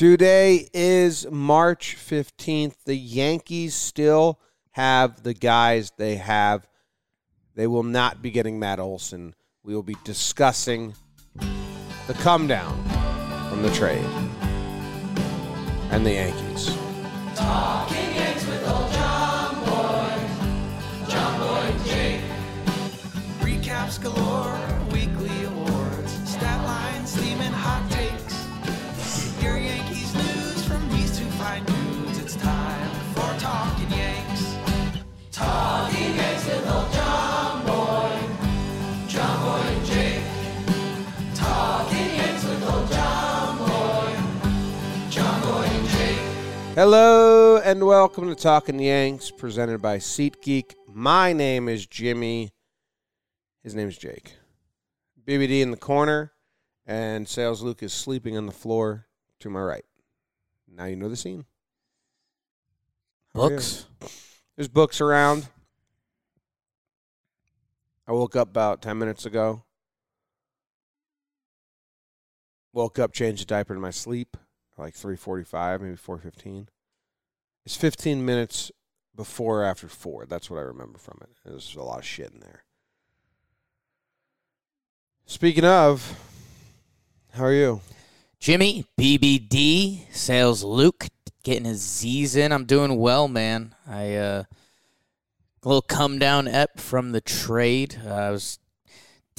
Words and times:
Today 0.00 0.66
is 0.72 1.30
March 1.30 1.94
15th. 1.94 2.84
The 2.86 2.96
Yankees 2.96 3.74
still 3.74 4.40
have 4.70 5.22
the 5.24 5.34
guys 5.34 5.92
they 5.98 6.16
have. 6.16 6.66
They 7.54 7.66
will 7.66 7.82
not 7.82 8.22
be 8.22 8.30
getting 8.30 8.58
Matt 8.58 8.80
Olson. 8.80 9.34
We 9.62 9.74
will 9.74 9.82
be 9.82 9.96
discussing 10.02 10.94
the 12.06 12.14
come 12.14 12.46
down 12.46 12.82
from 13.50 13.60
the 13.60 13.68
trade 13.72 14.02
and 15.90 16.06
the 16.06 16.12
Yankees. 16.12 16.74
Talking 17.36 17.96
Yanks 18.14 18.46
with 18.46 18.66
old 18.70 18.90
John 18.92 19.54
Boy, 19.66 21.10
John 21.10 21.40
Boy 21.40 21.84
Jake. 21.84 22.22
Recaps 23.40 24.00
galore, 24.00 24.59
Hello 46.74 47.56
and 47.58 47.84
welcome 47.84 48.28
to 48.28 48.36
Talking 48.36 48.78
Yanks, 48.78 49.32
presented 49.32 49.82
by 49.82 49.98
SeatGeek. 49.98 50.74
My 50.86 51.32
name 51.32 51.68
is 51.68 51.84
Jimmy. 51.84 52.52
His 53.64 53.74
name 53.74 53.88
is 53.88 53.98
Jake. 53.98 54.36
BBD 55.26 55.62
in 55.62 55.72
the 55.72 55.76
corner, 55.76 56.32
and 56.86 57.28
Sales 57.28 57.60
Luke 57.60 57.82
is 57.82 57.92
sleeping 57.92 58.36
on 58.36 58.46
the 58.46 58.52
floor 58.52 59.08
to 59.40 59.50
my 59.50 59.60
right. 59.60 59.84
Now 60.72 60.84
you 60.84 60.94
know 60.94 61.08
the 61.08 61.16
scene. 61.16 61.44
How? 63.34 63.48
Books. 63.48 63.86
There's 64.56 64.68
books 64.68 65.00
around. 65.00 65.48
I 68.06 68.12
woke 68.12 68.36
up 68.36 68.48
about 68.48 68.80
10 68.80 68.96
minutes 68.96 69.26
ago. 69.26 69.64
Woke 72.72 73.00
up, 73.00 73.12
changed 73.12 73.42
the 73.42 73.46
diaper 73.46 73.74
in 73.74 73.80
my 73.80 73.90
sleep, 73.90 74.36
like 74.80 74.94
3:45, 74.94 75.80
maybe 75.80 75.96
4:15. 75.96 76.68
It's 77.64 77.76
15 77.76 78.24
minutes 78.24 78.72
before 79.14 79.62
or 79.62 79.64
after 79.64 79.88
4. 79.88 80.26
That's 80.26 80.50
what 80.50 80.58
I 80.58 80.62
remember 80.62 80.98
from 80.98 81.18
it. 81.22 81.28
There's 81.44 81.74
a 81.74 81.82
lot 81.82 81.98
of 81.98 82.04
shit 82.04 82.32
in 82.32 82.40
there. 82.40 82.64
Speaking 85.26 85.64
of, 85.64 86.18
how 87.32 87.44
are 87.44 87.52
you? 87.52 87.80
Jimmy, 88.40 88.86
BBD, 88.98 90.06
sales 90.10 90.64
Luke, 90.64 91.08
getting 91.42 91.66
his 91.66 91.80
Z's 91.80 92.34
in. 92.34 92.52
I'm 92.52 92.64
doing 92.64 92.96
well, 92.96 93.28
man. 93.28 93.74
I 93.86 94.14
uh 94.14 94.44
a 95.62 95.68
little 95.68 95.82
come 95.82 96.18
down 96.18 96.48
ep 96.48 96.80
from 96.80 97.12
the 97.12 97.20
trade. 97.20 98.00
Uh, 98.06 98.14
I 98.14 98.30
was 98.30 98.58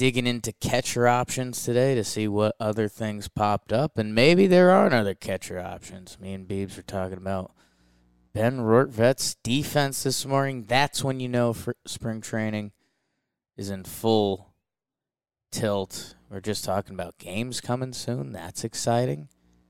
digging 0.02 0.26
into 0.26 0.52
catcher 0.54 1.08
options 1.08 1.64
today 1.64 1.94
to 1.94 2.04
see 2.04 2.28
what 2.28 2.56
other 2.60 2.88
things 2.88 3.28
popped 3.28 3.72
up, 3.72 4.00
and 4.00 4.16
maybe 4.16 4.48
there 4.48 4.72
aren't 4.72 4.96
other 4.96 5.14
catcher 5.14 5.60
options. 5.60 6.20
Me 6.20 6.34
and 6.34 6.48
Beebs 6.48 6.76
were 6.76 6.82
talking 6.82 7.20
about 7.20 7.52
Ben 8.34 8.62
Rortvedt's 8.62 9.36
defense 9.44 10.02
this 10.02 10.26
morning. 10.26 10.66
That's 10.68 11.04
when 11.04 11.20
you 11.20 11.30
know 11.30 11.56
spring 11.86 12.20
training 12.20 12.72
is 13.56 13.70
in 13.70 13.84
full 13.84 14.56
tilt. 15.52 16.16
We're 16.32 16.40
just 16.40 16.66
talking 16.66 16.96
about 16.96 17.20
games 17.20 17.62
coming 17.62 17.94
soon. 17.94 18.32
That's 18.32 18.64
exciting. 18.64 19.30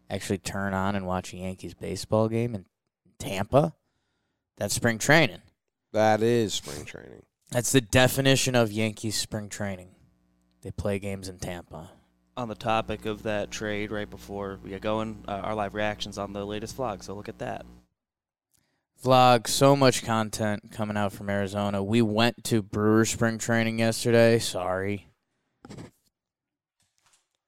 Actually, 0.09 0.37
turn 0.37 0.73
on 0.73 0.95
and 0.95 1.05
watch 1.05 1.33
a 1.33 1.37
Yankees 1.39 1.73
baseball 1.73 2.29
game 2.29 2.55
in 2.55 2.67
Tampa. 3.19 3.73
That's 4.57 4.75
spring 4.75 4.97
training. 4.97 5.41
That 5.91 6.23
is 6.23 6.53
spring 6.53 6.85
training. 6.85 7.23
That's 7.51 7.73
the 7.73 7.81
definition 7.81 8.55
of 8.55 8.71
Yankees 8.71 9.15
spring 9.15 9.49
training. 9.49 9.90
They 10.61 10.71
play 10.71 10.99
games 10.99 11.27
in 11.27 11.39
Tampa. 11.39 11.89
on 12.37 12.47
the 12.47 12.55
topic 12.55 13.05
of 13.05 13.23
that 13.23 13.51
trade 13.51 13.91
right 13.91 14.09
before 14.09 14.57
we 14.63 14.69
get 14.69 14.81
going, 14.81 15.23
uh, 15.27 15.31
our 15.31 15.53
live 15.53 15.73
reactions 15.73 16.17
on 16.17 16.33
the 16.33 16.45
latest 16.45 16.77
vlog. 16.77 17.03
So 17.03 17.13
look 17.13 17.29
at 17.29 17.39
that. 17.39 17.65
Vlog, 19.03 19.47
so 19.47 19.75
much 19.75 20.03
content 20.03 20.71
coming 20.71 20.95
out 20.95 21.11
from 21.11 21.29
Arizona. 21.29 21.83
We 21.83 22.01
went 22.01 22.43
to 22.45 22.61
Brewer 22.61 23.05
spring 23.05 23.37
training 23.37 23.79
yesterday. 23.79 24.39
Sorry. 24.39 25.07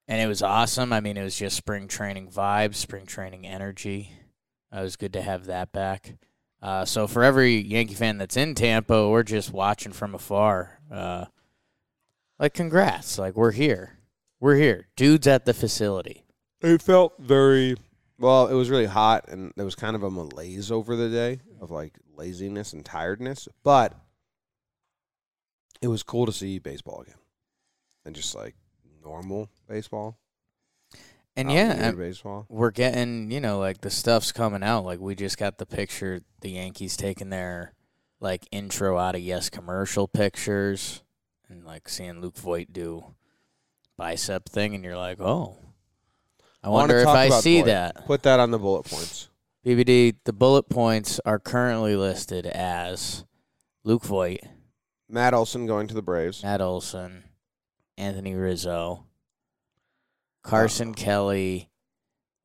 And 0.08 0.20
it 0.20 0.28
was 0.28 0.42
awesome. 0.42 0.92
I 0.92 1.00
mean, 1.00 1.16
it 1.16 1.24
was 1.24 1.38
just 1.38 1.56
spring 1.56 1.88
training 1.88 2.30
vibes, 2.30 2.76
spring 2.76 3.06
training 3.06 3.48
energy. 3.48 4.12
Uh, 4.74 4.80
it 4.80 4.84
was 4.84 4.96
good 4.96 5.14
to 5.14 5.22
have 5.22 5.46
that 5.46 5.72
back. 5.72 6.16
Uh, 6.62 6.86
so 6.86 7.08
for 7.08 7.24
every 7.24 7.56
Yankee 7.56 7.94
fan 7.94 8.18
that's 8.18 8.36
in 8.38 8.56
Tampa 8.56 8.98
or 8.98 9.24
just 9.24 9.54
watching 9.54 9.92
from 9.92 10.14
afar, 10.16 10.80
uh, 10.92 11.26
like 12.40 12.54
congrats. 12.54 13.18
Like 13.18 13.36
we're 13.36 13.52
here. 13.52 13.98
We're 14.40 14.56
here. 14.56 14.88
Dudes 14.96 15.28
at 15.28 15.46
the 15.46 15.54
facility. 15.54 16.26
It 16.62 16.82
felt 16.82 17.14
very 17.20 17.76
well. 18.18 18.48
It 18.48 18.54
was 18.54 18.70
really 18.70 18.86
hot, 18.86 19.26
and 19.28 19.54
there 19.56 19.66
was 19.66 19.76
kind 19.76 19.96
of 19.96 20.04
a 20.04 20.12
malaise 20.12 20.72
over 20.72 20.96
the 20.96 21.10
day 21.10 21.40
of 21.62 21.72
like 21.72 21.94
laziness 22.16 22.74
and 22.74 22.84
tiredness. 22.86 23.48
But 23.64 23.94
it 25.82 25.88
was 25.88 26.04
cool 26.04 26.26
to 26.26 26.32
see 26.32 26.60
baseball 26.60 27.02
again, 27.02 27.20
and 28.06 28.16
just 28.16 28.36
like 28.36 28.56
normal 29.04 29.50
baseball. 29.68 30.18
And 31.36 31.50
in 31.50 31.56
yeah, 31.56 31.92
baseball. 31.92 32.46
we're 32.48 32.72
getting, 32.72 33.32
you 33.32 33.42
know, 33.42 33.60
like 33.60 33.82
the 33.82 33.90
stuff's 33.90 34.32
coming 34.32 34.64
out. 34.64 34.86
Like 34.86 35.00
we 35.00 35.16
just 35.16 35.38
got 35.38 35.58
the 35.58 35.66
picture, 35.66 36.22
the 36.42 36.52
Yankees 36.52 36.96
taking 36.96 37.30
their 37.30 37.74
like 38.20 38.48
intro 38.52 38.98
out 38.98 39.16
of 39.16 39.22
Yes 39.22 39.50
commercial 39.50 40.08
pictures, 40.08 41.03
and 41.54 41.66
like 41.66 41.88
seeing 41.88 42.20
Luke 42.20 42.38
Voit 42.38 42.74
do 42.74 43.06
bicep 43.98 44.50
thing, 44.50 44.76
and 44.76 44.84
you're 44.84 44.98
like, 44.98 45.22
oh, 45.22 45.58
I 46.64 46.70
wanna 46.70 46.94
wonder 46.94 46.98
if 47.00 47.08
I 47.08 47.30
see 47.30 47.60
Voit. 47.60 47.68
that. 47.68 48.06
Put 48.06 48.24
that 48.24 48.40
on 48.40 48.52
the 48.52 48.60
bullet 48.60 48.84
points. 48.84 49.30
BBD, 49.66 50.16
the 50.26 50.34
bullet 50.34 50.68
points 50.68 51.22
are 51.26 51.40
currently 51.40 51.96
listed 51.96 52.46
as 52.46 53.24
Luke 53.84 54.04
Voit, 54.04 54.42
Matt 55.08 55.34
Olson 55.34 55.66
going 55.66 55.88
to 55.88 55.94
the 55.94 56.02
Braves. 56.02 56.44
Matt 56.44 56.60
Olson, 56.60 57.24
Anthony 57.98 58.36
Rizzo, 58.36 59.06
uh, 60.44 60.50
Carson 60.50 60.90
Uh-oh. 60.90 60.94
Kelly, 60.96 61.70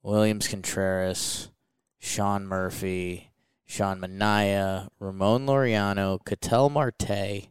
Williams 0.02 0.46
Contreras, 0.46 1.50
Sean 1.98 2.46
Murphy, 2.46 3.32
Sean 3.66 4.00
Manaea, 4.00 4.88
Ramon 5.00 5.46
Laureano, 5.46 6.24
Ketel 6.24 6.70
Marte, 6.70 7.48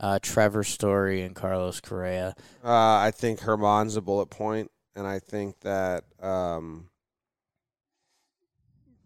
uh, 0.00 0.18
Trevor 0.22 0.64
Story, 0.64 1.22
and 1.22 1.34
Carlos 1.34 1.80
Correa. 1.80 2.34
Uh, 2.64 2.68
I 2.96 3.10
think 3.14 3.40
Germán's 3.40 3.96
a 3.96 4.00
bullet 4.02 4.26
point, 4.26 4.70
and 4.96 5.06
I 5.06 5.18
think 5.18 5.60
that 5.60 6.04
um, 6.22 6.88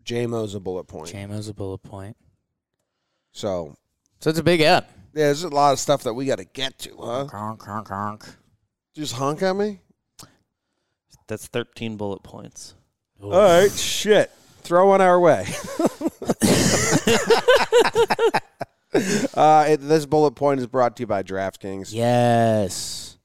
JMO's 0.04 0.54
a 0.54 0.60
bullet 0.60 0.84
point. 0.84 1.08
Jamo's 1.12 1.48
a 1.48 1.54
bullet 1.54 1.82
point. 1.82 2.16
So 3.32 3.76
So 4.20 4.30
it's 4.30 4.38
a 4.38 4.42
big 4.42 4.62
up. 4.62 4.88
yeah, 5.14 5.26
there's 5.26 5.44
a 5.44 5.48
lot 5.48 5.72
of 5.72 5.78
stuff 5.78 6.02
that 6.04 6.14
we 6.14 6.26
got 6.26 6.38
to 6.38 6.44
get 6.44 6.78
to, 6.80 6.96
huh? 6.98 7.26
Conk, 7.26 7.60
conk, 7.60 7.88
conk. 7.88 8.24
Just 8.94 9.14
honk 9.14 9.42
at 9.42 9.54
me. 9.54 9.80
That's 11.28 11.46
13 11.46 11.96
bullet 11.96 12.22
points. 12.22 12.74
All 13.22 13.30
right, 13.30 13.70
shit. 13.70 14.30
Throw 14.62 14.88
one 14.88 15.00
our 15.02 15.20
way. 15.20 15.46
uh, 19.34 19.66
it, 19.68 19.76
this 19.78 20.06
bullet 20.06 20.32
point 20.32 20.60
is 20.60 20.66
brought 20.66 20.96
to 20.96 21.02
you 21.02 21.06
by 21.06 21.22
DraftKings. 21.22 21.92
Yes. 21.92 23.18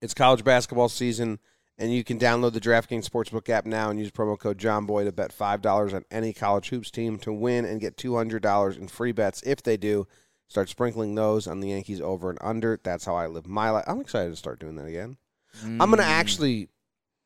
It's 0.00 0.14
college 0.14 0.44
basketball 0.44 0.88
season, 0.88 1.38
and 1.78 1.92
you 1.92 2.04
can 2.04 2.18
download 2.18 2.52
the 2.52 2.60
DraftKings 2.60 3.08
Sportsbook 3.08 3.48
app 3.48 3.64
now 3.66 3.90
and 3.90 3.98
use 3.98 4.10
promo 4.10 4.38
code 4.38 4.58
JohnBoy 4.58 5.04
to 5.04 5.12
bet 5.12 5.36
$5 5.36 5.94
on 5.94 6.04
any 6.10 6.32
college 6.32 6.68
hoops 6.68 6.90
team 6.90 7.18
to 7.20 7.32
win 7.32 7.64
and 7.64 7.80
get 7.80 7.96
$200 7.96 8.78
in 8.78 8.88
free 8.88 9.12
bets 9.12 9.42
if 9.44 9.62
they 9.62 9.76
do. 9.76 10.06
Start 10.46 10.68
sprinkling 10.68 11.14
those 11.14 11.46
on 11.46 11.60
the 11.60 11.68
Yankees 11.70 12.00
over 12.02 12.28
and 12.30 12.38
under. 12.42 12.78
That's 12.84 13.04
how 13.06 13.16
I 13.16 13.26
live 13.26 13.46
my 13.46 13.70
life. 13.70 13.84
I'm 13.88 14.00
excited 14.00 14.30
to 14.30 14.36
start 14.36 14.60
doing 14.60 14.76
that 14.76 14.86
again. 14.86 15.16
I'm 15.64 15.78
going 15.78 15.92
to 15.96 16.02
Mm, 16.02 16.08
actually 16.08 16.68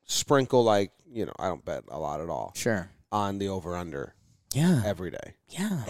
sprinkle, 0.05 0.63
like, 0.63 0.91
you 1.11 1.25
know, 1.25 1.33
I 1.37 1.47
don't 1.49 1.65
bet 1.65 1.83
a 1.89 1.99
lot 1.99 2.21
at 2.21 2.29
all 2.29 2.53
Sure. 2.55 2.89
on 3.11 3.37
the 3.39 3.49
over 3.49 3.75
under 3.75 4.13
Yeah. 4.53 4.81
every 4.85 5.11
day. 5.11 5.35
Yeah. 5.49 5.83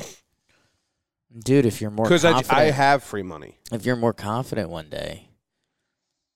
Dude, 1.38 1.66
if 1.66 1.80
you're 1.82 1.92
more 1.92 2.06
Because 2.06 2.26
I, 2.26 2.32
confident, 2.34 2.58
I 2.60 2.72
have 2.72 3.04
free 3.04 3.22
money. 3.24 3.58
if 3.72 3.86
you're 3.86 3.96
more 3.96 4.14
confident 4.14 4.70
one 4.70 4.90
day, 4.90 5.30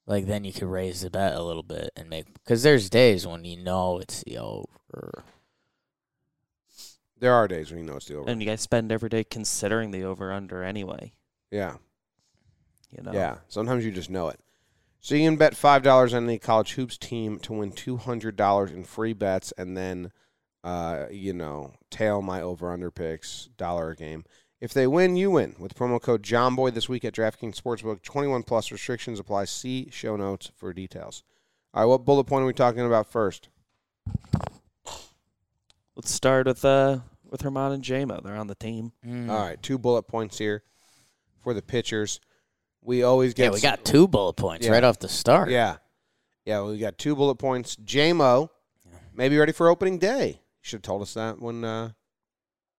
like 0.06 0.26
then 0.28 0.44
you 0.44 0.54
could 0.54 0.68
raise 0.68 1.02
the 1.02 1.10
bet 1.10 1.34
a 1.36 1.42
little 1.42 1.64
bit 1.64 1.90
and 1.96 2.10
make 2.10 2.32
because 2.34 2.62
there's 2.64 2.90
days 2.90 3.26
when 3.26 3.44
you 3.46 3.58
know 3.58 4.00
it's 4.00 4.24
the 4.24 4.38
over. 4.38 5.24
There 7.20 7.34
are 7.34 7.48
days 7.48 7.72
when 7.72 7.80
you 7.80 7.86
know 7.86 7.96
it's 7.96 8.06
the 8.08 8.16
over. 8.18 8.30
And 8.30 8.42
you 8.42 8.48
guys 8.48 8.62
spend 8.62 8.92
every 8.92 9.10
day 9.10 9.24
considering 9.24 9.92
the 9.92 10.04
over 10.04 10.32
under 10.32 10.64
anyway. 10.64 11.14
yeah. 11.52 11.76
You 12.96 13.02
know. 13.02 13.12
Yeah. 13.14 13.38
Sometimes 13.48 13.84
you 13.84 13.92
just 13.92 14.12
know 14.12 14.28
it. 14.28 14.40
So 15.00 15.16
you 15.16 15.28
can 15.28 15.36
bet 15.36 15.56
five 15.56 15.82
dollars 15.82 16.14
on 16.14 16.28
the 16.28 16.38
college 16.38 16.74
hoops 16.74 16.96
team 16.98 17.40
to 17.40 17.54
win 17.54 17.72
two 17.72 17.98
hundred 17.98 18.36
dollars 18.36 18.72
in 18.72 18.84
free 18.84 19.14
bets, 19.14 19.52
and 19.58 19.76
then, 19.76 20.12
uh, 20.64 21.06
you 21.10 21.34
know, 21.34 21.74
tail 21.90 22.22
my 22.22 22.40
over 22.42 22.72
under 22.72 22.92
picks 22.92 23.50
dollar 23.58 23.90
a 23.90 23.96
game. 23.96 24.26
If 24.64 24.74
they 24.74 24.88
win, 24.88 25.18
you 25.18 25.30
win 25.30 25.58
with 25.60 25.76
promo 25.76 26.02
code 26.02 26.24
JohnBoy 26.24 26.74
this 26.74 26.88
week 26.88 27.04
at 27.04 27.14
DraftKings 27.14 27.60
Sportsbook. 27.60 28.02
Twenty 28.02 28.30
one 28.30 28.44
plus 28.44 28.72
restrictions 28.72 29.20
apply. 29.20 29.44
See 29.44 29.90
show 29.92 30.16
notes 30.16 30.52
for 30.56 30.72
details. 30.72 31.26
All 31.74 31.84
right, 31.84 31.86
what 31.90 32.06
bullet 32.06 32.24
point 32.24 32.44
are 32.44 32.46
we 32.46 32.54
talking 32.54 32.86
about 32.86 33.12
first? 33.12 33.50
Let's 35.98 36.12
start 36.12 36.48
with 36.48 36.64
uh 36.64 37.00
with 37.30 37.42
Germán 37.44 37.74
and 37.74 37.84
JMO. 37.84 38.24
They're 38.24 38.38
on 38.38 38.48
the 38.48 38.56
team. 38.56 38.94
Mm. 39.06 39.30
All 39.30 39.38
right, 39.46 39.62
two 39.62 39.78
bullet 39.78 40.04
points 40.04 40.38
here 40.38 40.64
for 41.42 41.54
the 41.54 41.62
pitchers. 41.62 42.22
We 42.82 43.04
always 43.04 43.34
get 43.34 43.44
Yeah, 43.44 43.50
we 43.50 43.60
got 43.60 43.84
two 43.84 44.08
bullet 44.08 44.36
points 44.36 44.66
Yeah. 44.66 44.72
right 44.72 44.84
off 44.86 44.98
the 44.98 45.10
start. 45.10 45.50
Yeah. 45.50 45.76
Yeah, 46.46 46.64
we 46.64 46.78
got 46.78 46.98
two 46.98 47.18
bullet 47.18 47.36
points. 47.36 47.76
JMO, 47.76 48.48
maybe 49.14 49.38
ready 49.38 49.52
for 49.52 49.68
opening 49.68 49.98
day. 49.98 50.28
You 50.30 50.62
should 50.62 50.78
have 50.78 50.84
told 50.84 51.02
us 51.02 51.16
that 51.16 51.42
when 51.42 51.66
uh, 51.66 51.90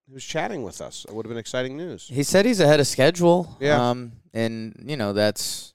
he 0.06 0.12
was 0.12 0.24
chatting 0.24 0.62
with 0.62 0.80
us. 0.80 1.04
It 1.08 1.14
would 1.14 1.24
have 1.26 1.30
been 1.30 1.38
exciting 1.38 1.76
news. 1.76 2.08
He 2.08 2.22
said 2.22 2.44
he's 2.44 2.60
ahead 2.60 2.80
of 2.80 2.86
schedule. 2.86 3.56
Yeah. 3.60 3.90
Um, 3.90 4.12
and 4.32 4.84
you 4.84 4.96
know 4.96 5.12
that's 5.12 5.74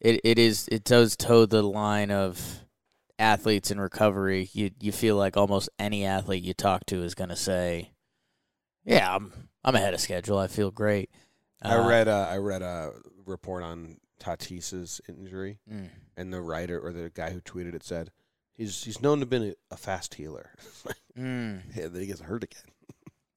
it. 0.00 0.20
It 0.24 0.38
is. 0.38 0.68
It 0.70 0.84
does 0.84 1.16
toe 1.16 1.46
the 1.46 1.62
line 1.62 2.10
of 2.10 2.60
athletes 3.18 3.70
in 3.70 3.80
recovery. 3.80 4.50
You 4.52 4.70
you 4.80 4.92
feel 4.92 5.16
like 5.16 5.36
almost 5.36 5.68
any 5.78 6.04
athlete 6.04 6.42
you 6.42 6.54
talk 6.54 6.86
to 6.86 7.02
is 7.02 7.14
going 7.14 7.30
to 7.30 7.36
say, 7.36 7.92
"Yeah, 8.84 9.14
I'm 9.14 9.32
I'm 9.64 9.74
ahead 9.74 9.94
of 9.94 10.00
schedule. 10.00 10.38
I 10.38 10.46
feel 10.46 10.70
great." 10.70 11.10
I 11.62 11.76
Uh, 11.76 11.88
read 11.88 12.08
uh, 12.08 12.26
I 12.30 12.36
read 12.36 12.62
a 12.62 12.92
report 13.24 13.62
on 13.62 13.98
Tatis's 14.18 15.00
injury, 15.08 15.58
mm, 15.70 15.88
and 16.16 16.32
the 16.32 16.42
writer 16.42 16.78
or 16.78 16.92
the 16.92 17.10
guy 17.10 17.30
who 17.30 17.40
tweeted 17.40 17.74
it 17.74 17.82
said 17.82 18.10
he's 18.54 18.84
he's 18.84 19.00
known 19.00 19.18
to 19.18 19.22
have 19.22 19.30
been 19.30 19.54
a, 19.70 19.74
a 19.74 19.76
fast 19.76 20.14
healer. 20.14 20.50
mm. 21.18 21.60
yeah, 21.74 21.88
then 21.88 22.00
he 22.00 22.06
gets 22.06 22.20
hurt 22.20 22.44
again. 22.44 22.71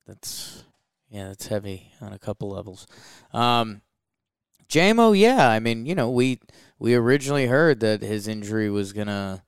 That's 0.06 0.63
yeah, 1.10 1.30
that's 1.30 1.48
heavy 1.48 1.92
on 2.02 2.13
a 2.13 2.19
couple 2.19 2.50
levels. 2.50 2.88
Um, 3.34 3.81
JMO, 4.68 5.18
yeah, 5.18 5.50
I 5.50 5.60
mean, 5.60 5.86
you 5.86 5.96
know, 5.96 6.10
we 6.10 6.40
we 6.80 6.96
originally 6.96 7.48
heard 7.48 7.80
that 7.81 8.02
his 8.02 8.28
injury 8.28 8.69
was 8.69 8.94
gonna 8.94 9.44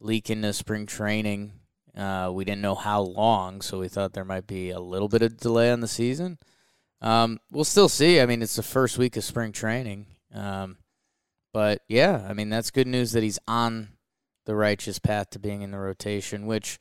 leak 0.00 0.30
into 0.30 0.52
spring 0.52 0.86
training. 0.86 1.52
Uh, 1.96 2.30
we 2.32 2.44
didn't 2.44 2.62
know 2.62 2.76
how 2.76 3.00
long, 3.00 3.60
so 3.60 3.80
we 3.80 3.88
thought 3.88 4.12
there 4.12 4.24
might 4.24 4.46
be 4.46 4.70
a 4.70 4.80
little 4.80 5.08
bit 5.08 5.22
of 5.22 5.36
delay 5.36 5.70
on 5.70 5.80
the 5.80 5.88
season. 5.88 6.38
Um, 7.00 7.40
we'll 7.50 7.64
still 7.64 7.88
see. 7.88 8.20
I 8.20 8.26
mean, 8.26 8.42
it's 8.42 8.56
the 8.56 8.62
first 8.62 8.98
week 8.98 9.16
of 9.16 9.24
spring 9.24 9.52
training. 9.52 10.06
Um, 10.32 10.78
but 11.52 11.82
yeah, 11.88 12.24
I 12.28 12.32
mean, 12.32 12.48
that's 12.48 12.70
good 12.70 12.86
news 12.86 13.12
that 13.12 13.22
he's 13.22 13.38
on 13.48 13.88
the 14.46 14.54
righteous 14.54 14.98
path 14.98 15.30
to 15.30 15.38
being 15.38 15.62
in 15.62 15.72
the 15.72 15.78
rotation, 15.78 16.46
which 16.46 16.78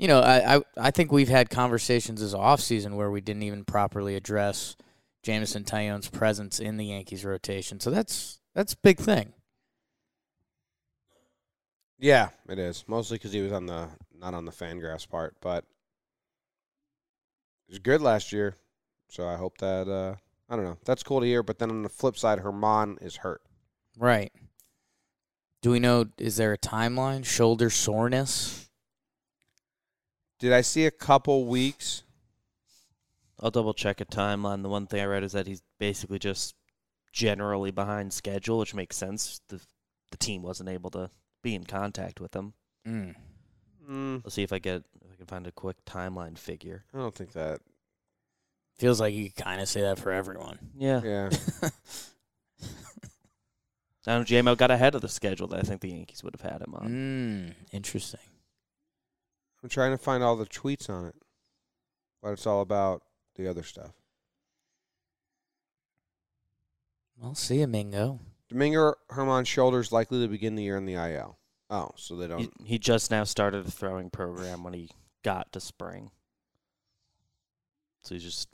you 0.00 0.08
know, 0.08 0.20
I, 0.20 0.56
I 0.56 0.60
I 0.78 0.90
think 0.90 1.12
we've 1.12 1.28
had 1.28 1.50
conversations 1.50 2.22
this 2.22 2.32
offseason 2.32 2.94
where 2.94 3.10
we 3.10 3.20
didn't 3.20 3.42
even 3.42 3.66
properly 3.66 4.16
address 4.16 4.74
Jameson 5.22 5.64
Taillon's 5.64 6.08
presence 6.08 6.58
in 6.58 6.78
the 6.78 6.86
Yankees 6.86 7.22
rotation. 7.22 7.80
So 7.80 7.90
that's 7.90 8.40
that's 8.54 8.72
a 8.72 8.78
big 8.78 8.96
thing. 8.96 9.34
Yeah, 11.98 12.30
it 12.48 12.58
is 12.58 12.82
mostly 12.88 13.18
because 13.18 13.32
he 13.32 13.42
was 13.42 13.52
on 13.52 13.66
the 13.66 13.88
not 14.18 14.32
on 14.32 14.46
the 14.46 14.52
Fangraphs 14.52 15.06
part, 15.06 15.36
but 15.42 15.66
he 17.66 17.72
was 17.72 17.78
good 17.78 18.00
last 18.00 18.32
year. 18.32 18.56
So 19.10 19.28
I 19.28 19.36
hope 19.36 19.58
that 19.58 19.86
uh, 19.86 20.14
I 20.48 20.56
don't 20.56 20.64
know. 20.64 20.78
That's 20.86 21.02
cool 21.02 21.20
to 21.20 21.26
hear. 21.26 21.42
But 21.42 21.58
then 21.58 21.68
on 21.68 21.82
the 21.82 21.90
flip 21.90 22.16
side, 22.16 22.40
Germán 22.40 23.02
is 23.02 23.16
hurt. 23.16 23.42
Right. 23.98 24.32
Do 25.60 25.70
we 25.70 25.78
know 25.78 26.06
is 26.16 26.38
there 26.38 26.54
a 26.54 26.58
timeline? 26.58 27.26
Shoulder 27.26 27.68
soreness? 27.68 28.69
Did 30.40 30.52
I 30.52 30.62
see 30.62 30.86
a 30.86 30.90
couple 30.90 31.44
weeks? 31.46 32.02
I'll 33.40 33.50
double 33.50 33.72
check 33.74 34.00
a 34.00 34.04
timeline. 34.04 34.62
The 34.62 34.68
one 34.68 34.86
thing 34.86 35.00
I 35.00 35.04
read 35.04 35.22
is 35.22 35.32
that 35.32 35.46
he's 35.46 35.62
basically 35.78 36.18
just 36.18 36.54
generally 37.12 37.70
behind 37.70 38.12
schedule, 38.12 38.58
which 38.58 38.74
makes 38.74 38.96
sense. 38.96 39.40
The 39.48 39.60
the 40.10 40.16
team 40.16 40.42
wasn't 40.42 40.68
able 40.70 40.90
to 40.90 41.08
be 41.42 41.54
in 41.54 41.64
contact 41.64 42.20
with 42.20 42.34
him. 42.34 42.54
Mm. 42.86 43.14
Mm, 43.88 44.20
Let's 44.24 44.34
see 44.34 44.42
if 44.42 44.52
I 44.52 44.58
get 44.58 44.82
if 45.04 45.12
I 45.12 45.16
can 45.16 45.26
find 45.26 45.46
a 45.46 45.52
quick 45.52 45.76
timeline 45.86 46.36
figure. 46.36 46.84
I 46.94 46.98
don't 46.98 47.14
think 47.14 47.32
that. 47.32 47.60
Feels 48.78 49.00
like 49.00 49.14
you 49.14 49.30
kind 49.30 49.60
of 49.60 49.68
say 49.68 49.82
that 49.82 49.98
for 49.98 50.10
everyone. 50.10 50.58
Yeah. 50.76 51.00
Yeah, 51.04 51.30
I 54.06 54.18
know 54.18 54.24
JMO 54.24 54.56
got 54.56 54.70
ahead 54.70 54.94
of 54.94 55.02
the 55.02 55.08
schedule 55.08 55.46
that 55.48 55.58
I 55.60 55.62
think 55.62 55.82
the 55.82 55.90
Yankees 55.90 56.24
would 56.24 56.34
have 56.40 56.50
had 56.50 56.62
him 56.62 56.74
on. 56.74 56.88
mm, 56.88 57.54
interesting. 57.72 58.20
I'm 59.62 59.68
trying 59.68 59.92
to 59.92 59.98
find 59.98 60.22
all 60.22 60.36
the 60.36 60.46
tweets 60.46 60.88
on 60.88 61.06
it, 61.06 61.14
but 62.22 62.32
it's 62.32 62.46
all 62.46 62.62
about 62.62 63.02
the 63.36 63.48
other 63.48 63.62
stuff. 63.62 63.92
Well, 67.18 67.34
see 67.34 67.60
you, 67.60 67.66
Mingo. 67.66 68.20
Domingo 68.48 68.94
Germán's 69.10 69.48
shoulders 69.48 69.92
likely 69.92 70.22
to 70.22 70.28
begin 70.28 70.54
the 70.54 70.62
year 70.62 70.76
in 70.76 70.86
the 70.86 70.94
IL. 70.94 71.38
Oh, 71.68 71.90
so 71.96 72.16
they 72.16 72.26
don't. 72.26 72.40
He, 72.40 72.50
he 72.64 72.78
just 72.78 73.10
now 73.10 73.24
started 73.24 73.66
a 73.66 73.70
throwing 73.70 74.10
program 74.10 74.64
when 74.64 74.72
he 74.72 74.90
got 75.22 75.52
to 75.52 75.60
spring. 75.60 76.10
So 78.02 78.14
he's 78.14 78.24
just 78.24 78.48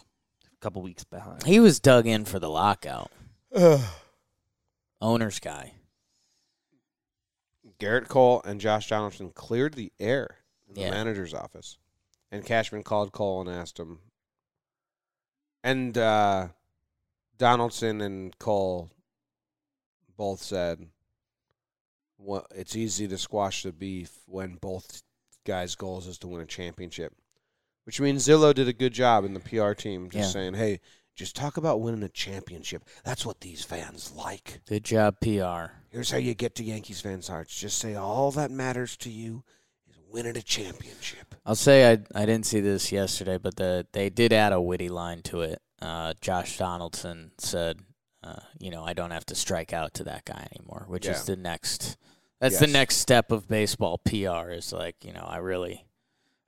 a 0.44 0.56
couple 0.60 0.82
weeks 0.82 1.04
behind. 1.04 1.44
He 1.44 1.60
was 1.60 1.80
dug 1.80 2.06
in 2.06 2.24
for 2.24 2.38
the 2.38 2.50
lockout. 2.50 3.10
Owner's 5.00 5.38
guy. 5.38 5.74
Gerrit 7.78 8.08
Cole 8.08 8.42
and 8.44 8.60
Josh 8.60 8.88
Donaldson 8.88 9.30
cleared 9.30 9.74
the 9.74 9.92
air 10.00 10.38
in 10.68 10.74
the 10.74 10.80
Yeah. 10.82 10.90
manager's 10.90 11.34
office. 11.34 11.78
And 12.30 12.44
Cashman 12.44 12.82
called 12.82 13.12
Cole 13.12 13.40
and 13.40 13.50
asked 13.50 13.78
him. 13.78 14.00
And 15.62 15.96
uh, 15.96 16.48
Donaldson 17.38 18.00
and 18.00 18.36
Cole 18.38 18.90
both 20.16 20.42
said, 20.42 20.88
well, 22.18 22.46
it's 22.54 22.76
easy 22.76 23.06
to 23.08 23.18
squash 23.18 23.62
the 23.62 23.72
beef 23.72 24.20
when 24.26 24.56
both 24.56 25.02
guys' 25.44 25.74
goals 25.74 26.06
is 26.06 26.18
to 26.18 26.28
win 26.28 26.40
a 26.40 26.46
championship. 26.46 27.12
Which 27.84 28.00
means 28.00 28.26
Zillow 28.26 28.52
did 28.54 28.66
a 28.68 28.72
good 28.72 28.92
job 28.92 29.24
in 29.24 29.34
the 29.34 29.40
PR 29.40 29.72
team 29.72 30.10
just 30.10 30.28
Yeah. 30.28 30.32
saying, 30.32 30.54
hey, 30.54 30.80
just 31.14 31.36
talk 31.36 31.56
about 31.56 31.80
winning 31.80 32.02
a 32.02 32.08
championship. 32.08 32.84
That's 33.04 33.24
what 33.24 33.40
these 33.40 33.64
fans 33.64 34.12
like. 34.12 34.60
Good 34.66 34.84
job, 34.84 35.20
PR. 35.20 35.72
Here's 35.90 36.10
how 36.10 36.18
you 36.18 36.34
get 36.34 36.54
to 36.56 36.64
Yankees 36.64 37.00
fans' 37.00 37.28
hearts. 37.28 37.56
Just 37.58 37.78
say 37.78 37.94
all 37.94 38.30
that 38.32 38.50
matters 38.50 38.96
to 38.98 39.10
you 39.10 39.44
winning 40.10 40.36
a 40.36 40.42
championship. 40.42 41.34
I'll 41.44 41.54
say 41.54 41.90
I 41.92 41.98
I 42.14 42.26
didn't 42.26 42.46
see 42.46 42.60
this 42.60 42.90
yesterday, 42.92 43.38
but 43.38 43.56
the 43.56 43.86
they 43.92 44.08
did 44.10 44.32
add 44.32 44.52
a 44.52 44.60
witty 44.60 44.88
line 44.88 45.22
to 45.22 45.42
it. 45.42 45.60
Uh, 45.80 46.14
Josh 46.20 46.58
Donaldson 46.58 47.32
said, 47.38 47.80
uh, 48.22 48.40
"You 48.58 48.70
know, 48.70 48.84
I 48.84 48.92
don't 48.94 49.10
have 49.10 49.26
to 49.26 49.34
strike 49.34 49.72
out 49.72 49.94
to 49.94 50.04
that 50.04 50.24
guy 50.24 50.46
anymore," 50.56 50.84
which 50.88 51.06
Yeah. 51.06 51.12
is 51.12 51.24
the 51.24 51.36
next. 51.36 51.96
That's 52.40 52.58
the 52.58 52.66
next 52.66 52.96
step 52.96 53.30
of 53.32 53.48
baseball 53.48 53.98
PR. 53.98 54.50
Is 54.50 54.72
like, 54.72 55.04
you 55.04 55.12
know, 55.12 55.24
I 55.26 55.38
really, 55.38 55.86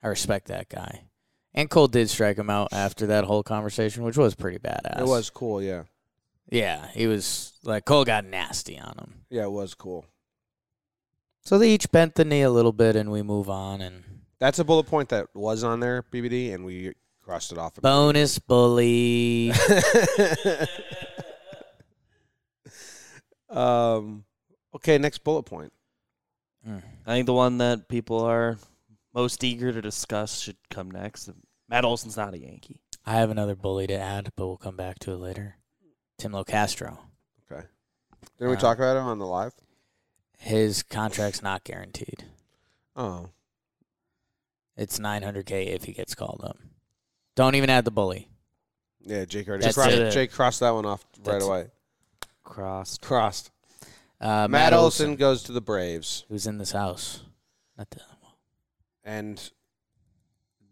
I 0.03 0.07
respect 0.07 0.47
that 0.47 0.69
guy. 0.69 1.05
And 1.53 1.67
Cole 1.69 1.87
did 1.87 2.09
strike 2.11 2.37
him 2.37 2.49
out 2.49 2.69
after 2.71 3.07
that 3.07 3.25
whole 3.25 3.41
conversation, 3.41 4.03
which 4.03 4.17
was 4.17 4.35
pretty 4.35 4.59
badass. 4.59 4.99
It 4.99 5.07
was 5.07 5.31
cool, 5.31 5.63
yeah. 5.63 5.83
yeah. 6.51 6.87
He 6.93 7.07
was 7.07 7.53
like 7.63 7.85
Cole 7.85 8.05
got 8.05 8.23
nasty 8.23 8.77
on 8.79 8.95
him. 8.99 9.13
Yeah, 9.31 9.43
it 9.45 9.51
was 9.51 9.73
cool. 9.73 10.05
So 11.41 11.57
they 11.57 11.71
each 11.71 11.91
bent 11.91 12.15
the 12.15 12.25
knee 12.25 12.41
a 12.41 12.51
little 12.51 12.73
bit, 12.73 12.95
and 12.95 13.11
we 13.11 13.21
move 13.23 13.49
on. 13.49 13.81
And 13.81 14.03
That's 14.39 14.59
a 14.59 14.63
bullet 14.63 14.85
point 14.85 15.09
that 15.09 15.27
was 15.33 15.63
on 15.63 15.79
there, 15.79 16.03
BBD, 16.11 16.53
and 16.53 16.65
we 16.65 16.93
crossed 17.23 17.51
it 17.51 17.57
off. 17.57 17.75
bonus 17.75 18.39
bully. 18.39 19.51
um, 23.49 24.23
okay, 24.75 24.97
next 24.97 25.23
bullet 25.23 25.43
point. 25.43 25.71
Mm. 26.67 26.83
I 27.05 27.13
think 27.13 27.25
the 27.25 27.33
one 27.33 27.57
that 27.59 27.87
people 27.87 28.19
are 28.23 28.57
most 29.13 29.43
eager 29.43 29.71
to 29.71 29.81
discuss 29.81 30.39
should 30.39 30.57
come 30.69 30.91
next. 30.91 31.29
Matt 31.67 31.85
Olson's 31.85 32.17
not 32.17 32.33
a 32.33 32.39
Yankee. 32.39 32.79
I 33.05 33.13
have 33.13 33.31
another 33.31 33.55
bully 33.55 33.87
to 33.87 33.97
add, 33.97 34.31
but 34.35 34.47
we'll 34.47 34.57
come 34.57 34.75
back 34.75 34.99
to 34.99 35.13
it 35.13 35.17
later. 35.17 35.55
Tim 36.17 36.33
Locastro. 36.33 36.97
Okay. 37.51 37.65
Didn't 38.37 38.51
we 38.51 38.57
Uh, 38.57 38.59
talk 38.59 38.77
about 38.77 38.97
it 38.97 38.99
on 38.99 39.19
the 39.19 39.25
live? 39.25 39.53
His 40.39 40.83
contract's 40.83 41.41
not 41.43 41.63
guaranteed. 41.63 42.23
Oh, 42.95 43.29
It's 44.77 44.97
900k 44.97 45.67
if 45.67 45.83
he 45.83 45.91
gets 45.93 46.15
called 46.15 46.41
up. 46.43 46.57
Don't 47.35 47.55
even 47.55 47.69
add 47.69 47.83
the 47.85 47.91
bully. 47.91 48.29
yeah. 49.01 49.25
Jake 49.25 49.47
already 49.49 49.63
That's 49.65 49.75
crossed, 49.75 49.91
it. 49.95 50.11
Jake 50.11 50.31
crossed 50.31 50.61
that 50.61 50.71
one 50.71 50.85
off 50.85 51.05
right 51.17 51.23
That's- 51.25 51.43
away. 51.43 51.67
Crossed. 52.43 53.01
Crossed. 53.01 53.51
Uh, 54.19 54.47
Matt, 54.49 54.73
Olson 54.73 55.15
goes 55.15 55.43
to 55.43 55.51
the 55.51 55.61
Braves, 55.61 56.25
who's 56.29 56.47
in 56.47 56.57
this 56.57 56.71
house. 56.71 57.21
Not 57.77 57.89
the, 57.91 57.99
and 59.03 59.51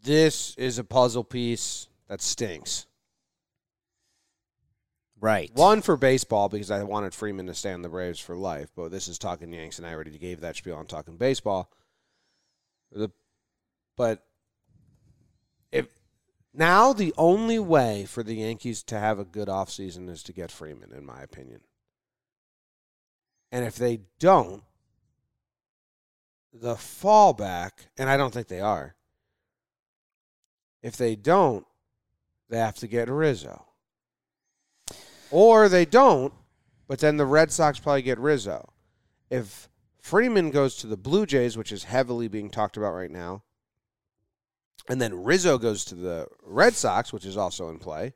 this 0.04 0.56
is 0.56 0.80
a 0.80 0.84
puzzle 0.84 1.24
piece 1.24 1.88
that 2.08 2.22
stinks. 2.22 2.87
Right. 5.20 5.52
One 5.56 5.82
for 5.82 5.98
baseball 5.98 6.48
because 6.48 6.70
I 6.70 6.84
wanted 6.84 7.14
Freeman 7.14 7.48
to 7.48 7.54
stay 7.56 7.74
on 7.74 7.82
the 7.82 7.90
Braves 7.90 8.20
for 8.20 8.36
life, 8.36 8.70
but 8.76 8.92
this 8.92 9.08
is 9.08 9.18
talking 9.18 9.52
Yanks, 9.52 9.80
and 9.80 9.88
I 9.88 9.94
already 9.94 10.16
gave 10.18 10.42
that 10.42 10.56
spiel 10.56 10.76
on 10.76 10.86
talking 10.86 11.18
baseball. 11.18 11.72
The, 12.92 13.10
but 13.96 14.24
if 15.72 15.88
now 16.54 16.94
the 16.94 17.14
only 17.18 17.58
way 17.58 18.06
for 18.06 18.22
the 18.22 18.36
Yankees 18.36 18.84
to 18.84 19.00
have 19.00 19.18
a 19.18 19.26
good 19.26 19.48
offseason 19.48 20.08
is 20.10 20.22
to 20.24 20.34
get 20.34 20.52
Freeman, 20.52 20.94
in 20.94 21.06
my 21.06 21.22
opinion. 21.22 21.62
And 23.52 23.66
if 23.66 23.76
they 23.76 24.02
don't, 24.20 24.64
the 26.54 26.76
fallback, 26.76 27.72
and 27.98 28.10
I 28.10 28.18
don't 28.18 28.34
think 28.34 28.48
they 28.48 28.62
are, 28.62 28.96
if 30.84 30.96
they 30.96 31.16
don't, 31.16 31.66
they 32.50 32.58
have 32.58 32.76
to 32.76 32.88
get 32.88 33.10
Rizzo. 33.10 33.67
Or 35.32 35.68
they 35.70 35.86
don't, 35.86 36.34
but 36.88 37.00
then 37.00 37.18
the 37.18 37.26
Red 37.26 37.52
Sox 37.52 37.80
probably 37.80 38.02
get 38.02 38.20
Rizzo. 38.20 38.74
If 39.30 39.70
Freeman 40.02 40.52
goes 40.52 40.76
to 40.78 40.88
the 40.88 40.98
Blue 40.98 41.26
Jays, 41.26 41.58
which 41.58 41.72
is 41.72 41.84
heavily 41.84 42.28
being 42.28 42.50
talked 42.50 42.78
about 42.78 42.94
right 42.94 43.12
now, 43.12 43.44
and 44.88 45.02
then 45.02 45.24
Rizzo 45.24 45.58
goes 45.58 45.84
to 45.86 45.96
the 45.96 46.28
Red 46.42 46.76
Sox, 46.76 47.12
which 47.12 47.26
is 47.26 47.36
also 47.36 47.70
in 47.70 47.78
play, 47.78 48.14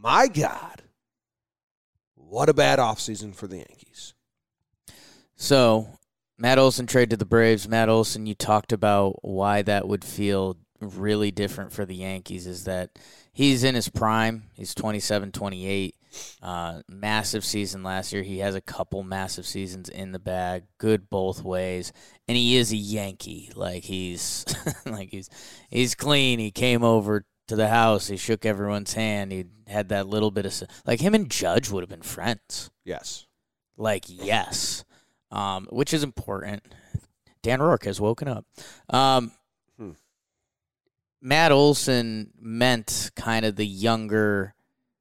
my 0.00 0.28
God, 0.28 0.82
what 2.14 2.48
a 2.48 2.54
bad 2.54 2.78
offseason 2.78 3.34
for 3.34 3.48
the 3.48 3.56
Yankees. 3.56 4.14
So, 5.34 5.98
Matt 6.36 6.58
Olson 6.58 6.86
trade 6.86 7.10
to 7.10 7.16
the 7.16 7.24
Braves. 7.24 7.68
Matt 7.68 7.88
Olson, 7.88 8.26
you 8.26 8.34
talked 8.34 8.72
about 8.72 9.18
why 9.22 9.62
that 9.62 9.88
would 9.88 10.04
feel 10.04 10.56
really 10.80 11.30
different 11.30 11.72
for 11.72 11.84
the 11.84 11.94
Yankees 11.94 12.46
is 12.46 12.64
that 12.64 12.98
he's 13.32 13.64
in 13.64 13.74
his 13.74 13.88
prime. 13.88 14.44
He's 14.54 14.74
27, 14.74 15.32
28. 15.32 15.94
Uh, 16.42 16.80
massive 16.88 17.44
season 17.44 17.82
last 17.82 18.12
year. 18.12 18.22
He 18.22 18.38
has 18.38 18.54
a 18.54 18.60
couple 18.60 19.02
massive 19.02 19.46
seasons 19.46 19.88
in 19.88 20.12
the 20.12 20.18
bag. 20.18 20.64
Good 20.78 21.10
both 21.10 21.44
ways. 21.44 21.92
And 22.26 22.36
he 22.36 22.56
is 22.56 22.72
a 22.72 22.76
Yankee. 22.76 23.50
Like 23.54 23.84
he's 23.84 24.44
like 24.86 25.10
he's 25.10 25.28
he's 25.68 25.94
clean. 25.94 26.38
He 26.38 26.50
came 26.50 26.82
over 26.82 27.24
to 27.48 27.56
the 27.56 27.68
house. 27.68 28.06
He 28.08 28.16
shook 28.16 28.46
everyone's 28.46 28.94
hand. 28.94 29.32
He 29.32 29.46
had 29.66 29.90
that 29.90 30.08
little 30.08 30.30
bit 30.30 30.46
of 30.46 30.62
like 30.86 31.00
him 31.00 31.14
and 31.14 31.30
Judge 31.30 31.70
would 31.70 31.82
have 31.82 31.90
been 31.90 32.02
friends. 32.02 32.70
Yes. 32.84 33.26
Like 33.76 34.04
yes, 34.08 34.84
um, 35.30 35.68
which 35.70 35.94
is 35.94 36.02
important. 36.02 36.62
Dan 37.42 37.62
Rourke 37.62 37.84
has 37.84 38.00
woken 38.00 38.28
up. 38.28 38.44
Um. 38.90 39.32
Matt 41.20 41.52
Olson 41.52 42.32
meant 42.40 43.10
kind 43.16 43.44
of 43.44 43.56
the 43.56 43.66
younger, 43.66 44.54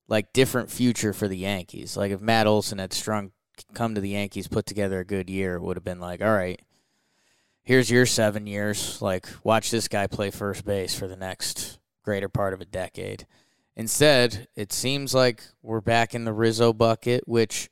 like 0.08 0.34
different 0.34 0.72
future 0.72 1.14
for 1.14 1.28
the 1.28 1.38
Yankees. 1.38 1.96
Like 1.96 2.12
if 2.12 2.22
Matt 2.22 2.48
Olson 2.48 2.80
had 2.80 2.94
strung 2.94 3.32
come 3.74 3.96
to 3.96 4.02
the 4.02 4.10
Yankees, 4.10 4.48
put 4.48 4.66
together 4.66 5.00
a 5.00 5.06
good 5.06 5.30
year, 5.30 5.56
it 5.56 5.62
would 5.62 5.78
have 5.78 5.84
been 5.84 6.00
like, 6.00 6.22
all 6.22 6.34
right, 6.34 6.62
here's 7.64 7.92
your 7.92 8.06
seven 8.06 8.48
years. 8.48 9.02
Like 9.02 9.28
watch 9.44 9.72
this 9.72 9.88
guy 9.88 10.08
play 10.08 10.32
first 10.32 10.66
base 10.66 10.98
for 10.98 11.08
the 11.08 11.16
next 11.16 11.80
greater 12.04 12.30
part 12.30 12.54
of 12.54 12.62
a 12.62 12.66
decade. 12.66 13.28
Instead, 13.76 14.48
it 14.56 14.74
seems 14.74 15.14
like 15.14 15.44
we're 15.62 15.82
back 15.82 16.16
in 16.16 16.26
the 16.26 16.34
Rizzo 16.34 16.74
bucket, 16.74 17.28
which 17.28 17.70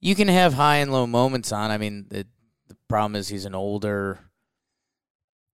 you 0.00 0.14
can 0.14 0.28
have 0.28 0.54
high 0.54 0.76
and 0.76 0.92
low 0.92 1.06
moments 1.06 1.50
on. 1.50 1.70
I 1.70 1.78
mean, 1.78 2.06
the, 2.10 2.26
the 2.68 2.76
problem 2.88 3.16
is 3.16 3.28
he's 3.28 3.46
an 3.46 3.54
older 3.54 4.18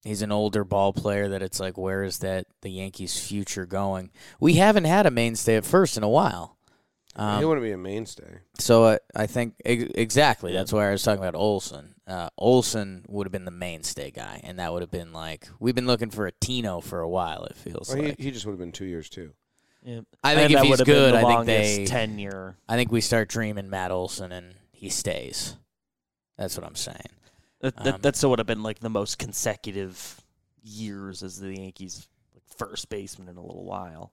he's 0.03 0.21
an 0.21 0.31
older 0.31 0.63
ball 0.63 0.93
player 0.93 1.29
that 1.29 1.41
it's 1.41 1.59
like 1.59 1.77
where 1.77 2.03
is 2.03 2.19
that 2.19 2.47
the 2.61 2.69
Yankees 2.71 3.19
future 3.19 3.65
going? 3.65 4.11
We 4.39 4.53
haven't 4.55 4.85
had 4.85 5.05
a 5.05 5.11
mainstay 5.11 5.55
at 5.57 5.65
first 5.65 5.97
in 5.97 6.03
a 6.03 6.09
while. 6.09 6.57
he 7.15 7.21
Um, 7.21 7.43
wouldn't 7.45 7.63
be 7.63 7.71
a 7.71 7.77
mainstay. 7.77 8.39
so 8.57 8.85
I, 8.87 8.99
I 9.15 9.27
think 9.27 9.55
ex- 9.65 9.91
exactly 9.95 10.53
that's 10.53 10.71
why 10.73 10.87
I 10.87 10.91
was 10.91 11.03
talking 11.03 11.21
about 11.23 11.35
Olson. 11.35 11.95
Uh, 12.07 12.29
Olson 12.37 13.05
would 13.07 13.25
have 13.27 13.31
been 13.31 13.45
the 13.45 13.51
mainstay 13.51 14.11
guy, 14.11 14.41
and 14.43 14.59
that 14.59 14.73
would 14.73 14.81
have 14.81 14.91
been 14.91 15.13
like 15.13 15.47
we've 15.59 15.75
been 15.75 15.87
looking 15.87 16.09
for 16.09 16.27
a 16.27 16.31
Tino 16.31 16.81
for 16.81 16.99
a 17.01 17.09
while. 17.09 17.43
It 17.45 17.55
feels 17.55 17.89
Well, 17.93 18.03
like. 18.03 18.17
he, 18.17 18.25
he 18.25 18.31
just 18.31 18.45
would 18.45 18.51
have 18.53 18.59
been 18.59 18.71
two 18.71 18.85
years 18.85 19.07
too. 19.09 19.31
Yeah. 19.83 20.01
I 20.23 20.35
think 20.35 20.51
And 20.51 20.53
if 20.53 20.61
he's 20.61 20.69
would 20.69 20.79
have 20.79 20.85
been 20.85 20.95
good, 20.95 21.13
the 21.13 21.17
I 21.17 21.21
think 21.21 21.33
longest 21.33 21.75
they- 21.77 21.85
tenure. 21.85 22.55
I 22.69 22.75
think 22.75 22.91
we 22.91 23.01
start 23.01 23.29
dreaming 23.29 23.69
Matt 23.69 23.91
Olson, 23.91 24.31
and 24.31 24.55
he 24.71 24.89
stays. 24.89 25.55
That's 26.37 26.55
what 26.57 26.65
I'm 26.65 26.75
saying. 26.75 26.97
That, 27.61 27.75
that, 27.77 27.95
Um, 27.95 28.01
that 28.01 28.15
still 28.15 28.29
would 28.31 28.39
have 28.39 28.47
been 28.47 28.63
like 28.63 28.79
the 28.79 28.89
most 28.89 29.17
consecutive 29.19 30.19
years 30.63 31.23
as 31.23 31.39
the 31.39 31.55
Yankees 31.55 32.07
like, 32.33 32.43
first 32.57 32.89
baseman 32.89 33.29
in 33.29 33.37
a 33.37 33.41
little 33.41 33.63
while. 33.63 34.11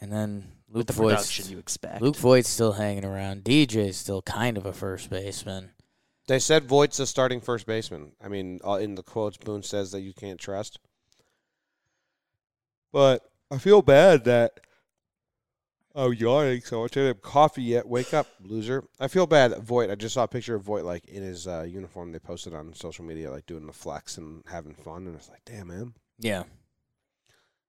And 0.00 0.10
then 0.10 0.52
With 0.68 0.76
Luke 0.76 0.86
the 0.86 0.92
Voit's 0.94 1.14
production 1.14 1.50
you 1.50 1.58
expect. 1.58 2.02
Luke 2.02 2.16
Voit's 2.16 2.48
still 2.48 2.72
hanging 2.72 3.04
around. 3.04 3.44
DJ's 3.44 3.96
still 3.96 4.22
kind 4.22 4.56
of 4.56 4.66
a 4.66 4.72
first 4.72 5.10
baseman. 5.10 5.70
They 6.28 6.38
said 6.38 6.64
Voit's 6.64 6.98
a 7.00 7.06
starting 7.06 7.40
first 7.40 7.66
baseman. 7.66 8.12
I 8.22 8.28
mean, 8.28 8.60
uh, 8.66 8.74
in 8.74 8.94
the 8.94 9.02
quotes, 9.02 9.36
Boone 9.36 9.62
says 9.62 9.90
that 9.92 10.00
you 10.00 10.12
can't 10.12 10.40
trust. 10.40 10.78
But 12.92 13.22
I 13.50 13.58
feel 13.58 13.82
bad 13.82 14.24
that. 14.24 14.60
Oh, 15.94 16.10
yawning 16.10 16.62
so 16.62 16.82
much. 16.82 16.92
I 16.92 17.00
didn't 17.00 17.16
have 17.16 17.22
coffee 17.22 17.62
yet. 17.62 17.86
Wake 17.86 18.14
up, 18.14 18.26
loser. 18.40 18.84
I 18.98 19.08
feel 19.08 19.26
bad 19.26 19.58
Voit. 19.58 19.90
I 19.90 19.94
just 19.94 20.14
saw 20.14 20.22
a 20.22 20.28
picture 20.28 20.54
of 20.54 20.62
Voit 20.62 20.84
like 20.84 21.04
in 21.06 21.22
his 21.22 21.46
uh, 21.46 21.66
uniform. 21.68 22.12
They 22.12 22.18
posted 22.18 22.54
on 22.54 22.72
social 22.74 23.04
media, 23.04 23.30
like 23.30 23.44
doing 23.44 23.66
the 23.66 23.72
flex 23.72 24.16
and 24.16 24.42
having 24.50 24.74
fun. 24.74 25.06
And 25.06 25.16
it's 25.16 25.28
like, 25.28 25.44
damn, 25.44 25.68
man. 25.68 25.92
Yeah. 26.18 26.44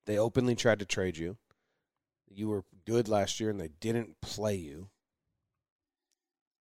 They 0.05 0.17
openly 0.17 0.55
tried 0.55 0.79
to 0.79 0.85
trade 0.85 1.17
you. 1.17 1.37
You 2.29 2.47
were 2.47 2.63
good 2.85 3.09
last 3.09 3.39
year, 3.39 3.49
and 3.49 3.59
they 3.59 3.69
didn't 3.79 4.21
play 4.21 4.55
you. 4.55 4.89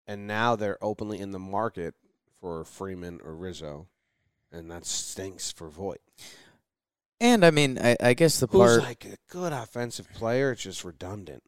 And 0.08 0.26
now 0.26 0.56
they're 0.56 0.84
openly 0.84 1.20
in 1.20 1.32
the 1.32 1.40
market 1.40 1.94
for 2.40 2.64
Freeman 2.66 3.22
or 3.24 3.36
Rizzo, 3.36 3.88
and 4.52 4.70
that 4.72 4.86
stinks 4.86 5.52
for 5.52 5.70
Voit. 5.70 6.02
And 7.20 7.46
I 7.46 7.52
mean, 7.52 7.78
I, 7.78 7.96
I 8.02 8.14
guess 8.16 8.40
the 8.40 8.48
Who's 8.48 8.60
part 8.60 8.84
like 8.84 9.06
a 9.06 9.16
good 9.32 9.54
offensive 9.54 10.12
player? 10.12 10.52
It's 10.52 10.64
just 10.64 10.84
redundant. 10.84 11.44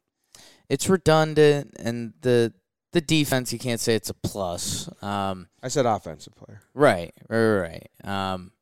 It's 0.68 0.88
redundant, 0.88 1.74
and 1.78 2.14
the 2.20 2.52
the 2.92 3.00
defense 3.00 3.52
you 3.52 3.58
can't 3.58 3.80
say 3.80 3.94
it's 3.94 4.10
a 4.10 4.14
plus. 4.14 4.88
Um, 5.02 5.48
I 5.62 5.68
said 5.68 5.86
offensive 5.86 6.34
player. 6.34 6.60
right, 6.74 7.12
right, 7.28 7.56
right. 7.58 7.90
Um, 8.04 8.52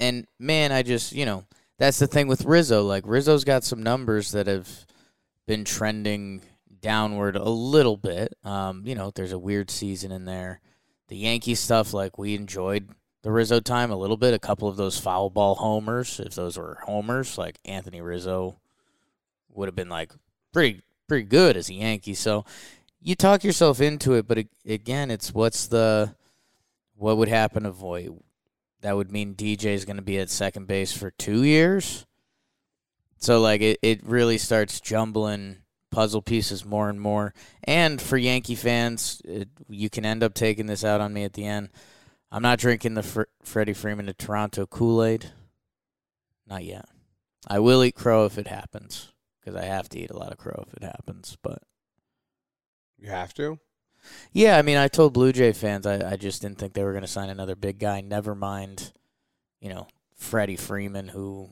and 0.00 0.26
man, 0.38 0.72
I 0.72 0.82
just 0.82 1.12
you 1.12 1.26
know 1.26 1.44
that's 1.78 1.98
the 1.98 2.06
thing 2.06 2.28
with 2.28 2.44
Rizzo. 2.44 2.82
Like 2.82 3.04
Rizzo's 3.06 3.44
got 3.44 3.64
some 3.64 3.82
numbers 3.82 4.32
that 4.32 4.46
have 4.46 4.68
been 5.46 5.64
trending 5.64 6.42
downward 6.80 7.36
a 7.36 7.48
little 7.48 7.96
bit. 7.96 8.34
Um, 8.44 8.82
you 8.84 8.94
know, 8.94 9.10
there's 9.10 9.32
a 9.32 9.38
weird 9.38 9.70
season 9.70 10.12
in 10.12 10.24
there. 10.24 10.60
The 11.08 11.16
Yankee 11.16 11.54
stuff, 11.54 11.92
like 11.92 12.18
we 12.18 12.34
enjoyed 12.34 12.88
the 13.22 13.32
Rizzo 13.32 13.60
time 13.60 13.90
a 13.90 13.96
little 13.96 14.16
bit. 14.16 14.34
A 14.34 14.38
couple 14.38 14.68
of 14.68 14.76
those 14.76 14.98
foul 14.98 15.30
ball 15.30 15.54
homers, 15.54 16.20
if 16.20 16.34
those 16.34 16.56
were 16.56 16.78
homers, 16.84 17.36
like 17.36 17.58
Anthony 17.64 18.00
Rizzo 18.00 18.56
would 19.50 19.68
have 19.68 19.74
been 19.74 19.88
like 19.88 20.12
pretty 20.52 20.82
pretty 21.06 21.24
good 21.24 21.56
as 21.56 21.68
a 21.68 21.74
Yankee. 21.74 22.14
So 22.14 22.44
you 23.00 23.14
talk 23.14 23.44
yourself 23.44 23.80
into 23.80 24.14
it, 24.14 24.26
but 24.26 24.46
again, 24.66 25.10
it's 25.10 25.32
what's 25.32 25.66
the 25.66 26.14
what 26.96 27.16
would 27.16 27.28
happen 27.28 27.64
to 27.64 27.70
Voit? 27.70 28.10
That 28.80 28.96
would 28.96 29.10
mean 29.10 29.34
DJ 29.34 29.66
is 29.66 29.84
going 29.84 29.96
to 29.96 30.02
be 30.02 30.18
at 30.18 30.30
second 30.30 30.66
base 30.66 30.92
for 30.92 31.10
two 31.10 31.42
years. 31.42 32.06
So 33.18 33.40
like 33.40 33.60
it, 33.60 33.78
it 33.82 34.04
really 34.04 34.38
starts 34.38 34.80
jumbling 34.80 35.58
puzzle 35.90 36.22
pieces 36.22 36.64
more 36.64 36.88
and 36.88 37.00
more. 37.00 37.32
And 37.62 38.00
for 38.00 38.16
Yankee 38.16 38.56
fans, 38.56 39.22
it, 39.24 39.48
you 39.68 39.88
can 39.88 40.04
end 40.04 40.22
up 40.22 40.34
taking 40.34 40.66
this 40.66 40.84
out 40.84 41.00
on 41.00 41.12
me 41.12 41.24
at 41.24 41.32
the 41.34 41.46
end. 41.46 41.70
I'm 42.30 42.42
not 42.42 42.58
drinking 42.58 42.94
the 42.94 43.02
Fr- 43.02 43.22
Freddie 43.42 43.72
Freeman 43.72 44.06
to 44.06 44.12
Toronto 44.12 44.66
Kool 44.66 45.04
Aid. 45.04 45.30
Not 46.46 46.64
yet. 46.64 46.86
I 47.46 47.60
will 47.60 47.84
eat 47.84 47.94
crow 47.94 48.26
if 48.26 48.38
it 48.38 48.48
happens 48.48 49.13
because 49.44 49.60
I 49.60 49.64
have 49.66 49.88
to 49.90 49.98
eat 49.98 50.10
a 50.10 50.16
lot 50.18 50.32
of 50.32 50.38
crow 50.38 50.64
if 50.66 50.74
it 50.74 50.82
happens. 50.84 51.36
But 51.42 51.62
You 52.98 53.08
have 53.10 53.34
to. 53.34 53.58
yeah, 54.32 54.56
I 54.56 54.62
mean, 54.62 54.76
I 54.76 54.88
told 54.88 55.12
Blue 55.12 55.32
Jay 55.32 55.52
fans 55.52 55.86
I, 55.86 56.12
I 56.12 56.16
just 56.16 56.42
didn't 56.42 56.58
think 56.58 56.72
they 56.74 56.84
were 56.84 56.92
going 56.92 57.02
to 57.02 57.08
sign 57.08 57.28
another 57.30 57.54
big 57.56 57.78
guy. 57.78 58.00
Never 58.00 58.34
mind, 58.34 58.92
you 59.60 59.68
know, 59.68 59.86
Freddie 60.16 60.56
Freeman, 60.56 61.08
who 61.08 61.50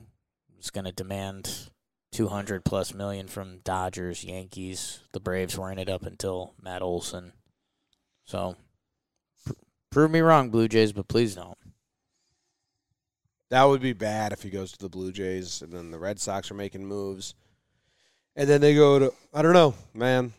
was 0.56 0.70
going 0.70 0.84
to 0.86 0.92
demand 0.92 1.68
200 2.12 2.64
plus 2.64 2.94
million 2.94 3.26
from 3.28 3.58
Dodgers, 3.64 4.24
Yankees. 4.24 5.00
The 5.12 5.20
Braves 5.20 5.58
were 5.58 5.70
in 5.72 5.78
it 5.78 5.88
up 5.88 6.04
until 6.04 6.54
Matt 6.62 6.82
Olson. 6.82 7.32
So 8.24 8.56
pr- 9.44 9.52
prove 9.90 10.10
me 10.10 10.20
wrong, 10.20 10.50
Blue 10.50 10.68
Jays, 10.68 10.92
but 10.92 11.08
please 11.08 11.34
don't. 11.34 11.58
That 13.50 13.64
would 13.64 13.82
be 13.82 13.92
bad 13.92 14.32
if 14.32 14.42
he 14.42 14.48
goes 14.50 14.72
to 14.72 14.78
the 14.78 14.88
Blue 14.88 15.12
Jays, 15.12 15.60
and 15.60 15.72
then 15.72 15.90
the 15.90 15.98
Red 15.98 16.18
Sox 16.18 16.50
are 16.50 16.54
making 16.54 16.86
moves, 16.86 17.34
and 18.36 18.48
then 18.48 18.60
they 18.60 18.74
go 18.74 18.98
to 18.98 19.12
I 19.34 19.42
don't 19.42 19.52
know, 19.54 19.74
man. 19.94 20.32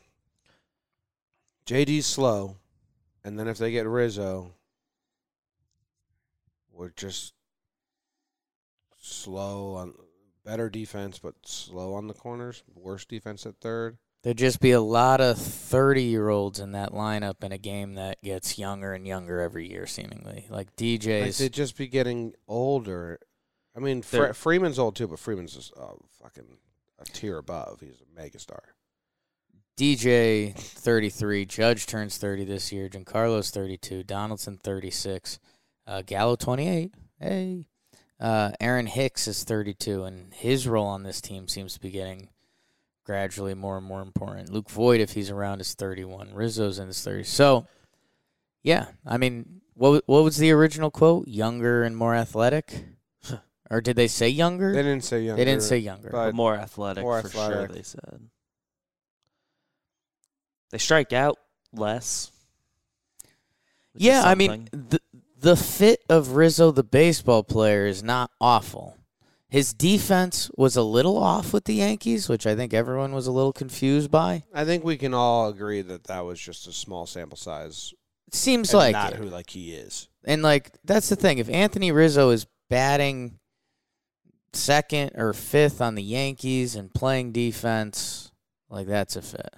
JD's 1.66 2.06
slow, 2.06 2.58
and 3.24 3.40
then 3.40 3.48
if 3.48 3.58
they 3.58 3.72
get 3.72 3.88
Rizzo, 3.88 4.52
we're 6.72 6.90
just 6.90 7.34
slow 9.02 9.76
on 9.76 9.94
better 10.46 10.70
defense, 10.70 11.20
but 11.20 11.36
slow 11.46 11.94
on 11.94 12.08
the 12.08 12.14
corners. 12.14 12.64
Worse 12.76 13.06
defense 13.06 13.46
at 13.46 13.56
third. 13.62 13.98
There'd 14.24 14.38
just 14.38 14.62
be 14.62 14.72
a 14.72 14.80
lot 14.82 15.20
of 15.20 15.38
30 15.38 16.04
year 16.04 16.30
olds 16.30 16.60
in 16.60 16.72
that 16.74 16.92
lineup 16.94 17.44
in 17.44 17.52
a 17.52 17.58
game 17.58 17.96
that 17.96 18.22
gets 18.22 18.58
younger 18.58 18.94
and 18.94 19.06
younger 19.06 19.42
every 19.42 19.70
year, 19.70 19.86
seemingly. 19.86 20.46
Like 20.50 20.68
Like 20.68 20.76
DJ's. 20.78 21.38
they'd 21.38 21.52
just 21.52 21.78
be 21.78 21.88
getting 21.88 22.34
older. 22.48 23.20
I 23.76 23.80
mean, 23.80 24.02
Fre- 24.02 24.32
Freeman's 24.34 24.80
old 24.80 24.96
too, 24.96 25.08
but 25.08 25.20
Freeman's 25.20 25.54
just 25.54 25.74
uh, 25.78 25.94
fucking 26.22 26.58
a 27.08 27.12
tier 27.12 27.38
above. 27.38 27.80
He's 27.82 28.02
a 28.02 28.22
megastar. 28.22 28.60
DJ 29.78 30.54
33, 30.56 31.46
Judge 31.46 31.88
turns 31.88 32.18
30 32.18 32.46
this 32.46 32.72
year, 32.72 32.90
Giancarlo's 32.90 33.50
32, 33.50 34.04
Donaldson 34.04 34.60
36, 34.64 35.40
uh, 35.88 36.04
Gallo 36.06 36.36
28. 36.36 36.94
Hey. 37.20 37.68
Uh, 38.20 38.52
Aaron 38.62 38.86
Hicks 38.86 39.28
is 39.28 39.44
32, 39.44 40.04
and 40.04 40.34
his 40.34 40.68
role 40.68 40.86
on 40.86 41.04
this 41.04 41.20
team 41.20 41.48
seems 41.48 41.74
to 41.74 41.80
be 41.80 41.90
getting 41.90 42.30
gradually 43.04 43.54
more 43.54 43.78
and 43.78 43.86
more 43.86 44.02
important. 44.02 44.52
Luke 44.52 44.70
Voit, 44.70 45.02
if 45.02 45.12
he's 45.12 45.30
around, 45.30 45.60
is 45.60 45.74
31. 45.74 46.34
Rizzo's 46.34 46.80
in 46.80 46.88
his 46.88 46.98
30s. 46.98 47.26
So, 47.26 47.68
yeah, 48.62 48.88
I 49.06 49.18
mean, 49.18 49.62
what 49.74 50.04
what 50.06 50.24
was 50.24 50.38
the 50.38 50.52
original 50.52 50.92
quote? 50.92 51.28
Younger 51.28 51.84
and 51.84 51.98
more 51.98 52.16
athletic, 52.16 52.86
or 53.74 53.82
did 53.82 53.96
they 53.96 54.08
say 54.08 54.30
younger? 54.30 54.72
They 54.72 54.84
didn't 54.84 55.04
say 55.04 55.24
younger. 55.24 55.38
They 55.38 55.46
didn't 55.46 55.64
say 55.64 55.80
younger. 55.80 56.10
but- 56.12 56.26
But 56.28 56.36
more 56.36 56.56
athletic 56.56 57.04
more 57.04 57.22
for 57.24 57.30
sure. 57.30 57.42
athletic. 57.42 57.76
They 57.76 57.82
said 57.84 58.30
they 60.72 60.78
strike 60.78 61.14
out 61.14 61.38
less. 61.74 62.32
Yeah, 63.96 64.24
I 64.26 64.36
mean 64.36 64.70
the 64.72 65.00
the 65.40 65.56
fit 65.56 66.04
of 66.10 66.36
Rizzo, 66.36 66.72
the 66.72 66.84
baseball 66.84 67.44
player, 67.44 67.86
is 67.86 68.02
not 68.04 68.32
awful. 68.40 68.98
His 69.50 69.74
defense 69.74 70.50
was 70.58 70.76
a 70.76 70.82
little 70.82 71.18
off 71.18 71.54
with 71.54 71.66
the 71.66 71.76
Yankees, 71.76 72.28
which 72.28 72.48
I 72.48 72.56
think 72.56 72.74
everyone 72.74 73.14
was 73.14 73.28
a 73.28 73.32
little 73.32 73.54
confused 73.54 74.10
by. 74.10 74.46
I 74.54 74.66
think 74.66 74.84
we 74.84 74.98
can 74.98 75.14
all 75.14 75.48
agree 75.50 75.82
that 75.82 76.06
that 76.06 76.22
was 76.22 76.40
just 76.40 76.66
a 76.66 76.72
small 76.72 77.06
sample 77.06 77.38
size. 77.38 77.94
It 78.28 78.34
seems 78.34 78.70
and 78.72 78.80
like 78.80 78.94
not 78.94 79.14
it. 79.14 79.18
who 79.20 79.26
like 79.26 79.50
he 79.52 79.74
is. 79.74 80.08
And 80.24 80.42
like 80.42 80.72
that's 80.84 81.10
the 81.10 81.16
thing. 81.16 81.38
If 81.38 81.50
Anthony 81.50 81.92
Rizzo 81.92 82.32
is 82.32 82.48
batting 82.70 83.38
second 84.56 85.12
or 85.16 85.34
fifth 85.34 85.82
on 85.82 85.96
the 85.96 86.04
Yankees 86.04 86.76
and 86.76 86.94
playing 86.94 87.32
defense, 87.32 88.32
like 88.70 88.88
that's 88.88 89.16
a 89.16 89.22
fit. 89.22 89.56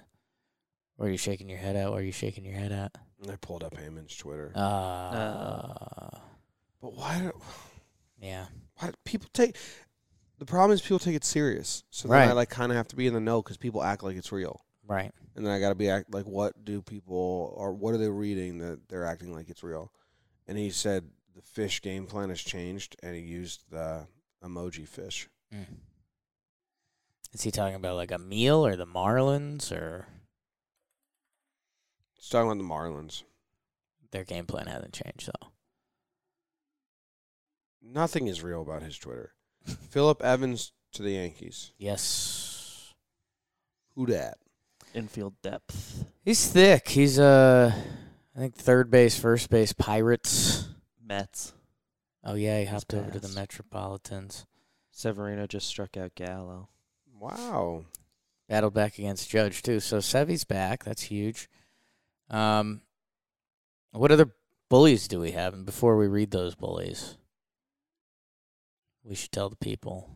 Where 0.96 1.08
are 1.08 1.12
you 1.12 1.18
shaking 1.18 1.48
your 1.48 1.58
head 1.58 1.76
at? 1.76 1.90
Where 1.90 2.00
are 2.00 2.04
you 2.04 2.12
shaking 2.12 2.44
your 2.44 2.54
head 2.54 2.72
at? 2.72 2.92
I 3.30 3.36
pulled 3.36 3.62
up 3.64 3.74
Heyman's 3.74 4.16
Twitter. 4.16 4.52
Uh, 4.54 6.08
but 6.80 6.94
why? 6.94 7.20
do- 7.20 7.40
yeah. 8.20 8.46
Why 8.78 8.88
do 8.88 8.94
people 9.04 9.28
take? 9.32 9.56
The 10.38 10.44
problem 10.46 10.72
is 10.74 10.82
people 10.82 10.98
take 10.98 11.14
it 11.16 11.24
serious. 11.24 11.82
So 11.90 12.08
then 12.08 12.28
I 12.28 12.32
like 12.32 12.50
kind 12.50 12.70
of 12.70 12.76
have 12.76 12.88
to 12.88 12.96
be 12.96 13.06
in 13.06 13.14
the 13.14 13.20
know 13.20 13.42
because 13.42 13.56
people 13.56 13.82
act 13.82 14.02
like 14.02 14.16
it's 14.16 14.32
real. 14.32 14.62
Right. 14.88 15.10
and 15.34 15.44
then 15.44 15.52
I 15.52 15.58
got 15.58 15.70
to 15.70 15.74
be 15.74 15.90
act 15.90 16.14
like, 16.14 16.26
what 16.26 16.64
do 16.64 16.80
people 16.80 17.52
or 17.56 17.72
what 17.72 17.92
are 17.92 17.98
they 17.98 18.08
reading 18.08 18.58
that 18.58 18.88
they're 18.88 19.04
acting 19.04 19.32
like 19.34 19.48
it's 19.48 19.64
real? 19.64 19.90
And 20.46 20.56
he 20.56 20.70
said 20.70 21.04
the 21.34 21.42
fish 21.42 21.82
game 21.82 22.06
plan 22.06 22.28
has 22.28 22.40
changed, 22.40 22.94
and 23.02 23.16
he 23.16 23.22
used 23.22 23.62
the 23.70 24.06
emoji 24.44 24.86
fish. 24.88 25.28
Mm. 25.54 25.64
Is 27.32 27.42
he 27.42 27.50
talking 27.50 27.74
about 27.76 27.96
like 27.96 28.10
a 28.10 28.18
meal 28.18 28.64
or 28.66 28.76
the 28.76 28.86
Marlins 28.86 29.70
or 29.72 30.06
He's 32.14 32.28
talking 32.28 32.50
about 32.50 32.58
the 32.58 32.64
Marlins. 32.64 33.22
their 34.10 34.24
game 34.24 34.46
plan 34.46 34.66
hasn't 34.66 34.92
changed 34.94 35.28
though? 35.28 35.48
Nothing 37.82 38.26
is 38.26 38.42
real 38.42 38.62
about 38.62 38.82
his 38.82 38.98
Twitter. 38.98 39.32
Philip 39.64 40.22
Evans 40.22 40.72
to 40.92 41.02
the 41.02 41.10
Yankees. 41.12 41.72
Yes. 41.78 42.94
Who 43.94 44.06
dat? 44.06 44.38
infield 44.94 45.34
depth. 45.42 46.04
He's 46.24 46.48
thick. 46.48 46.88
He's 46.88 47.18
uh 47.18 47.70
I 48.34 48.38
think 48.38 48.54
third 48.54 48.90
base, 48.90 49.18
first 49.18 49.50
base, 49.50 49.72
Pirates. 49.72 50.68
Mets. 51.04 51.52
Oh 52.26 52.34
yeah, 52.34 52.58
he 52.58 52.66
hopped 52.66 52.92
over 52.92 53.10
to 53.10 53.20
the. 53.20 53.28
Metropolitans. 53.28 54.44
Severino 54.90 55.46
just 55.46 55.68
struck 55.68 55.96
out 55.96 56.14
Gallo. 56.16 56.68
Wow. 57.18 57.84
Battled 58.48 58.74
back 58.74 58.98
against 58.98 59.30
Judge 59.30 59.62
too. 59.62 59.78
So 59.80 60.00
Sevy's 60.00 60.44
back. 60.44 60.84
That's 60.84 61.02
huge. 61.02 61.48
Um 62.28 62.82
what 63.92 64.10
other 64.10 64.32
bullies 64.68 65.06
do 65.08 65.20
we 65.20 65.30
have? 65.30 65.54
And 65.54 65.64
before 65.64 65.96
we 65.96 66.06
read 66.06 66.30
those 66.30 66.54
bullies, 66.54 67.16
we 69.04 69.14
should 69.14 69.32
tell 69.32 69.48
the 69.48 69.56
people. 69.56 70.10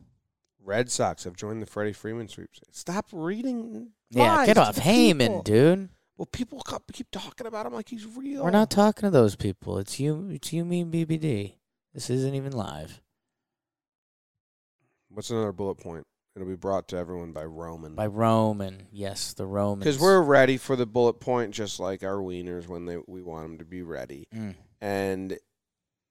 Red 0.63 0.91
Sox 0.91 1.25
have 1.25 1.37
joined 1.37 1.63
the 1.63 1.67
Freddie 1.67 1.93
Freeman 1.93 2.29
sweepstakes. 2.29 2.79
Stop 2.79 3.07
reading. 3.13 3.91
Yeah, 4.11 4.45
get 4.45 4.59
off 4.59 4.75
the 4.75 4.83
Heyman, 4.83 5.19
people. 5.19 5.43
dude. 5.43 5.89
Well, 6.17 6.27
people 6.27 6.63
keep 6.93 7.11
talking 7.11 7.47
about 7.47 7.65
him 7.65 7.73
like 7.73 7.89
he's 7.89 8.05
real. 8.05 8.45
We're 8.45 8.51
not 8.51 8.71
talking 8.71 9.07
to 9.07 9.11
those 9.11 9.37
people. 9.37 9.79
It's 9.79 9.99
you. 9.99 10.29
It's 10.31 10.53
you, 10.53 10.67
me, 10.67 10.83
and 10.83 10.93
BBD. 10.93 11.55
This 11.95 12.11
isn't 12.11 12.35
even 12.35 12.53
live. 12.53 13.01
What's 15.09 15.31
another 15.31 15.53
bullet 15.53 15.77
point? 15.77 16.07
It'll 16.37 16.49
be 16.49 16.55
brought 16.55 16.87
to 16.89 16.97
everyone 16.97 17.33
by 17.33 17.45
Roman. 17.45 17.97
By 17.97 18.07
Roman, 18.07 18.87
yes, 18.93 19.33
the 19.33 19.47
Romans. 19.47 19.81
Because 19.81 20.01
we're 20.01 20.23
ready 20.23 20.57
for 20.57 20.77
the 20.77 20.87
bullet 20.87 21.15
point, 21.15 21.53
just 21.53 21.81
like 21.81 22.05
our 22.05 22.19
wieners 22.19 22.69
when 22.69 22.85
they 22.87 22.99
we 23.09 23.21
want 23.21 23.43
them 23.43 23.59
to 23.59 23.65
be 23.65 23.83
ready. 23.83 24.29
Mm. 24.33 24.55
And 24.81 25.39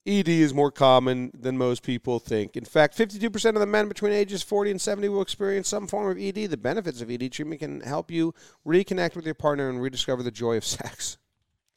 ED 0.06 0.28
is 0.28 0.54
more 0.54 0.72
common 0.72 1.32
than 1.34 1.58
most 1.58 1.84
people 1.84 2.20
think. 2.20 2.58
In 2.58 2.66
fact, 2.66 2.98
52% 2.98 3.50
of 3.50 3.60
the 3.60 3.66
men 3.66 3.88
between 3.88 4.12
ages 4.12 4.44
40 4.44 4.72
and 4.72 4.82
70 4.82 5.08
will 5.10 5.22
experience 5.22 5.70
some 5.70 5.88
form 5.88 6.10
of 6.10 6.18
ED. 6.18 6.50
The 6.50 6.58
benefits 6.58 7.02
of 7.02 7.10
ED 7.10 7.32
treatment 7.32 7.62
can 7.62 7.82
help 7.82 8.12
you 8.12 8.34
reconnect 8.68 9.16
with 9.16 9.26
your 9.26 9.36
partner 9.36 9.70
and 9.70 9.82
rediscover 9.82 10.24
the 10.24 10.32
joy 10.32 10.58
of 10.58 10.66
sex. 10.66 11.18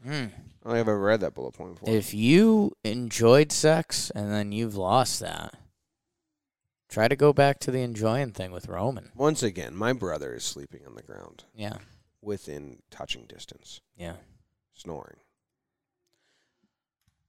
Mm. 0.07 0.11
I 0.11 0.19
don't 0.21 0.31
think 0.31 0.33
I've 0.65 0.77
ever 0.89 0.99
read 0.99 1.21
that 1.21 1.35
bullet 1.35 1.53
point 1.53 1.75
before. 1.75 1.95
If 1.95 2.15
you 2.15 2.73
enjoyed 2.85 3.53
sex 3.53 4.11
and 4.15 4.31
then 4.31 4.53
you've 4.53 4.77
lost 4.77 5.21
that, 5.21 5.55
try 6.89 7.09
to 7.09 7.17
go 7.17 7.33
back 7.33 7.59
to 7.61 7.71
the 7.71 7.83
enjoying 7.83 8.33
thing 8.33 8.53
with 8.53 8.69
Roman. 8.69 9.11
Once 9.15 9.43
again, 9.43 9.75
my 9.75 9.93
brother 9.93 10.35
is 10.35 10.45
sleeping 10.45 10.81
on 10.87 10.95
the 10.95 11.03
ground 11.03 11.45
Yeah, 11.55 11.79
within 12.21 12.79
touching 12.91 13.25
distance, 13.27 13.81
yeah, 13.97 14.17
snoring. 14.75 15.17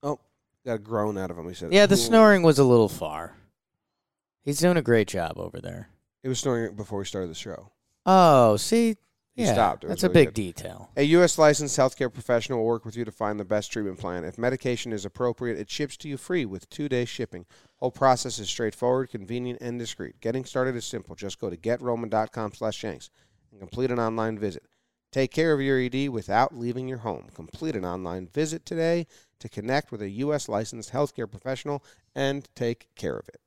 Oh, 0.01 0.19
got 0.65 0.75
a 0.75 0.79
groan 0.79 1.17
out 1.17 1.31
of 1.31 1.38
him. 1.38 1.47
He 1.47 1.53
said, 1.55 1.71
yeah. 1.73 1.86
The 1.86 1.93
"Ooh." 1.95 1.97
snoring 1.97 2.43
was 2.43 2.59
a 2.59 2.63
little 2.63 2.89
far. 2.89 3.36
He's 4.43 4.59
doing 4.59 4.77
a 4.77 4.81
great 4.81 5.07
job 5.07 5.33
over 5.38 5.59
there. 5.59 5.89
It 6.21 6.27
was 6.27 6.39
snoring 6.39 6.75
before 6.75 6.99
we 6.99 7.05
started 7.05 7.29
the 7.29 7.36
show. 7.36 7.71
Oh, 8.05 8.57
see, 8.57 8.97
He 9.35 9.43
yeah, 9.43 9.53
stopped. 9.53 9.87
That's 9.87 10.03
a 10.03 10.09
big 10.09 10.27
good. 10.27 10.33
detail. 10.35 10.91
A 10.95 11.01
U.S. 11.03 11.39
licensed 11.39 11.77
healthcare 11.77 12.13
professional 12.13 12.59
will 12.59 12.67
work 12.67 12.85
with 12.85 12.95
you 12.95 13.03
to 13.03 13.11
find 13.11 13.39
the 13.39 13.45
best 13.45 13.71
treatment 13.71 13.97
plan. 13.97 14.23
If 14.23 14.37
medication 14.37 14.93
is 14.93 15.05
appropriate, 15.05 15.57
it 15.57 15.71
ships 15.71 15.97
to 15.97 16.07
you 16.07 16.17
free 16.17 16.45
with 16.45 16.69
two-day 16.69 17.05
shipping. 17.05 17.47
Whole 17.77 17.89
process 17.89 18.37
is 18.37 18.47
straightforward, 18.47 19.09
convenient, 19.09 19.59
and 19.59 19.79
discreet. 19.79 20.21
Getting 20.21 20.45
started 20.45 20.75
is 20.75 20.85
simple. 20.85 21.15
Just 21.15 21.39
go 21.39 21.49
to 21.49 21.57
getroman.com 21.57 22.53
slash 22.53 22.83
yanks 22.83 23.09
and 23.51 23.59
complete 23.59 23.89
an 23.89 23.99
online 23.99 24.37
visit. 24.37 24.63
Take 25.11 25.31
care 25.31 25.51
of 25.51 25.61
your 25.61 25.79
ED 25.79 26.09
without 26.09 26.55
leaving 26.55 26.87
your 26.87 26.99
home. 26.99 27.27
Complete 27.33 27.75
an 27.75 27.85
online 27.85 28.27
visit 28.27 28.67
today 28.67 29.07
to 29.39 29.49
connect 29.49 29.91
with 29.91 30.01
a 30.03 30.09
U.S. 30.09 30.47
licensed 30.47 30.91
healthcare 30.91 31.29
professional 31.29 31.83
and 32.15 32.47
take 32.55 32.87
care 32.95 33.17
of 33.17 33.27
it. 33.29 33.39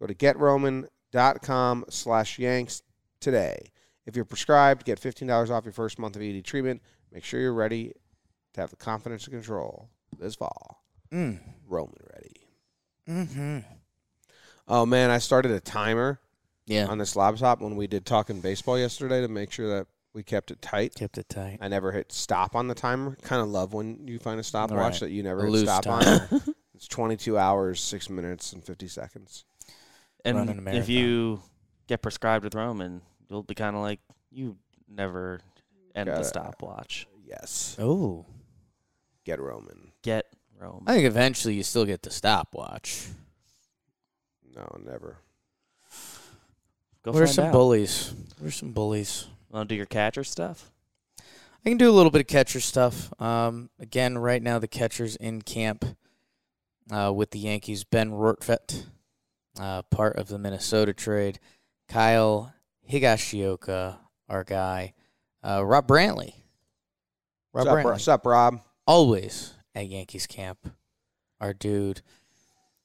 Go 0.00 0.06
to 0.06 0.14
getroman.com 0.14 1.84
slash 1.88 2.38
yanks 2.38 2.82
today. 3.20 3.70
If 4.08 4.16
you're 4.16 4.24
prescribed, 4.24 4.86
get 4.86 4.98
$15 4.98 5.50
off 5.50 5.64
your 5.66 5.72
first 5.72 5.98
month 5.98 6.16
of 6.16 6.22
ED 6.22 6.42
treatment. 6.42 6.80
Make 7.12 7.24
sure 7.24 7.38
you're 7.40 7.52
ready 7.52 7.92
to 8.54 8.60
have 8.62 8.70
the 8.70 8.76
confidence 8.76 9.24
and 9.26 9.34
control 9.34 9.90
this 10.18 10.34
fall. 10.34 10.82
Mm. 11.12 11.38
Roman 11.68 11.94
ready. 12.14 12.40
Mm-hmm. 13.06 13.58
Oh 14.66 14.86
man, 14.86 15.10
I 15.10 15.18
started 15.18 15.52
a 15.52 15.60
timer 15.60 16.20
Yeah, 16.66 16.86
on 16.86 16.96
this 16.96 17.16
laptop 17.16 17.60
when 17.60 17.76
we 17.76 17.86
did 17.86 18.06
talking 18.06 18.40
baseball 18.40 18.78
yesterday 18.78 19.20
to 19.20 19.28
make 19.28 19.52
sure 19.52 19.68
that 19.76 19.86
we 20.14 20.22
kept 20.22 20.50
it 20.50 20.62
tight. 20.62 20.94
kept 20.94 21.18
it 21.18 21.28
tight. 21.28 21.58
I 21.60 21.68
never 21.68 21.92
hit 21.92 22.10
stop 22.10 22.56
on 22.56 22.66
the 22.66 22.74
timer. 22.74 23.16
Kind 23.22 23.42
of 23.42 23.48
love 23.48 23.74
when 23.74 24.08
you 24.08 24.18
find 24.18 24.40
a 24.40 24.42
stopwatch 24.42 24.92
Right. 24.94 25.00
that 25.00 25.10
you 25.10 25.22
never 25.22 25.46
hit 25.46 25.60
stop 25.60 25.84
time. 25.84 26.28
on. 26.32 26.42
It's 26.74 26.86
22 26.86 27.36
hours, 27.36 27.80
6 27.82 28.08
minutes, 28.08 28.52
and 28.52 28.62
50 28.64 28.86
seconds. 28.86 29.44
And 30.24 30.68
if 30.68 30.88
you 30.88 31.42
get 31.88 32.02
prescribed 32.02 32.44
with 32.44 32.54
Roman, 32.54 33.02
you'll 33.28 33.42
be 33.42 33.54
kind 33.54 33.76
of 33.76 33.82
like 33.82 34.00
you 34.30 34.56
never 34.88 35.40
end 35.94 36.06
Gotta- 36.08 36.20
the 36.20 36.24
stopwatch. 36.24 37.06
Yes. 37.24 37.76
Oh, 37.78 38.24
Get 39.24 39.38
Roman. 39.40 39.92
Get 40.02 40.26
Roman. 40.58 40.84
I 40.86 40.94
think 40.94 41.06
eventually 41.06 41.54
you 41.54 41.62
still 41.62 41.84
get 41.84 42.02
the 42.02 42.10
stopwatch. 42.10 43.06
No, 44.56 44.66
never. 44.84 45.18
Go 47.02 47.12
what 47.12 47.22
are 47.22 47.26
find 47.26 47.34
some 47.34 47.44
out. 47.46 47.52
bullies? 47.52 48.14
What 48.38 48.48
are 48.48 48.50
some 48.50 48.72
bullies? 48.72 49.26
Want 49.50 49.68
to 49.68 49.72
do 49.74 49.76
your 49.76 49.86
catcher 49.86 50.24
stuff? 50.24 50.70
I 51.64 51.68
can 51.68 51.76
do 51.78 51.90
a 51.90 51.92
little 51.92 52.10
bit 52.10 52.20
of 52.22 52.26
catcher 52.26 52.60
stuff. 52.60 53.12
Um, 53.20 53.68
again, 53.78 54.16
right 54.18 54.42
now 54.42 54.58
the 54.58 54.68
catcher's 54.68 55.16
in 55.16 55.42
camp 55.42 55.84
uh, 56.90 57.12
with 57.14 57.30
the 57.30 57.38
Yankees. 57.38 57.84
Ben 57.84 58.10
Rortvedt 58.10 58.86
uh, 59.60 59.82
part 59.82 60.16
of 60.16 60.28
the 60.28 60.38
Minnesota 60.38 60.92
trade. 60.94 61.38
Kyle 61.88 62.52
Higashioka, 62.90 63.98
our 64.28 64.44
guy. 64.44 64.94
Uh, 65.42 65.64
Rob 65.64 65.86
Brantley. 65.86 66.34
Rob 67.52 67.66
What's 67.66 67.66
up, 67.66 67.74
Brantley. 67.74 67.84
Ro- 67.84 67.90
what's 67.92 68.08
up, 68.08 68.26
Rob? 68.26 68.60
Always 68.86 69.54
at 69.74 69.88
Yankees 69.88 70.26
camp. 70.26 70.58
Our 71.40 71.54
dude. 71.54 72.02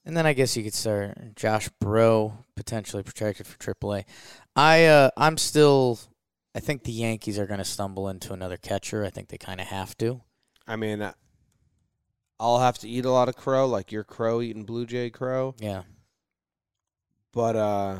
And 0.06 0.16
then 0.16 0.26
I 0.26 0.34
guess 0.34 0.56
you 0.58 0.64
could 0.64 0.74
start 0.74 1.36
Josh 1.36 1.70
Breaux, 1.80 2.34
potentially 2.56 3.04
protected 3.04 3.48
for 3.48 3.58
AAA. 3.58 4.04
I 4.56 4.86
uh, 4.86 5.10
I'm 5.18 5.38
still 5.38 6.00
I 6.56 6.60
think 6.60 6.84
the 6.84 6.92
Yankees 6.92 7.40
are 7.40 7.48
going 7.48 7.60
to 7.60 7.66
stumble 7.66 8.10
into 8.10 8.34
another 8.34 8.58
catcher. 8.58 9.04
I 9.04 9.10
think 9.10 9.30
they 9.30 9.38
kind 9.38 9.60
of 9.60 9.68
have 9.68 9.98
to. 9.98 10.22
I 10.68 10.76
mean, 10.76 11.02
uh, 11.02 11.14
I'll 12.40 12.60
have 12.60 12.78
to 12.80 12.90
eat 12.90 13.06
a 13.06 13.12
lot 13.12 13.30
of 13.30 13.36
crow, 13.36 13.66
like 13.66 13.92
your 13.92 14.04
crow 14.04 14.42
eating 14.42 14.64
Blue 14.64 14.86
Jay 14.86 15.10
crow. 15.10 15.56
Yeah. 15.60 15.84
But 17.32 17.56
uh, 17.56 18.00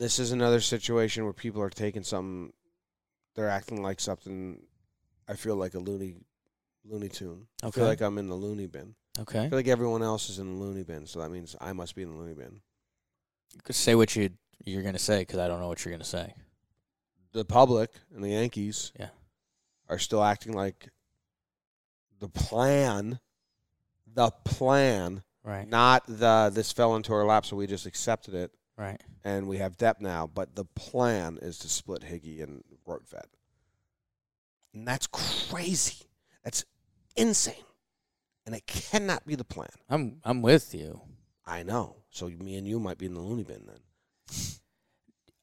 this 0.00 0.18
is 0.18 0.32
another 0.32 0.60
situation 0.60 1.24
where 1.24 1.34
people 1.34 1.60
are 1.60 1.68
taking 1.68 2.02
something. 2.02 2.52
They're 3.36 3.50
acting 3.50 3.82
like 3.82 4.00
something. 4.00 4.60
I 5.28 5.34
feel 5.34 5.56
like 5.56 5.74
a 5.74 5.78
loony, 5.78 6.16
Looney 6.84 7.10
Tune. 7.10 7.46
I 7.62 7.70
feel 7.70 7.84
like 7.84 8.00
I'm 8.00 8.16
in 8.16 8.28
the 8.28 8.34
loony 8.34 8.66
bin. 8.66 8.94
Okay. 9.18 9.38
I 9.38 9.42
Okay. 9.42 9.48
feel 9.50 9.58
like 9.58 9.68
everyone 9.68 10.02
else 10.02 10.30
is 10.30 10.38
in 10.38 10.54
the 10.54 10.58
loony 10.64 10.82
bin, 10.84 11.06
so 11.06 11.20
that 11.20 11.30
means 11.30 11.54
I 11.60 11.74
must 11.74 11.94
be 11.94 12.02
in 12.02 12.10
the 12.12 12.16
loony 12.16 12.34
bin. 12.34 12.62
Say 13.70 13.94
what 13.94 14.16
you 14.16 14.30
you're 14.64 14.82
going 14.82 14.94
to 14.94 14.98
say 14.98 15.24
cuz 15.24 15.38
I 15.38 15.48
don't 15.48 15.60
know 15.60 15.68
what 15.68 15.84
you're 15.84 15.92
going 15.92 16.00
to 16.02 16.06
say. 16.08 16.34
The 17.32 17.44
public 17.44 17.90
and 18.14 18.24
the 18.24 18.30
Yankees, 18.30 18.92
Yeah. 18.98 19.10
are 19.88 19.98
still 19.98 20.22
acting 20.24 20.52
like 20.54 20.90
the 22.18 22.28
plan, 22.28 23.20
the 24.06 24.30
plan, 24.30 25.22
Right. 25.44 25.68
not 25.68 26.04
the 26.06 26.50
this 26.52 26.72
fell 26.72 26.96
into 26.96 27.12
our 27.12 27.24
lap, 27.26 27.44
so 27.46 27.56
we 27.56 27.66
just 27.66 27.86
accepted 27.86 28.34
it. 28.34 28.50
Right. 28.80 29.00
and 29.24 29.46
we 29.46 29.58
have 29.58 29.76
depth 29.76 30.00
now, 30.00 30.26
but 30.26 30.54
the 30.56 30.64
plan 30.64 31.38
is 31.42 31.58
to 31.58 31.68
split 31.68 32.00
Higgy 32.02 32.42
and 32.42 32.64
Rortvedt. 32.88 33.26
And 34.72 34.88
that's 34.88 35.06
crazy. 35.06 36.06
That's 36.42 36.64
insane. 37.14 37.64
And 38.46 38.54
it 38.54 38.66
cannot 38.66 39.26
be 39.26 39.34
the 39.34 39.44
plan. 39.44 39.68
I'm 39.90 40.20
I'm 40.24 40.40
with 40.40 40.74
you. 40.74 41.02
I 41.44 41.62
know. 41.62 41.96
So 42.08 42.28
me 42.28 42.56
and 42.56 42.66
you 42.66 42.80
might 42.80 42.96
be 42.96 43.04
in 43.06 43.12
the 43.14 43.20
loony 43.20 43.44
bin 43.44 43.66
then. 43.66 44.38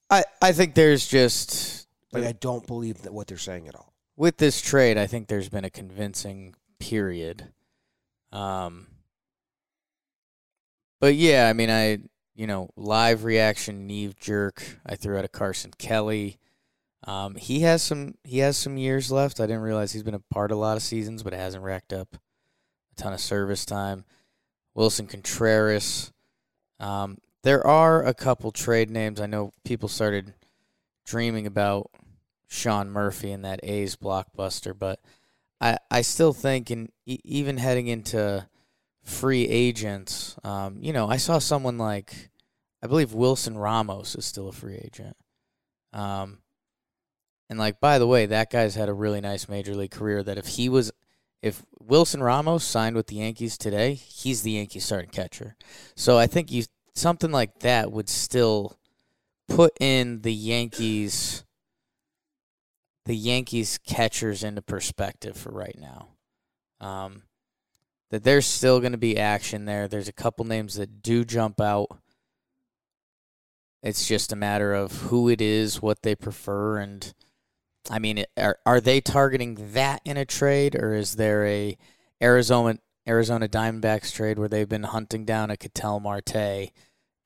I 0.09 0.23
I 0.41 0.51
think 0.51 0.73
there's 0.73 1.05
just 1.07 1.87
Like 2.11 2.23
I 2.23 2.31
don't 2.31 2.65
believe 2.65 3.03
that 3.03 3.13
what 3.13 3.27
they're 3.27 3.37
saying 3.37 3.67
at 3.67 3.75
all. 3.75 3.93
with 4.15 4.37
this 4.37 4.61
trade, 4.61 4.97
I 4.97 5.05
think 5.05 5.27
there's 5.27 5.49
been 5.49 5.65
a 5.65 5.69
convincing 5.69 6.55
period. 6.79 7.49
Um, 8.31 8.87
but 10.99 11.13
yeah, 11.15 11.47
I 11.49 11.53
mean, 11.53 11.69
I 11.69 11.99
you 12.37 12.47
know 12.47 12.69
live 12.77 13.25
reaction, 13.25 13.87
knee 13.87 14.13
jerk. 14.17 14.63
I 14.85 14.95
threw 14.95 15.17
out 15.17 15.25
a 15.25 15.27
Carson 15.27 15.73
Kelly. 15.77 16.37
Um, 17.03 17.35
he 17.35 17.61
has 17.61 17.81
some 17.81 18.15
he 18.23 18.39
has 18.39 18.55
some 18.55 18.77
years 18.77 19.11
left. 19.11 19.41
I 19.41 19.47
didn't 19.47 19.63
realize 19.63 19.91
he's 19.91 20.03
been 20.03 20.13
a 20.13 20.19
part 20.19 20.51
of 20.51 20.57
a 20.57 20.61
lot 20.61 20.77
of 20.77 20.83
seasons, 20.83 21.23
but 21.23 21.33
it 21.33 21.37
hasn't 21.39 21.63
racked 21.63 21.91
up 21.91 22.15
a 22.15 22.95
ton 22.95 23.11
of 23.11 23.19
service 23.19 23.65
time. 23.65 24.05
Willson 24.75 25.09
Contreras. 25.09 26.13
Um, 26.79 27.17
there 27.41 27.65
are 27.65 28.05
a 28.05 28.13
couple 28.13 28.51
trade 28.51 28.91
names. 28.91 29.19
I 29.19 29.25
know 29.25 29.51
people 29.65 29.89
started 29.89 30.33
dreaming 31.05 31.47
about 31.47 31.89
Sean 32.47 32.89
Murphy 32.89 33.31
and 33.31 33.43
that 33.43 33.61
A's 33.63 33.95
blockbuster, 33.95 34.77
but 34.77 34.99
I 35.59 35.79
I 35.89 36.01
still 36.01 36.33
think, 36.33 36.69
and 36.69 36.91
e- 37.07 37.19
even 37.23 37.57
heading 37.57 37.87
into 37.87 38.47
free 39.07 39.47
agents, 39.47 40.35
um, 40.43 40.77
you 40.81 40.91
know, 40.91 41.07
I 41.07 41.17
saw 41.17 41.39
someone 41.39 41.77
like 41.77 42.29
I 42.83 42.87
believe 42.87 43.13
Wilson 43.13 43.57
Ramos 43.57 44.15
is 44.15 44.25
still 44.25 44.49
a 44.49 44.51
free 44.51 44.75
agent. 44.75 45.15
Um, 45.93 46.39
and 47.49 47.57
like 47.57 47.79
by 47.79 47.97
the 47.97 48.07
way, 48.07 48.25
that 48.25 48.51
guy's 48.51 48.75
had 48.75 48.89
a 48.89 48.93
really 48.93 49.21
nice 49.21 49.47
major 49.47 49.73
league 49.73 49.91
career. 49.91 50.21
That 50.23 50.37
if 50.37 50.47
he 50.47 50.67
was, 50.69 50.91
if 51.41 51.63
Wilson 51.79 52.21
Ramos 52.21 52.63
signed 52.63 52.95
with 52.95 53.07
the 53.07 53.15
Yankees 53.15 53.57
today, 53.57 53.93
he's 53.93 54.41
the 54.41 54.51
Yankees 54.51 54.85
starting 54.85 55.09
catcher. 55.09 55.55
So 55.95 56.17
I 56.17 56.27
think 56.27 56.51
you 56.51 56.65
something 56.93 57.31
like 57.31 57.59
that 57.59 57.91
would 57.91 58.09
still 58.09 58.77
put 59.47 59.71
in 59.79 60.21
the 60.21 60.33
Yankees 60.33 61.45
the 63.05 63.15
Yankees 63.15 63.79
catchers 63.87 64.43
into 64.43 64.61
perspective 64.61 65.37
for 65.37 65.51
right 65.51 65.77
now. 65.79 66.09
Um, 66.81 67.23
that 68.09 68.23
there's 68.23 68.45
still 68.45 68.79
going 68.79 68.93
to 68.93 68.97
be 68.97 69.17
action 69.17 69.65
there. 69.65 69.87
There's 69.87 70.07
a 70.07 70.13
couple 70.13 70.45
names 70.45 70.75
that 70.75 71.01
do 71.01 71.25
jump 71.25 71.59
out. 71.59 71.87
It's 73.83 74.07
just 74.07 74.31
a 74.31 74.35
matter 74.35 74.73
of 74.73 74.91
who 75.03 75.29
it 75.29 75.41
is, 75.41 75.81
what 75.81 76.01
they 76.01 76.15
prefer, 76.15 76.77
and 76.79 77.13
I 77.89 77.99
mean, 77.99 78.25
are 78.37 78.57
are 78.65 78.81
they 78.81 79.01
targeting 79.01 79.73
that 79.73 80.01
in 80.03 80.17
a 80.17 80.25
trade, 80.25 80.75
or 80.75 80.93
is 80.93 81.15
there 81.15 81.45
a 81.45 81.77
Arizona 82.21 82.79
Arizona 83.07 83.47
Diamondbacks 83.47 84.13
trade 84.13 84.39
where 84.39 84.49
they've 84.49 84.67
been 84.67 84.83
hunting 84.83 85.25
down 85.25 85.51
a 85.51 85.57
Ketel 85.57 85.99
Marte, 85.99 86.71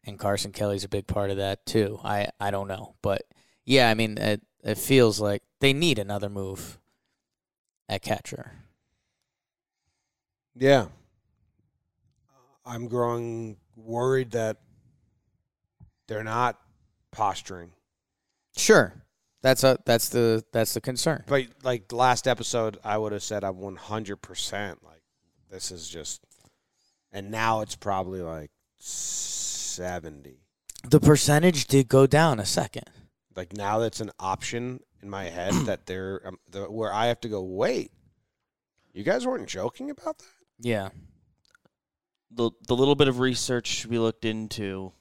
and 0.06 0.20
Carson 0.20 0.52
Kelly's 0.52 0.84
a 0.84 0.90
big 0.90 1.08
part 1.08 1.32
of 1.32 1.38
that 1.38 1.66
too? 1.66 2.00
I 2.04 2.28
I 2.40 2.52
don't 2.52 2.68
know, 2.68 2.96
but 3.02 3.24
yeah, 3.66 3.90
I 3.90 3.94
mean, 3.94 4.18
it 4.18 4.42
it 4.64 4.78
feels 4.78 5.20
like 5.20 5.44
they 5.62 5.74
need 5.74 5.98
another 5.98 6.30
move 6.30 6.80
at 7.90 8.02
catcher. 8.02 8.61
Yeah. 10.56 10.88
I'm 12.66 12.88
growing 12.88 13.58
worried 13.76 14.32
that 14.32 14.58
they're 16.08 16.24
not 16.24 16.60
posturing. 17.12 17.72
Sure, 18.56 18.94
that's 19.42 19.64
a 19.64 19.78
that's 19.86 20.10
the 20.10 20.44
that's 20.52 20.74
the 20.74 20.82
concern. 20.82 21.24
But 21.28 21.48
like 21.64 21.92
last 21.92 22.28
episode, 22.28 22.78
I 22.84 22.98
would 22.98 23.12
have 23.14 23.24
said 23.24 23.44
I'm 23.44 23.56
100%. 23.56 24.76
Like, 24.84 25.02
this 25.50 25.72
is 25.72 25.88
just. 25.88 26.22
And 27.14 27.30
now 27.30 27.60
it's 27.60 27.76
probably 27.76 28.22
like 28.22 28.52
70. 28.80 30.38
The 30.84 31.00
percentage 31.00 31.68
did 31.68 31.90
go 31.90 32.08
down 32.08 32.40
a 32.40 32.46
second. 32.46 32.90
Like, 33.36 33.54
now 33.54 33.80
that's 33.80 34.00
an 34.00 34.12
option 34.18 34.80
in 35.02 35.10
my 35.10 35.26
head 35.26 35.54
that 35.66 35.86
they're. 35.86 36.22
Um, 36.26 36.38
the, 36.50 36.64
where 36.72 36.94
I 36.94 37.08
have 37.08 37.20
to 37.22 37.30
go, 37.30 37.42
wait. 37.42 37.92
You 38.94 39.04
guys 39.04 39.26
weren't 39.26 39.48
joking 39.48 39.90
about 39.90 40.20
that? 40.20 40.26
Yeah, 40.62 40.90
the 42.30 42.52
the 42.68 42.76
little 42.76 42.96
bit 42.96 43.08
of 43.08 43.20
research 43.20 43.86
we 43.86 44.00
looked 44.00 44.26
into, 44.26 44.94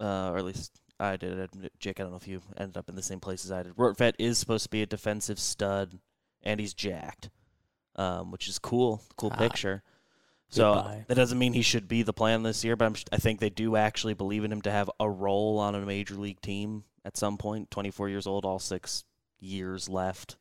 uh, 0.00 0.30
or 0.30 0.38
at 0.38 0.44
least 0.44 0.72
I 1.00 1.16
did. 1.16 1.48
Jake, 1.78 2.00
I 2.00 2.02
don't 2.02 2.12
know 2.12 2.18
if 2.18 2.28
you 2.28 2.42
ended 2.56 2.76
up 2.76 2.88
in 2.88 2.94
the 2.94 3.02
same 3.02 3.20
place 3.20 3.44
as 3.44 3.52
I 3.52 3.62
did. 3.62 3.74
Rortvedt 3.76 4.14
is 4.18 4.38
supposed 4.38 4.64
to 4.64 4.70
be 4.70 4.82
a 4.82 4.86
defensive 4.86 5.38
stud, 5.38 5.98
and 6.42 6.60
he's 6.60 6.74
jacked, 6.74 7.30
um, 7.96 8.30
which 8.30 8.48
is 8.48 8.58
cool. 8.58 9.02
Cool 9.16 9.30
Ah, 9.32 9.38
picture. 9.38 9.82
So 10.50 10.74
goodbye. 10.74 11.04
that 11.08 11.14
doesn't 11.14 11.38
mean 11.38 11.52
he 11.52 11.62
should 11.62 11.88
be 11.88 12.02
the 12.02 12.12
plan 12.14 12.42
this 12.42 12.64
year, 12.64 12.74
but 12.74 12.86
I'm, 12.86 12.94
I 13.12 13.18
think 13.18 13.38
they 13.38 13.50
do 13.50 13.76
actually 13.76 14.14
believe 14.14 14.44
in 14.44 14.52
him 14.52 14.62
to 14.62 14.70
have 14.70 14.90
a 14.98 15.08
role 15.08 15.58
on 15.58 15.74
a 15.74 15.80
major 15.80 16.14
league 16.14 16.40
team 16.40 16.84
at 17.04 17.16
some 17.18 17.36
point. 17.36 17.70
24 17.70 18.08
years 18.08 18.26
old, 18.26 18.44
all 18.46 18.58
six 18.58 19.04
years 19.40 19.88
left. 19.90 20.36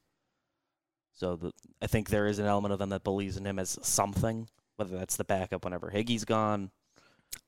So 1.17 1.35
the, 1.35 1.51
I 1.81 1.87
think 1.87 2.09
there 2.09 2.27
is 2.27 2.37
an 2.37 2.45
element 2.45 2.73
of 2.73 2.79
them 2.79 2.89
that 2.89 3.03
believes 3.03 3.37
in 3.37 3.45
him 3.45 3.57
as 3.57 3.79
something, 3.81 4.47
whether 4.75 4.95
that's 4.95 5.17
the 5.17 5.23
backup 5.23 5.65
whenever 5.65 5.89
Higgy's 5.91 6.25
gone. 6.25 6.69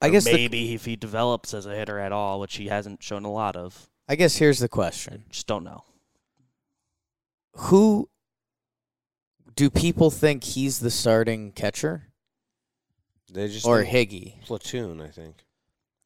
I 0.02 0.08
or 0.08 0.12
guess 0.12 0.26
the, 0.26 0.34
maybe 0.34 0.74
if 0.74 0.86
he 0.86 0.96
develops 0.96 1.54
as 1.54 1.68
a 1.68 1.76
hitter 1.76 2.00
at 2.00 2.12
all, 2.12 2.40
which 2.40 2.56
he 2.56 2.68
hasn't 2.68 3.04
shown 3.04 3.26
a 3.26 3.32
lot 3.32 3.56
of. 3.56 3.88
I 4.08 4.16
guess 4.16 4.38
here's 4.38 4.58
the 4.58 4.68
question: 4.68 5.26
Just 5.30 5.46
don't 5.46 5.64
know. 5.64 5.84
Who 7.54 8.10
do 9.56 9.70
people 9.70 10.10
think 10.10 10.44
he's 10.44 10.80
the 10.80 10.90
starting 10.92 11.52
catcher 11.52 12.08
They 13.32 13.50
just. 13.50 13.68
or 13.68 13.84
Higgy? 13.84 14.42
platoon, 14.46 15.00
I 15.00 15.10
think. 15.10 15.46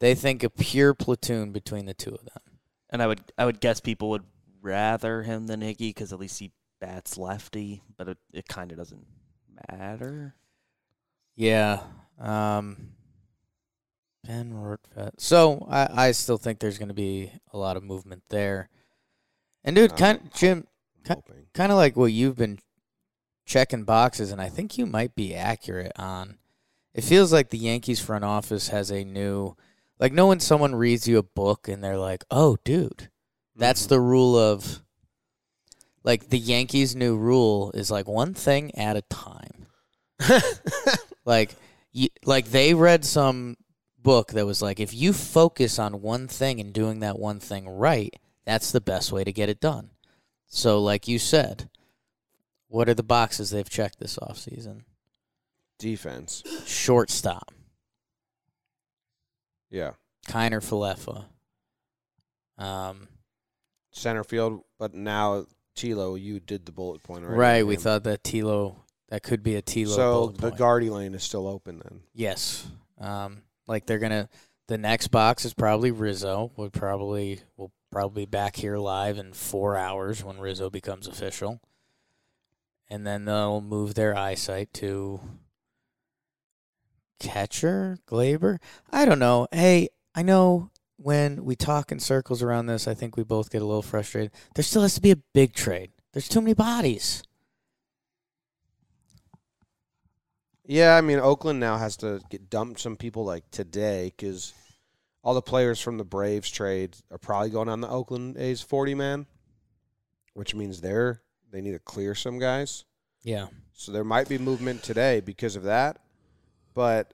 They 0.01 0.15
think 0.15 0.43
a 0.43 0.49
pure 0.49 0.93
platoon 0.93 1.53
between 1.53 1.85
the 1.85 1.93
two 1.93 2.13
of 2.13 2.25
them. 2.25 2.59
And 2.89 3.01
I 3.01 3.07
would 3.07 3.21
I 3.37 3.45
would 3.45 3.61
guess 3.61 3.79
people 3.79 4.09
would 4.09 4.25
rather 4.61 5.23
him 5.23 5.47
than 5.47 5.61
Higgy 5.61 5.89
because 5.89 6.11
at 6.11 6.19
least 6.19 6.39
he 6.39 6.51
bats 6.83 7.17
lefty, 7.17 7.81
but 7.97 8.09
it, 8.09 8.17
it 8.33 8.47
kind 8.47 8.71
of 8.71 8.77
doesn't 8.77 9.05
matter. 9.69 10.35
Yeah. 11.35 11.79
Um, 12.19 12.89
ben 14.25 14.53
Rortvedt. 14.53 15.13
So 15.17 15.65
I, 15.69 16.07
I 16.07 16.11
still 16.11 16.37
think 16.37 16.59
there's 16.59 16.77
going 16.77 16.89
to 16.89 16.93
be 16.93 17.31
a 17.53 17.57
lot 17.57 17.77
of 17.77 17.83
movement 17.83 18.23
there. 18.29 18.69
And 19.63 19.77
dude, 19.77 19.95
kind 19.95 20.29
Jim, 20.35 20.67
I'm 21.09 21.21
Ki- 21.21 21.33
kind 21.53 21.71
of 21.71 21.77
like 21.77 21.95
what 21.95 22.11
you've 22.11 22.35
been 22.35 22.59
checking 23.45 23.85
boxes, 23.85 24.31
and 24.31 24.41
I 24.41 24.49
think 24.49 24.77
you 24.77 24.85
might 24.85 25.15
be 25.15 25.33
accurate 25.33 25.93
on. 25.97 26.37
It 26.93 27.05
feels 27.05 27.31
like 27.31 27.49
the 27.49 27.57
Yankees 27.57 27.99
front 28.01 28.25
office 28.25 28.67
has 28.69 28.91
a 28.91 29.03
new, 29.05 29.55
like, 29.99 30.11
no 30.11 30.27
when 30.27 30.39
someone 30.41 30.75
reads 30.75 31.07
you 31.07 31.17
a 31.17 31.23
book 31.23 31.67
and 31.69 31.81
they're 31.83 31.97
like, 31.97 32.23
"Oh, 32.29 32.57
dude, 32.65 33.09
that's 33.55 33.85
Mhm. 33.85 33.89
the 33.89 34.01
rule 34.01 34.35
of." 34.37 34.81
Like 36.03 36.29
the 36.29 36.39
Yankees' 36.39 36.95
new 36.95 37.15
rule 37.15 37.71
is 37.73 37.89
like 37.89 38.07
one 38.07 38.33
thing 38.33 38.75
at 38.75 38.97
a 38.97 39.01
time. 39.03 39.67
Like, 41.25 41.55
you, 41.91 42.09
like 42.25 42.47
they 42.47 42.73
read 42.73 43.05
some 43.05 43.55
book 43.97 44.33
that 44.33 44.45
was 44.45 44.61
like, 44.61 44.79
if 44.79 44.93
you 44.93 45.13
focus 45.13 45.79
on 45.79 46.01
one 46.01 46.27
thing 46.27 46.59
and 46.59 46.73
doing 46.73 46.99
that 46.99 47.17
one 47.17 47.39
thing 47.39 47.67
right, 47.67 48.13
that's 48.45 48.71
the 48.71 48.81
best 48.81 49.11
way 49.11 49.23
to 49.23 49.31
get 49.31 49.49
it 49.49 49.61
done. 49.61 49.91
So, 50.47 50.81
like 50.81 51.07
you 51.07 51.17
said, 51.17 51.69
what 52.67 52.89
are 52.89 52.93
the 52.93 53.03
boxes 53.03 53.51
they've 53.51 53.69
checked 53.69 53.99
this 53.99 54.17
offseason? 54.17 54.81
Defense. 55.79 56.43
Shortstop, 56.65 57.51
Yeah. 59.69 59.91
Kiner 60.27 60.61
Falefa. 60.61 61.25
Um, 62.57 63.07
Center 63.91 64.23
field, 64.23 64.61
but 64.77 64.93
now 64.93 65.45
Tilo, 65.75 66.19
you 66.19 66.39
did 66.39 66.65
the 66.65 66.71
bullet 66.71 67.03
point 67.03 67.25
right. 67.25 67.37
right, 67.37 67.67
we 67.67 67.75
thought 67.75 68.03
that 68.03 68.23
Tilo, 68.23 68.75
that 69.09 69.23
could 69.23 69.43
be 69.43 69.55
a 69.55 69.61
Tilo. 69.61 69.95
So 69.95 70.27
the 70.27 70.41
point. 70.41 70.57
Guardy 70.57 70.89
lane 70.89 71.15
is 71.15 71.23
still 71.23 71.47
open 71.47 71.81
then. 71.83 72.01
Yes. 72.13 72.67
Um, 72.99 73.41
like 73.67 73.85
they're 73.85 73.99
gonna. 73.99 74.29
The 74.67 74.77
next 74.77 75.09
box 75.09 75.43
is 75.45 75.53
probably 75.53 75.91
Rizzo. 75.91 76.51
Would 76.55 76.73
probably 76.73 77.41
will 77.57 77.71
probably 77.91 78.25
be 78.25 78.29
back 78.31 78.55
here 78.55 78.77
live 78.77 79.17
in 79.17 79.33
four 79.33 79.75
hours 79.75 80.23
when 80.23 80.39
Rizzo 80.39 80.69
becomes 80.69 81.07
official, 81.07 81.59
and 82.89 83.05
then 83.05 83.25
they'll 83.25 83.61
move 83.61 83.93
their 83.95 84.15
eyesight 84.15 84.73
to 84.75 85.19
catcher 87.19 87.97
Glaber. 88.07 88.59
I 88.91 89.05
don't 89.05 89.19
know. 89.19 89.47
Hey, 89.51 89.89
I 90.15 90.21
know 90.21 90.69
when 91.03 91.43
we 91.43 91.55
talk 91.55 91.91
in 91.91 91.99
circles 91.99 92.41
around 92.41 92.67
this, 92.67 92.87
I 92.87 92.93
think 92.93 93.17
we 93.17 93.23
both 93.23 93.51
get 93.51 93.61
a 93.61 93.65
little 93.65 93.81
frustrated. 93.81 94.31
There 94.55 94.63
still 94.63 94.83
has 94.83 94.95
to 94.95 95.01
be 95.01 95.11
a 95.11 95.17
big 95.17 95.53
trade. 95.53 95.91
There's 96.13 96.29
too 96.29 96.41
many 96.41 96.53
bodies. 96.53 97.23
Yeah, 100.65 100.95
I 100.95 101.01
mean 101.01 101.19
Oakland 101.19 101.59
now 101.59 101.77
has 101.77 101.97
to 101.97 102.21
get 102.29 102.49
dumped 102.49 102.79
some 102.79 102.95
people 102.95 103.25
like 103.25 103.43
today 103.51 104.13
because 104.15 104.53
all 105.21 105.33
the 105.33 105.41
players 105.41 105.81
from 105.81 105.97
the 105.97 106.05
Braves 106.05 106.49
trade 106.49 106.95
are 107.11 107.17
probably 107.17 107.49
going 107.49 107.67
on 107.67 107.81
the 107.81 107.89
Oakland 107.89 108.37
A's 108.37 108.61
forty 108.61 108.95
man, 108.95 109.25
which 110.35 110.55
means 110.55 110.79
they're 110.79 111.21
they 111.51 111.59
need 111.59 111.73
to 111.73 111.79
clear 111.79 112.15
some 112.15 112.39
guys. 112.39 112.85
Yeah. 113.23 113.47
So 113.73 113.91
there 113.91 114.05
might 114.05 114.29
be 114.29 114.37
movement 114.37 114.83
today 114.83 115.19
because 115.19 115.57
of 115.57 115.63
that, 115.63 115.99
but 116.73 117.13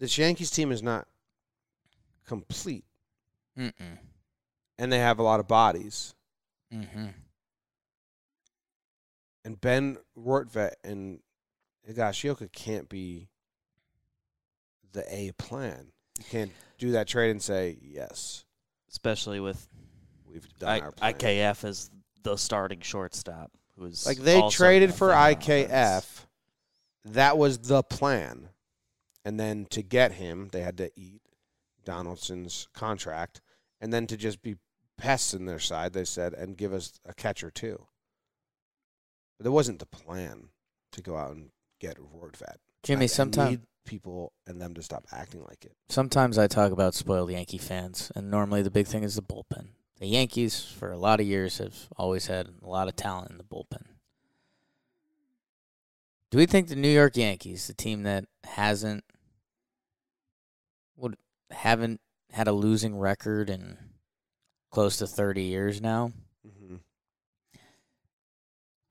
this 0.00 0.18
Yankees 0.18 0.50
team 0.50 0.72
is 0.72 0.82
not 0.82 1.06
complete, 2.26 2.84
Mm-mm. 3.58 3.98
and 4.78 4.92
they 4.92 4.98
have 4.98 5.18
a 5.18 5.22
lot 5.22 5.40
of 5.40 5.48
bodies. 5.48 6.14
Mm-hmm. 6.72 7.06
And 9.44 9.60
Ben 9.60 9.98
Rortvedt 10.18 10.72
and 10.82 11.20
Higashioka 11.88 12.50
can't 12.52 12.88
be 12.88 13.28
the 14.92 15.04
A 15.14 15.32
plan. 15.32 15.88
You 16.18 16.24
can't 16.30 16.52
do 16.78 16.92
that 16.92 17.06
trade 17.06 17.30
and 17.30 17.42
say 17.42 17.76
yes, 17.82 18.44
especially 18.90 19.40
with 19.40 19.68
we've 20.26 20.48
done 20.58 20.68
I, 20.68 20.80
our 20.80 20.92
plan. 20.92 21.14
IKF 21.14 21.64
as 21.64 21.90
the 22.22 22.36
starting 22.36 22.80
shortstop, 22.80 23.50
who's 23.78 24.06
Like 24.06 24.18
they 24.18 24.42
traded 24.48 24.94
for. 24.94 25.10
IKF. 25.10 26.04
That 27.06 27.36
was 27.36 27.58
the 27.58 27.82
plan. 27.82 28.48
And 29.26 29.38
then 29.38 29.66
to 29.70 29.82
get 29.82 30.12
him, 30.12 30.48
they 30.52 30.62
had 30.62 30.78
to 30.78 30.90
eat 30.96 31.20
Donaldson's 31.84 32.68
contract. 32.74 33.40
And 33.80 33.92
then 33.92 34.06
to 34.06 34.16
just 34.16 34.42
be 34.42 34.56
pests 34.96 35.34
in 35.34 35.46
their 35.46 35.58
side, 35.58 35.92
they 35.92 36.04
said, 36.04 36.34
and 36.34 36.56
give 36.56 36.72
us 36.72 37.00
a 37.04 37.14
catcher 37.14 37.50
too. 37.50 37.86
But 39.38 39.46
it 39.46 39.50
wasn't 39.50 39.80
the 39.80 39.86
plan 39.86 40.48
to 40.92 41.02
go 41.02 41.16
out 41.16 41.32
and 41.32 41.50
get 41.80 41.98
Rortvedt. 41.98 42.56
Jimmy, 42.82 43.06
sometimes 43.06 43.58
people 43.84 44.32
and 44.46 44.60
them 44.60 44.74
to 44.74 44.82
stop 44.82 45.04
acting 45.12 45.42
like 45.42 45.64
it. 45.64 45.72
sometimes 45.88 46.38
I 46.38 46.46
talk 46.46 46.72
about 46.72 46.94
spoiled 46.94 47.30
Yankee 47.30 47.58
fans, 47.58 48.10
and 48.14 48.30
normally 48.30 48.62
the 48.62 48.70
big 48.70 48.86
thing 48.86 49.02
is 49.02 49.14
the 49.14 49.22
bullpen. 49.22 49.68
The 49.98 50.06
Yankees, 50.06 50.60
for 50.62 50.90
a 50.90 50.98
lot 50.98 51.20
of 51.20 51.26
years, 51.26 51.58
have 51.58 51.88
always 51.96 52.26
had 52.26 52.48
a 52.62 52.68
lot 52.68 52.88
of 52.88 52.96
talent 52.96 53.30
in 53.30 53.38
the 53.38 53.44
bullpen. 53.44 53.84
Do 56.30 56.38
we 56.38 56.46
think 56.46 56.68
the 56.68 56.76
New 56.76 56.88
York 56.88 57.16
Yankees, 57.16 57.66
the 57.66 57.74
team 57.74 58.02
that 58.02 58.24
hasn't 58.44 59.04
would 60.96 61.16
haven't 61.54 62.00
had 62.32 62.48
a 62.48 62.52
losing 62.52 62.98
record 62.98 63.48
in 63.48 63.78
close 64.70 64.96
to 64.98 65.06
thirty 65.06 65.44
years 65.44 65.80
now? 65.80 66.12
Mm-hmm. 66.46 66.76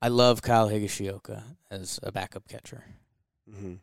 I 0.02 0.08
love 0.08 0.42
Kyle 0.42 0.68
Higashioka 0.68 1.42
as 1.70 1.98
a 2.02 2.12
backup 2.12 2.48
catcher. 2.48 2.84
Mm-hmm. 3.50 3.74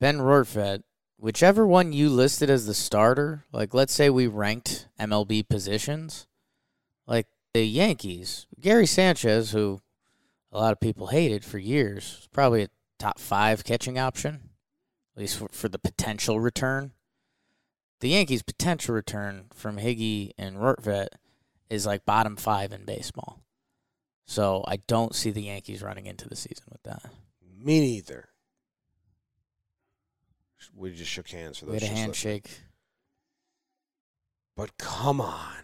Ben 0.00 0.18
Rortvedt, 0.18 0.82
whichever 1.18 1.66
one 1.66 1.92
you 1.92 2.08
listed 2.08 2.50
as 2.50 2.66
the 2.66 2.74
starter, 2.74 3.44
like 3.52 3.74
let's 3.74 3.92
say 3.92 4.10
we 4.10 4.26
ranked 4.26 4.88
MLB 5.00 5.48
positions, 5.48 6.26
like 7.06 7.26
the 7.54 7.64
Yankees, 7.64 8.46
Gary 8.60 8.86
Sanchez, 8.86 9.52
who 9.52 9.80
a 10.52 10.58
lot 10.58 10.72
of 10.72 10.80
people 10.80 11.08
hated 11.08 11.44
for 11.44 11.58
years, 11.58 12.16
was 12.18 12.28
probably 12.32 12.62
a 12.62 12.68
top 12.98 13.18
five 13.18 13.64
catching 13.64 13.98
option, 13.98 14.50
at 15.14 15.20
least 15.20 15.38
for, 15.38 15.48
for 15.52 15.68
the 15.68 15.78
potential 15.78 16.40
return. 16.40 16.92
The 18.00 18.08
Yankees' 18.10 18.42
potential 18.42 18.94
return 18.94 19.46
from 19.54 19.78
Higgy 19.78 20.32
and 20.36 20.56
Rortvedt 20.56 21.08
is 21.70 21.86
like 21.86 22.04
bottom 22.04 22.36
five 22.36 22.72
in 22.72 22.84
baseball. 22.84 23.40
So 24.26 24.64
I 24.66 24.76
don't 24.76 25.14
see 25.14 25.30
the 25.30 25.42
Yankees 25.42 25.82
running 25.82 26.06
into 26.06 26.28
the 26.28 26.36
season 26.36 26.66
with 26.70 26.82
that. 26.82 27.02
Me 27.42 27.80
neither. 27.80 28.28
We 30.74 30.92
just 30.92 31.10
shook 31.10 31.28
hands 31.28 31.58
for 31.58 31.66
those. 31.66 31.72
We 31.72 31.76
had 31.76 31.82
a 31.82 31.86
just 31.86 31.92
listening. 31.92 32.32
handshake. 32.32 32.60
But 34.56 34.76
come 34.78 35.20
on. 35.20 35.56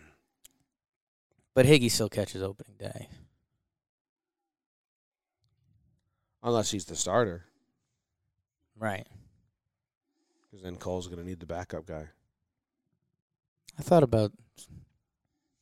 But 1.55 1.67
Higgy 1.67 1.91
still 1.91 2.09
catches 2.09 2.43
opening 2.43 2.77
day. 2.79 3.09
Unless 6.43 6.71
he's 6.71 6.87
the 6.87 6.97
starter. 6.97 7.45
Right. 8.79 9.07
Because 10.51 10.63
then 10.63 10.77
Cole's 10.77 11.07
going 11.07 11.21
to 11.21 11.27
need 11.27 11.41
the 11.41 11.47
backup 11.47 11.87
guy. 11.87 12.09
I 13.79 13.83
thought 13.83 14.03
about 14.03 14.33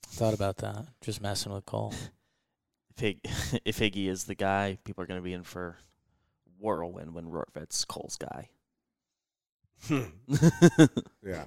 thought 0.06 0.34
about 0.34 0.58
that. 0.58 0.86
Just 1.00 1.20
messing 1.20 1.52
with 1.52 1.66
Cole. 1.66 1.94
If, 3.00 3.00
Hig- 3.00 3.60
if 3.64 3.78
Higgy 3.78 4.08
is 4.08 4.24
the 4.24 4.34
guy, 4.34 4.76
people 4.84 5.02
are 5.02 5.06
going 5.06 5.20
to 5.20 5.24
be 5.24 5.32
in 5.32 5.42
for 5.42 5.78
whirlwind 6.58 7.14
when 7.14 7.30
Rortvedt's 7.30 7.86
Cole's 7.86 8.18
guy. 8.18 8.50
Hmm. 9.86 10.02
yeah. 11.24 11.44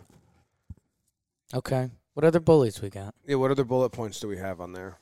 Okay. 1.54 1.92
What 2.16 2.26
other 2.26 2.40
bullies 2.40 2.82
we 2.82 2.90
got? 2.90 3.14
Yeah, 3.28 3.36
what 3.36 3.52
other 3.52 3.64
bullet 3.64 3.92
points 3.92 4.20
do 4.20 4.28
we 4.28 4.38
have 4.38 4.62
on 4.62 4.74
there? 4.74 4.98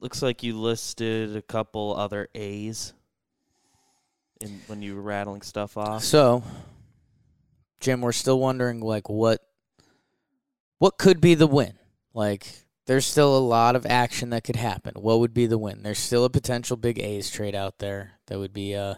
Looks 0.00 0.22
like 0.22 0.42
you 0.42 0.58
listed 0.58 1.36
a 1.36 1.42
couple 1.42 1.94
other 1.94 2.28
A's 2.34 2.94
in 4.40 4.60
when 4.66 4.80
you 4.80 4.94
were 4.94 5.02
rattling 5.02 5.42
stuff 5.42 5.76
off. 5.76 6.04
So, 6.04 6.42
Jim, 7.80 8.00
we're 8.00 8.12
still 8.12 8.40
wondering 8.40 8.80
like 8.80 9.10
what 9.10 9.45
what 10.78 10.98
could 10.98 11.20
be 11.20 11.34
the 11.34 11.46
win? 11.46 11.78
Like 12.14 12.46
there's 12.86 13.06
still 13.06 13.36
a 13.36 13.38
lot 13.38 13.76
of 13.76 13.84
action 13.86 14.30
that 14.30 14.44
could 14.44 14.56
happen. 14.56 14.94
What 14.96 15.20
would 15.20 15.34
be 15.34 15.46
the 15.46 15.58
win? 15.58 15.82
There's 15.82 15.98
still 15.98 16.24
a 16.24 16.30
potential 16.30 16.76
big 16.76 16.98
A's 16.98 17.30
trade 17.30 17.54
out 17.54 17.78
there. 17.78 18.12
That 18.26 18.38
would 18.38 18.52
be 18.52 18.74
uh 18.74 18.94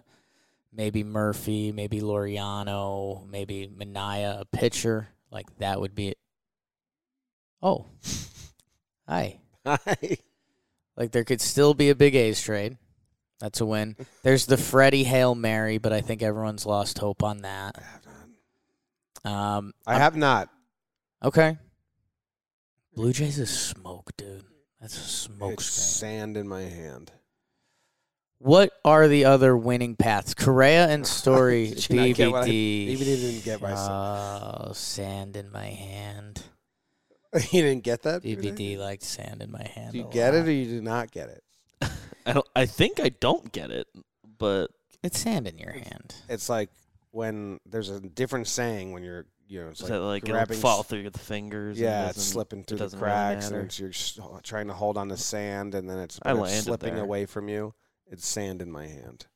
maybe 0.73 1.03
Murphy, 1.03 1.73
maybe 1.73 2.01
Laureano, 2.01 3.29
maybe 3.29 3.69
Manaea, 3.69 4.41
a 4.41 4.45
pitcher. 4.45 5.09
Like 5.31 5.47
that 5.59 5.81
would 5.81 5.95
be 5.95 6.09
it. 6.09 6.19
Oh. 7.63 7.87
Hi. 9.09 9.41
Hi. 9.67 10.19
Like 10.97 11.13
there 11.13 11.25
could 11.25 11.41
still 11.41 11.75
be 11.75 11.91
a 11.91 11.95
big 11.95 12.15
A's 12.15 12.41
trade. 12.43 12.77
That's 13.41 13.61
a 13.61 13.67
win. 13.67 13.97
There's 14.23 14.47
the 14.47 14.57
Freddie 14.57 15.05
Hail 15.05 15.35
Mary, 15.35 15.79
but 15.79 15.93
I 15.93 16.01
think 16.01 16.23
everyone's 16.23 16.67
lost 16.67 16.99
hope 16.99 17.23
on 17.23 17.39
that. 17.39 17.77
I 17.79 17.83
have 17.83 18.07
not. 19.25 19.57
Um, 19.59 19.75
I 19.87 19.99
have 19.99 20.17
not. 20.17 20.49
okay. 21.25 21.57
Blue 22.99 23.13
Jays 23.13 23.39
is 23.39 23.49
smoke, 23.49 24.11
dude. 24.17 24.43
That's 24.81 24.97
a 24.99 25.09
smoke 25.09 25.53
It's 25.53 25.67
screen. 25.67 26.11
sand 26.11 26.37
in 26.37 26.49
my 26.49 26.63
hand. 26.63 27.13
What 28.39 28.73
are 28.85 29.07
the 29.07 29.25
other 29.25 29.57
winning 29.57 29.95
paths? 29.95 30.35
Correa 30.35 30.89
and 30.89 31.07
Story, 31.07 31.69
Did 31.69 31.91
you 31.91 31.97
not 32.09 32.17
get 32.17 32.33
what 32.33 32.43
I- 32.43 32.49
BBD. 32.49 32.89
Even 32.89 33.07
he 33.07 33.17
didn't 33.17 33.45
get 33.45 33.63
my. 33.63 33.73
Oh, 33.73 34.73
sand 34.73 35.37
in 35.37 35.53
my 35.53 35.67
hand. 35.67 36.43
he 37.41 37.63
didn't 37.63 37.85
get 37.85 38.03
that. 38.03 38.25
BBD 38.25 38.77
liked 38.77 39.05
sand 39.05 39.43
in 39.43 39.53
my 39.53 39.63
hand. 39.63 39.93
Do 39.93 39.99
you 39.99 40.09
a 40.09 40.11
get 40.11 40.35
it 40.35 40.39
lot. 40.39 40.49
or 40.49 40.51
you 40.51 40.65
do 40.65 40.83
not 40.83 41.13
get 41.13 41.29
it? 41.29 41.45
I 42.27 42.33
don't. 42.33 42.49
I 42.57 42.67
think 42.67 42.99
I 42.99 43.11
don't 43.11 43.53
get 43.53 43.71
it, 43.71 43.87
but 44.41 44.73
It's 45.05 45.21
sand 45.21 45.47
in 45.47 45.57
your 45.57 45.71
hand. 45.71 46.17
It's 46.29 46.49
like 46.49 46.71
when 47.13 47.61
there's 47.65 47.91
a 47.91 48.01
different 48.01 48.49
saying 48.49 48.91
when 48.91 49.05
you're, 49.05 49.27
you 49.49 49.63
know, 49.63 49.69
it's 49.71 49.81
is 49.81 49.85
like 49.85 49.99
that 49.99 50.01
like 50.01 50.23
it'll 50.25 50.35
grabbing. 50.35 50.59
fall 50.59 50.83
through 50.83 51.11
the 51.11 51.19
fingers? 51.19 51.77
and 51.79 51.85
yeah, 51.85 52.07
it's 52.07 52.17
doesn't- 52.17 52.33
slipping 52.33 52.65
through 52.65 52.79
the 52.79 52.85
doesn't 52.85 53.01
really 53.01 53.11
cracks, 53.11 53.51
and 53.51 53.65
it's, 53.65 53.79
you're 53.81 54.41
trying 54.43 54.69
to 54.69 54.75
hold 54.75 54.97
on 54.99 55.09
to 55.09 55.17
sand, 55.17 55.75
and 55.75 55.89
then 55.89 55.99
it's, 55.99 56.19
it's 56.25 56.65
slipping 56.65 56.95
there. 56.95 57.03
away 57.05 57.27
from 57.27 57.49
you. 57.49 57.75
It's 58.11 58.27
sand 58.27 58.63
in 58.63 58.71
my 58.71 58.87
hand. 58.87 59.27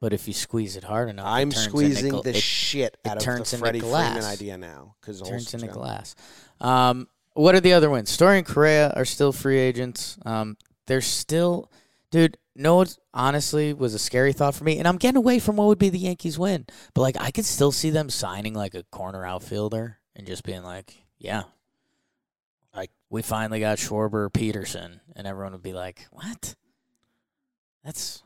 But 0.00 0.12
if 0.12 0.26
you 0.26 0.34
squeeze 0.34 0.76
it 0.76 0.82
hard 0.84 1.08
enough, 1.10 1.26
I'm 1.28 1.50
turns 1.50 1.64
squeezing 1.64 2.12
gl- 2.12 2.24
the 2.24 2.30
it 2.30 2.36
shit 2.42 2.96
it 3.04 3.08
out 3.08 3.18
of 3.18 3.22
turns 3.22 3.50
the 3.50 3.56
into 3.56 3.64
Freddie 3.64 3.80
Freeman 3.80 4.24
idea 4.24 4.58
now 4.58 4.96
because 5.00 5.20
turns 5.22 5.54
into 5.54 5.68
glass. 5.68 6.16
Um, 6.60 7.06
what 7.34 7.54
are 7.54 7.60
the 7.60 7.72
other 7.72 7.88
wins? 7.88 8.10
Story 8.10 8.38
and 8.38 8.46
Correa 8.46 8.92
are 8.96 9.04
still 9.04 9.32
free 9.32 9.58
agents. 9.58 10.18
Um, 10.26 10.56
they're 10.88 11.00
still, 11.00 11.70
dude. 12.10 12.36
No, 12.54 12.82
it's 12.82 12.98
honestly 13.14 13.72
was 13.72 13.94
a 13.94 13.98
scary 13.98 14.32
thought 14.32 14.54
for 14.54 14.64
me, 14.64 14.78
and 14.78 14.86
I'm 14.86 14.98
getting 14.98 15.16
away 15.16 15.38
from 15.38 15.56
what 15.56 15.68
would 15.68 15.78
be 15.78 15.88
the 15.88 15.98
Yankees 15.98 16.38
win. 16.38 16.66
But 16.94 17.00
like, 17.02 17.16
I 17.18 17.30
could 17.30 17.46
still 17.46 17.72
see 17.72 17.90
them 17.90 18.10
signing 18.10 18.52
like 18.54 18.74
a 18.74 18.82
corner 18.84 19.24
outfielder 19.24 19.98
and 20.14 20.26
just 20.26 20.44
being 20.44 20.62
like, 20.62 21.04
yeah, 21.18 21.44
like 22.74 22.90
we 23.08 23.22
finally 23.22 23.60
got 23.60 23.78
Schwarber, 23.78 24.30
Peterson, 24.32 25.00
and 25.16 25.26
everyone 25.26 25.52
would 25.52 25.62
be 25.62 25.72
like, 25.72 26.06
what? 26.10 26.54
That's 27.84 28.22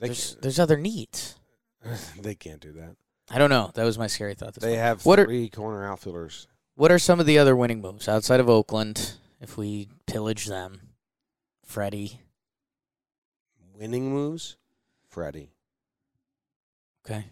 there's 0.00 0.36
there's 0.42 0.58
other 0.58 0.76
needs. 0.76 1.36
they 2.20 2.34
can't 2.34 2.60
do 2.60 2.72
that. 2.72 2.96
I 3.30 3.38
don't 3.38 3.50
know. 3.50 3.70
That 3.74 3.84
was 3.84 3.98
my 3.98 4.08
scary 4.08 4.34
thought. 4.34 4.54
They 4.54 4.66
morning. 4.68 4.80
have 4.84 5.06
What 5.06 5.20
are- 5.20 5.26
three 5.26 5.48
corner 5.48 5.86
outfielders. 5.90 6.48
What 6.74 6.90
are 6.90 6.98
some 6.98 7.20
of 7.20 7.26
the 7.26 7.38
other 7.38 7.54
winning 7.54 7.80
moves 7.82 8.08
outside 8.08 8.40
of 8.40 8.48
Oakland? 8.48 9.12
If 9.40 9.56
we 9.56 9.88
pillage 10.06 10.46
them, 10.46 10.80
Freddie. 11.64 12.20
Winning 13.80 14.12
moves, 14.12 14.58
Freddie. 15.08 15.54
Okay. 17.02 17.24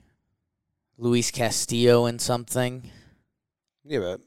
Luis 0.96 1.30
Castillo 1.30 2.06
and 2.06 2.18
something. 2.18 2.90
Yeah, 3.84 3.98
but 3.98 4.20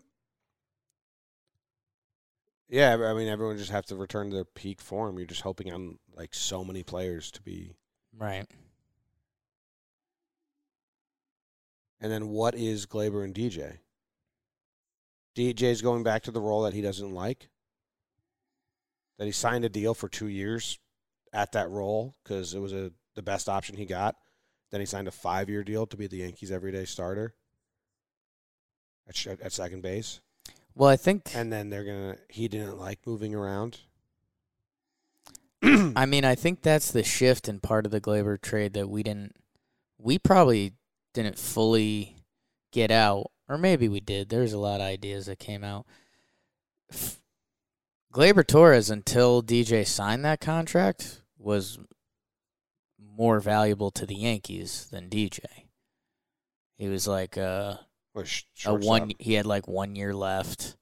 yeah, 2.69 2.93
I 2.93 3.13
mean, 3.15 3.27
everyone 3.27 3.57
just 3.57 3.71
have 3.71 3.87
to 3.87 3.95
return 3.95 4.29
to 4.29 4.35
their 4.35 4.45
peak 4.45 4.81
form. 4.81 5.17
You're 5.17 5.25
just 5.25 5.41
hoping 5.41 5.73
on 5.73 5.97
like 6.15 6.35
so 6.35 6.63
many 6.63 6.83
players 6.83 7.31
to 7.31 7.41
be. 7.41 7.73
Right. 8.15 8.45
And 11.99 12.11
then 12.11 12.27
what 12.27 12.53
is 12.53 12.85
Gleyber 12.85 13.23
and 13.23 13.33
DJ? 13.33 13.79
DJ's 15.35 15.81
going 15.81 16.03
back 16.03 16.21
to 16.23 16.31
the 16.31 16.41
role 16.41 16.61
that 16.61 16.75
he 16.75 16.81
doesn't 16.81 17.15
like. 17.15 17.49
That 19.17 19.25
he 19.25 19.31
signed 19.31 19.65
a 19.65 19.69
deal 19.69 19.95
for 19.95 20.07
two 20.07 20.27
years 20.27 20.77
at 21.33 21.51
that 21.53 21.69
role 21.69 22.15
because 22.23 22.53
it 22.53 22.59
was 22.59 22.73
a 22.73 22.91
the 23.15 23.21
best 23.21 23.49
option 23.49 23.75
he 23.77 23.85
got. 23.85 24.15
Then 24.71 24.79
he 24.79 24.85
signed 24.85 25.07
a 25.07 25.11
five 25.11 25.49
year 25.49 25.63
deal 25.63 25.85
to 25.87 25.97
be 25.97 26.07
the 26.07 26.17
Yankees' 26.17 26.51
everyday 26.51 26.85
starter 26.85 27.35
at 29.07 29.15
sh- 29.15 29.27
at 29.27 29.51
second 29.51 29.81
base. 29.81 30.21
Well, 30.73 30.89
I 30.89 30.95
think 30.95 31.35
And 31.35 31.51
then 31.51 31.69
they're 31.69 31.83
gonna. 31.83 32.17
He 32.29 32.47
didn't 32.47 32.79
like 32.79 32.99
moving 33.05 33.35
around. 33.35 33.79
I 35.63 36.05
mean, 36.05 36.25
I 36.25 36.35
think 36.35 36.61
that's 36.61 36.91
the 36.91 37.03
shift 37.03 37.47
in 37.47 37.59
part 37.59 37.85
of 37.85 37.91
the 37.91 38.01
Gleyber 38.01 38.41
trade 38.41 38.73
that 38.73 38.89
we 38.89 39.03
didn't 39.03 39.35
we 39.97 40.17
probably 40.17 40.73
didn't 41.13 41.37
fully 41.37 42.15
get 42.71 42.89
out 42.89 43.31
or 43.47 43.57
maybe 43.57 43.89
we 43.89 43.99
did. 43.99 44.29
There's 44.29 44.53
a 44.53 44.57
lot 44.57 44.79
of 44.79 44.87
ideas 44.87 45.25
that 45.25 45.39
came 45.39 45.63
out. 45.63 45.85
Gleyber 48.13 48.45
Torres 48.45 48.89
until 48.89 49.43
DJ 49.43 49.85
signed 49.85 50.25
that 50.25 50.39
contract 50.39 51.20
was 51.41 51.79
more 52.99 53.39
valuable 53.39 53.91
to 53.91 54.05
the 54.05 54.15
Yankees 54.15 54.87
than 54.91 55.09
DJ. 55.09 55.39
He 56.77 56.87
was 56.87 57.07
like 57.07 57.37
uh 57.37 57.75
sh- 58.23 58.43
a 58.65 58.73
one 58.73 59.11
he 59.19 59.33
had 59.33 59.45
like 59.45 59.67
one 59.67 59.95
year 59.95 60.13
left. 60.13 60.77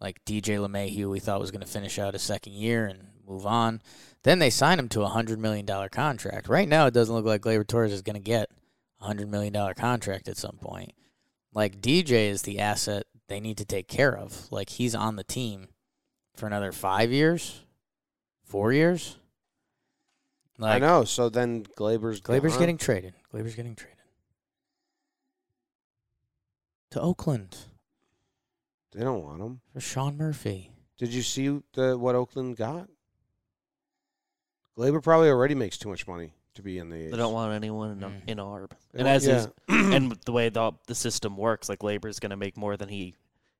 Like 0.00 0.24
DJ 0.24 0.58
LeMahieu, 0.58 1.10
we 1.10 1.18
thought 1.18 1.40
was 1.40 1.50
going 1.50 1.64
to 1.64 1.66
finish 1.66 1.98
out 1.98 2.12
his 2.12 2.22
second 2.22 2.52
year 2.52 2.86
and 2.86 3.08
move 3.26 3.44
on. 3.44 3.82
Then 4.22 4.38
they 4.38 4.48
signed 4.48 4.78
him 4.78 4.88
to 4.90 5.02
a 5.02 5.08
hundred 5.08 5.40
million 5.40 5.66
dollar 5.66 5.88
contract. 5.88 6.48
Right 6.48 6.68
now, 6.68 6.86
it 6.86 6.94
doesn't 6.94 7.14
look 7.14 7.24
like 7.24 7.42
Gleyber 7.42 7.66
Torres 7.66 7.92
is 7.92 8.02
going 8.02 8.14
to 8.14 8.20
get 8.20 8.48
a 9.00 9.04
hundred 9.04 9.28
million 9.28 9.52
dollar 9.52 9.74
contract 9.74 10.28
at 10.28 10.36
some 10.36 10.56
point. 10.60 10.92
Like 11.52 11.80
DJ 11.80 12.30
is 12.30 12.42
the 12.42 12.60
asset 12.60 13.06
they 13.28 13.40
need 13.40 13.58
to 13.58 13.64
take 13.64 13.88
care 13.88 14.16
of. 14.16 14.50
Like 14.52 14.70
he's 14.70 14.94
on 14.94 15.16
the 15.16 15.24
team 15.24 15.68
for 16.36 16.46
another 16.46 16.72
five 16.72 17.10
years, 17.10 17.64
four 18.44 18.72
years. 18.72 19.16
Like 20.58 20.82
I 20.82 20.86
know. 20.86 21.04
So 21.04 21.28
then 21.28 21.62
Gleyber's 21.76 22.20
Gleyber's 22.20 22.52
gone. 22.52 22.60
getting 22.60 22.78
traded. 22.78 23.14
Gleyber's 23.32 23.54
getting 23.54 23.76
traded 23.76 23.96
to 26.90 27.00
Oakland 27.00 27.56
They 28.92 29.00
don't 29.00 29.22
want 29.22 29.40
him. 29.42 29.60
for 29.72 29.80
Sean 29.80 30.16
Murphy. 30.16 30.72
Did 30.96 31.12
you 31.12 31.22
see 31.22 31.60
the 31.74 31.96
what 31.96 32.14
Oakland 32.14 32.56
got? 32.56 32.88
Gleyber 34.76 35.02
probably 35.02 35.28
already 35.28 35.54
makes 35.54 35.76
too 35.78 35.88
much 35.88 36.06
money 36.08 36.32
to 36.54 36.62
be 36.62 36.78
in 36.78 36.88
the. 36.88 36.96
A's. 37.06 37.10
They 37.10 37.16
don't 37.16 37.32
want 37.32 37.52
anyone 37.52 37.90
in, 37.90 37.98
Mm. 38.00 38.28
in 38.28 38.38
ARB. 38.38 38.70
They 38.92 39.00
And 39.00 39.06
want- 39.06 39.16
as 39.16 39.26
is, 39.26 39.48
and 39.68 40.12
the 40.24 40.32
way 40.32 40.48
the 40.48 40.72
the 40.86 40.94
system 40.94 41.36
works, 41.36 41.68
like 41.68 41.80
Labor's 41.82 42.18
going 42.18 42.30
to 42.30 42.36
make 42.36 42.56
more 42.56 42.76
than 42.76 42.88
he 42.88 43.14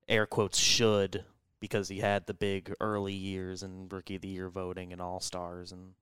air 0.09 0.27
quotes 0.27 0.59
should 0.59 1.25
because 1.61 1.89
he 1.89 1.99
had 2.01 2.27
the 2.27 2.35
big 2.35 2.75
early 2.81 3.13
years 3.13 3.63
and 3.63 3.93
rookie 3.93 4.17
of 4.17 4.23
the 4.23 4.29
year 4.29 4.49
voting 4.49 4.93
and 4.93 5.03
all 5.03 5.21
stars 5.21 5.71
and 5.71 5.93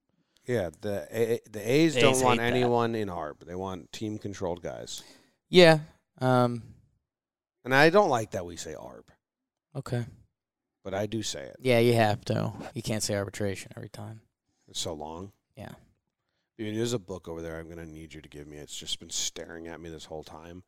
yeah, 0.46 0.70
the 0.80 1.06
A- 1.11 1.40
the 1.50 1.70
A's 1.70 1.94
don't 1.94 2.20
want 2.22 2.40
hate 2.40 2.50
that. 2.50 2.56
anyone 2.56 2.94
in 2.94 3.09
ARB. 3.09 3.44
They 3.46 3.54
want 3.54 3.92
team 3.92 4.18
controlled 4.18 4.62
guys. 4.62 5.02
Yeah. 5.48 5.80
Um. 6.20 6.62
And 7.64 7.74
I 7.74 7.90
don't 7.90 8.09
like 8.11 8.30
that 8.30 8.46
we 8.46 8.56
say 8.56 8.74
ARB, 8.74 9.02
Okay. 9.74 10.06
but 10.85 10.94
I 10.94 11.06
do 11.06 11.20
say 11.22 11.40
it. 11.42 11.56
Yeah, 11.61 11.80
you 11.80 11.94
have 11.94 12.24
to. 12.26 12.52
You 12.74 12.82
can't 12.82 13.02
say 13.02 13.16
arbitration 13.16 13.72
every 13.76 13.88
time. 13.88 14.20
It's 14.68 14.78
so 14.78 14.92
long. 14.94 15.32
Yeah. 15.56 15.72
Dude, 16.59 16.76
there's 16.76 16.92
a 16.92 16.98
book 17.00 17.26
over 17.28 17.42
there 17.42 17.59
I'm 17.59 17.66
going 17.66 17.78
to 17.78 17.85
need 17.87 18.14
you 18.14 18.20
to 18.20 18.28
give 18.28 18.46
me. 18.46 18.56
It's 18.59 18.74
just 18.76 19.00
been 19.00 19.11
staring 19.11 19.66
at 19.66 19.80
me 19.80 19.90
this 19.90 20.04
whole 20.04 20.22
time. 20.22 20.62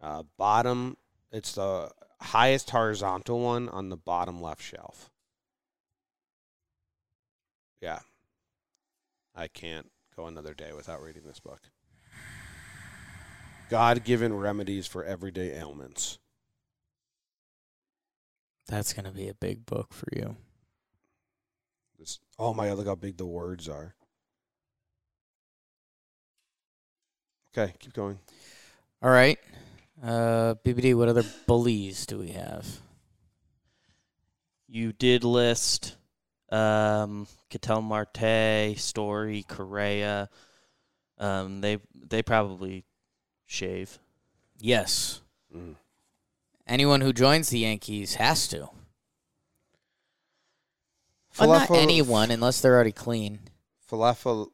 Uh, 0.00 0.22
bottom, 0.38 0.96
it's 1.32 1.52
the 1.56 1.90
highest 2.20 2.70
horizontal 2.70 3.40
one 3.40 3.68
on 3.68 3.88
the 3.88 3.96
bottom 3.96 4.40
left 4.40 4.62
shelf. 4.62 5.10
Yeah. 7.80 7.98
I 9.34 9.48
can't 9.48 9.90
go 10.16 10.26
another 10.26 10.54
day 10.54 10.72
without 10.72 11.02
reading 11.02 11.22
this 11.24 11.40
book. 11.40 11.60
God 13.70 14.04
given 14.04 14.34
remedies 14.34 14.86
for 14.86 15.04
everyday 15.04 15.56
ailments. 15.56 16.18
That's 18.66 18.92
gonna 18.92 19.10
be 19.10 19.28
a 19.28 19.34
big 19.34 19.66
book 19.66 19.92
for 19.92 20.06
you. 20.12 20.36
This, 21.98 22.20
oh 22.38 22.54
my 22.54 22.68
God, 22.68 22.78
look 22.78 22.86
how 22.86 22.94
big 22.94 23.16
the 23.16 23.26
words 23.26 23.68
are. 23.68 23.94
Okay, 27.56 27.72
keep 27.78 27.92
going. 27.92 28.18
All 29.02 29.10
right. 29.10 29.38
Uh, 30.02 30.54
BBD. 30.64 30.94
What 30.94 31.08
other 31.08 31.24
bullies 31.46 32.04
do 32.04 32.18
we 32.18 32.30
have? 32.30 32.66
you 34.74 34.92
did 34.92 35.22
list 35.22 35.94
um 36.54 37.26
Ketel 37.50 37.82
Marte, 37.82 38.74
Story, 38.78 39.44
Correa. 39.48 40.28
Um 41.18 41.60
they 41.60 41.78
they 41.94 42.22
probably 42.22 42.84
shave. 43.46 43.98
Yes. 44.58 45.20
Mm. 45.54 45.74
Anyone 46.66 47.00
who 47.00 47.12
joins 47.12 47.50
the 47.50 47.58
Yankees 47.60 48.14
has 48.14 48.48
to. 48.48 48.70
Well, 51.38 51.48
not 51.48 51.68
Falafel- 51.68 51.82
anyone, 51.82 52.30
unless 52.30 52.60
they're 52.60 52.74
already 52.74 52.92
clean. 52.92 53.40
Falafel, 53.90 54.48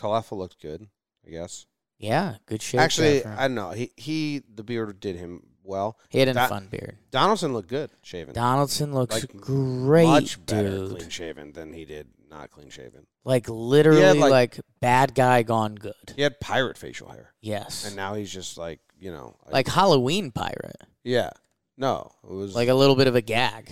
Falafel 0.00 0.36
looked 0.38 0.60
good, 0.60 0.88
I 1.26 1.30
guess. 1.30 1.66
Yeah, 1.98 2.36
good 2.46 2.60
shape. 2.60 2.80
Actually, 2.80 3.20
there 3.20 3.22
for 3.22 3.28
him. 3.30 3.38
I 3.38 3.42
don't 3.42 3.54
know. 3.54 3.70
He 3.70 3.90
he, 3.96 4.42
the 4.52 4.62
beard 4.64 5.00
did 5.00 5.16
him 5.16 5.46
well. 5.66 5.98
he 6.08 6.18
had 6.18 6.28
a 6.28 6.48
fun 6.48 6.68
beard. 6.70 6.96
Donaldson 7.10 7.52
looked 7.52 7.68
good 7.68 7.90
shaven. 8.02 8.34
Donaldson 8.34 8.94
looks 8.94 9.14
Like, 9.14 9.36
great, 9.40 10.06
Much 10.06 10.44
better 10.46 10.70
dude. 10.70 10.96
clean 10.98 11.08
shaven 11.10 11.52
than 11.52 11.72
he 11.72 11.84
did 11.84 12.08
not 12.30 12.50
clean 12.50 12.70
shaven. 12.70 13.06
Like 13.24 13.48
literally, 13.48 14.18
like- 14.20 14.30
like, 14.30 14.60
bad 14.80 15.14
guy 15.14 15.42
gone 15.42 15.74
good. 15.74 15.94
He 16.14 16.22
had 16.22 16.38
pirate 16.40 16.78
facial 16.78 17.08
hair, 17.08 17.32
Yes, 17.40 17.86
and 17.86 17.96
now 17.96 18.14
he's 18.14 18.32
just 18.32 18.56
like 18.58 18.80
you 18.98 19.10
know, 19.12 19.36
like 19.50 19.68
Halloween 19.68 20.30
pirate. 20.30 20.80
yeah. 21.04 21.30
No, 21.78 22.10
it 22.24 22.30
was 22.32 22.54
Like 22.54 22.68
a 22.70 22.74
little 22.74 22.96
bit 22.96 23.06
of 23.06 23.14
a 23.16 23.20
gag. 23.20 23.70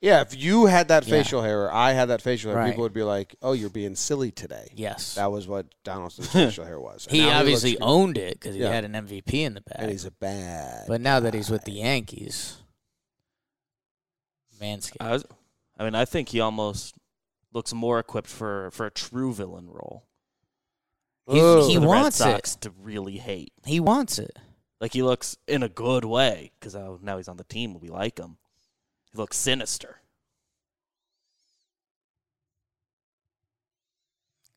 Yeah. 0.00 0.20
If 0.20 0.36
you 0.36 0.66
had 0.66 0.88
that 0.88 1.06
Yeah. 1.06 1.10
facial 1.22 1.42
hair, 1.42 1.64
or 1.66 1.72
I 1.72 1.92
had 1.92 2.06
that 2.06 2.22
facial 2.22 2.50
hair, 2.50 2.58
Right. 2.60 2.70
people 2.70 2.82
would 2.82 2.92
be 2.92 3.02
like, 3.02 3.34
"Oh, 3.42 3.52
you're 3.52 3.70
being 3.70 3.94
silly 3.96 4.30
today." 4.30 4.70
Yes, 4.74 5.14
That 5.14 5.30
was 5.32 5.46
what 5.48 5.66
Donaldson's 5.84 6.28
facial 6.32 6.64
hair 6.64 6.78
was. 6.80 7.06
And 7.06 7.16
he 7.16 7.22
now 7.22 7.40
obviously 7.40 7.72
looks- 7.72 7.82
owned 7.82 8.18
it 8.18 8.34
because 8.34 8.54
he 8.54 8.60
Yeah. 8.62 8.70
had 8.72 8.84
an 8.84 8.94
MVP 8.94 9.42
in 9.44 9.54
the 9.54 9.60
bag. 9.62 9.76
and 9.80 9.90
he's 9.90 10.04
a 10.04 10.10
bad. 10.10 10.86
but 10.88 11.00
now 11.00 11.20
that 11.20 11.34
he's 11.34 11.50
with 11.50 11.64
the. 11.64 11.72
Yankees, 11.72 12.56
Manscaped. 14.60 14.96
I 15.00 15.12
was 15.12 15.24
I 15.78 15.84
mean, 15.84 15.94
I 15.94 16.04
think 16.06 16.30
he 16.30 16.40
almost 16.40 16.94
looks 17.52 17.72
more 17.74 17.98
equipped 17.98 18.28
for 18.28 18.70
for 18.70 18.86
a 18.86 18.90
true 18.90 19.32
villain 19.34 19.68
role. 19.68 20.04
He's- 21.28 21.42
Ugh. 21.42 21.68
he 21.68 21.74
for 21.74 21.80
the 21.80 21.86
wants 21.86 22.20
Red 22.20 22.28
it. 22.28 22.32
Sox 22.32 22.56
to 22.56 22.70
really 22.70 23.18
hate. 23.18 23.52
he 23.64 23.80
wants 23.80 24.18
it. 24.18 24.38
Like 24.80 24.92
he 24.92 25.02
looks 25.02 25.36
in 25.48 25.62
a 25.62 25.68
good 25.68 26.04
way 26.04 26.52
because 26.58 26.74
oh, 26.76 26.98
now 27.02 27.16
he's 27.16 27.28
on 27.28 27.36
the 27.36 27.44
team. 27.44 27.78
We 27.80 27.88
like 27.88 28.18
him. 28.18 28.38
He 29.16 29.22
looks 29.22 29.38
sinister. 29.38 30.02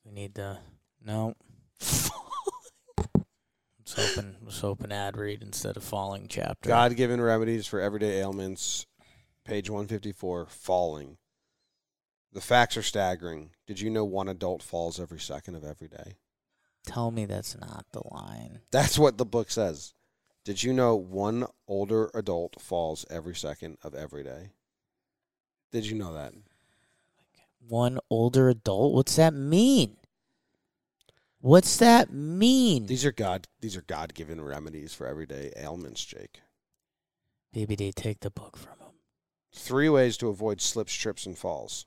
We 0.04 0.12
need 0.12 0.34
the 0.34 0.58
no. 1.02 1.36
Was 1.80 2.12
hoping 3.96 4.36
was 4.44 4.60
hoping 4.60 4.92
ad 4.92 5.16
read 5.16 5.42
instead 5.44 5.78
of 5.78 5.84
falling 5.86 6.28
chapter. 6.28 6.68
God 6.68 6.98
given 6.98 7.22
remedies 7.22 7.68
for 7.68 7.80
everyday 7.80 8.20
ailments, 8.20 8.86
page 9.46 9.70
154, 9.70 10.48
falling. 10.48 11.16
The 12.34 12.42
facts 12.42 12.76
are 12.76 12.84
staggering. 12.84 13.52
Did 13.66 13.80
you 13.80 13.90
know 13.90 14.04
one 14.04 14.28
adult 14.28 14.62
falls 14.62 15.00
every 15.00 15.22
second 15.22 15.56
of 15.56 15.64
every 15.64 15.88
day? 15.88 16.18
Tell 16.86 17.12
me 17.12 17.24
that's 17.24 17.58
not 17.58 17.86
the 17.94 18.02
line. 18.12 18.60
That's 18.72 19.00
what 19.00 19.18
the 19.18 19.26
book 19.26 19.52
says. 19.52 19.94
Did 20.50 20.64
you 20.64 20.74
know 20.74 20.96
one 20.96 21.46
older 21.68 22.10
adult 22.16 22.60
falls 22.60 23.06
every 23.08 23.36
second 23.36 23.78
of 23.84 23.94
every 23.94 24.24
day? 24.24 24.50
Did 25.72 25.86
you 25.86 25.96
know 25.96 26.12
that? 26.16 26.34
One 27.68 28.00
older 28.10 28.50
adult. 28.50 28.96
What's 28.96 29.16
that 29.18 29.36
mean? 29.36 29.98
What's 31.40 31.78
that 31.78 32.12
mean? 32.12 32.88
These 32.88 33.06
are 33.06 33.12
God 33.12 33.48
these 33.62 33.78
are 33.78 33.84
God 33.84 34.16
given 34.16 34.42
remedies 34.42 34.92
for 34.92 35.06
everyday 35.06 35.52
ailments, 35.56 36.04
Jake. 36.04 36.42
BBD, 37.56 37.94
take 37.94 38.22
the 38.22 38.32
book 38.32 38.58
from 38.58 38.80
him. 38.80 38.94
Three 39.54 39.88
ways 39.88 40.18
to 40.18 40.30
avoid 40.30 40.62
slips, 40.62 40.96
trips, 40.96 41.28
and 41.28 41.38
falls. 41.38 41.86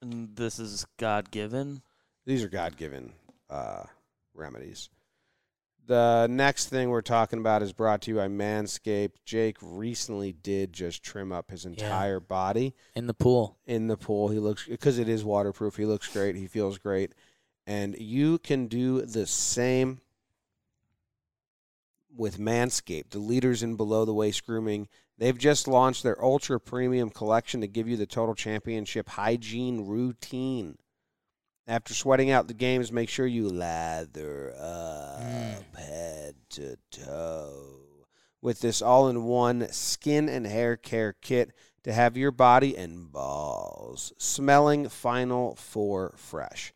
And 0.00 0.36
this 0.36 0.60
is 0.60 0.86
God 1.00 1.32
given. 1.32 1.82
These 2.26 2.44
are 2.44 2.48
God 2.48 2.76
given 2.76 3.14
uh, 3.50 3.86
remedies. 4.34 4.88
The 5.90 6.28
next 6.30 6.68
thing 6.68 6.88
we're 6.90 7.02
talking 7.02 7.40
about 7.40 7.62
is 7.62 7.72
brought 7.72 8.02
to 8.02 8.12
you 8.12 8.18
by 8.18 8.28
Manscaped. 8.28 9.24
Jake 9.24 9.56
recently 9.60 10.30
did 10.30 10.72
just 10.72 11.02
trim 11.02 11.32
up 11.32 11.50
his 11.50 11.64
entire 11.64 12.20
body 12.20 12.76
In 12.94 13.08
the 13.08 13.12
pool. 13.12 13.58
in 13.66 13.88
the 13.88 13.96
pool. 13.96 14.28
He 14.28 14.38
looks 14.38 14.68
because 14.68 15.00
it 15.00 15.08
is 15.08 15.24
waterproof. 15.24 15.74
He 15.74 15.86
looks 15.86 16.06
great. 16.06 16.36
He 16.36 16.46
feels 16.46 16.78
great, 16.78 17.12
and 17.66 17.96
you 17.98 18.38
can 18.38 18.68
do 18.68 19.02
the 19.02 19.26
same 19.26 20.00
with 22.16 22.38
Manscaped, 22.38 23.10
the 23.10 23.18
leaders 23.18 23.64
in 23.64 23.74
below 23.74 24.04
the 24.04 24.14
waist 24.14 24.46
grooming. 24.46 24.86
They've 25.18 25.36
just 25.36 25.66
launched 25.66 26.04
their 26.04 26.24
ultra 26.24 26.60
premium 26.60 27.10
collection 27.10 27.60
to 27.62 27.66
give 27.66 27.88
you 27.88 27.96
the 27.96 28.06
total 28.06 28.36
championship 28.36 29.08
hygiene 29.08 29.88
routine. 29.88 30.78
After 31.70 31.94
sweating 31.94 32.32
out 32.32 32.48
the 32.48 32.54
games, 32.54 32.90
make 32.90 33.08
sure 33.08 33.28
you 33.28 33.48
lather 33.48 34.52
up 34.58 35.20
Mm. 35.22 35.76
head 35.76 36.34
to 36.50 36.76
toe 36.90 38.06
with 38.42 38.58
this 38.58 38.82
all 38.82 39.08
in 39.08 39.22
one 39.22 39.70
skin 39.70 40.28
and 40.28 40.48
hair 40.48 40.76
care 40.76 41.12
kit 41.12 41.52
to 41.84 41.92
have 41.92 42.16
your 42.16 42.32
body 42.32 42.76
and 42.76 43.12
balls 43.12 44.12
smelling 44.18 44.88
final 44.88 45.54
four 45.54 46.12
fresh. 46.16 46.72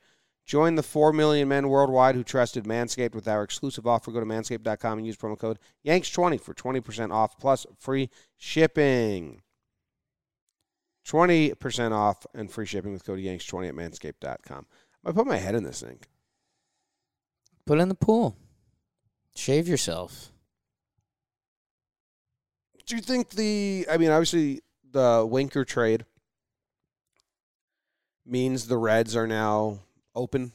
Join 0.46 0.76
the 0.76 0.82
4 0.84 1.12
million 1.12 1.48
men 1.48 1.68
worldwide 1.68 2.14
who 2.14 2.22
trusted 2.22 2.62
Manscaped 2.64 3.16
with 3.16 3.26
our 3.26 3.42
exclusive 3.42 3.88
offer. 3.88 4.12
Go 4.12 4.20
to 4.20 4.26
manscaped.com 4.26 4.98
and 4.98 5.06
use 5.06 5.16
promo 5.16 5.36
code 5.36 5.58
YANKS20 5.84 6.40
for 6.40 6.54
20% 6.54 7.10
off 7.12 7.36
plus 7.36 7.66
free 7.80 8.10
shipping. 8.36 9.42
20% 11.06 11.92
off 11.92 12.26
and 12.34 12.50
free 12.50 12.64
shipping 12.66 12.92
with 12.92 13.04
code 13.04 13.18
YANKS20 13.18 13.68
at 13.68 13.74
manscaped.com. 13.74 14.66
I 15.04 15.12
put 15.12 15.26
my 15.26 15.36
head 15.36 15.54
in 15.54 15.64
the 15.64 15.72
sink. 15.72 16.08
Put 17.66 17.78
it 17.78 17.82
in 17.82 17.88
the 17.88 17.94
pool. 17.94 18.36
Shave 19.34 19.68
yourself. 19.68 20.30
Do 22.86 22.96
you 22.96 23.02
think 23.02 23.30
the, 23.30 23.86
I 23.90 23.96
mean, 23.96 24.10
obviously 24.10 24.60
the 24.90 25.26
Winker 25.28 25.64
trade 25.64 26.04
means 28.26 28.66
the 28.66 28.76
Reds 28.76 29.16
are 29.16 29.26
now 29.26 29.80
open? 30.14 30.52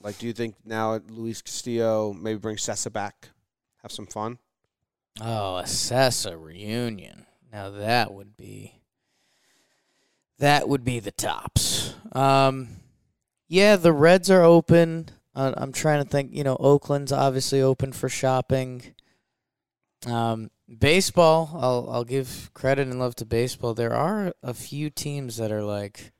Like, 0.00 0.18
do 0.18 0.26
you 0.26 0.32
think 0.32 0.54
now 0.64 1.00
Luis 1.08 1.42
Castillo 1.42 2.12
maybe 2.12 2.38
bring 2.38 2.56
Cessa 2.56 2.92
back? 2.92 3.30
Have 3.82 3.92
some 3.92 4.06
fun? 4.06 4.38
Oh, 5.20 5.56
a 5.56 5.62
Cessa 5.62 6.36
reunion. 6.38 7.26
Now 7.52 7.70
that 7.70 8.12
would 8.12 8.36
be 8.36 8.80
that 10.38 10.68
would 10.68 10.84
be 10.84 11.00
the 11.00 11.12
tops. 11.12 11.94
Um, 12.12 12.68
yeah, 13.48 13.76
the 13.76 13.92
Reds 13.92 14.30
are 14.30 14.42
open. 14.42 15.10
Uh, 15.34 15.52
I'm 15.56 15.72
trying 15.72 16.02
to 16.02 16.08
think. 16.08 16.32
You 16.32 16.44
know, 16.44 16.56
Oakland's 16.56 17.12
obviously 17.12 17.60
open 17.60 17.92
for 17.92 18.08
shopping. 18.08 18.94
Um, 20.06 20.50
baseball, 20.78 21.50
I'll 21.54 21.88
I'll 21.90 22.04
give 22.04 22.50
credit 22.54 22.88
and 22.88 22.98
love 22.98 23.14
to 23.16 23.26
baseball. 23.26 23.74
There 23.74 23.94
are 23.94 24.32
a 24.42 24.54
few 24.54 24.90
teams 24.90 25.36
that 25.36 25.52
are 25.52 25.62
like 25.62 26.12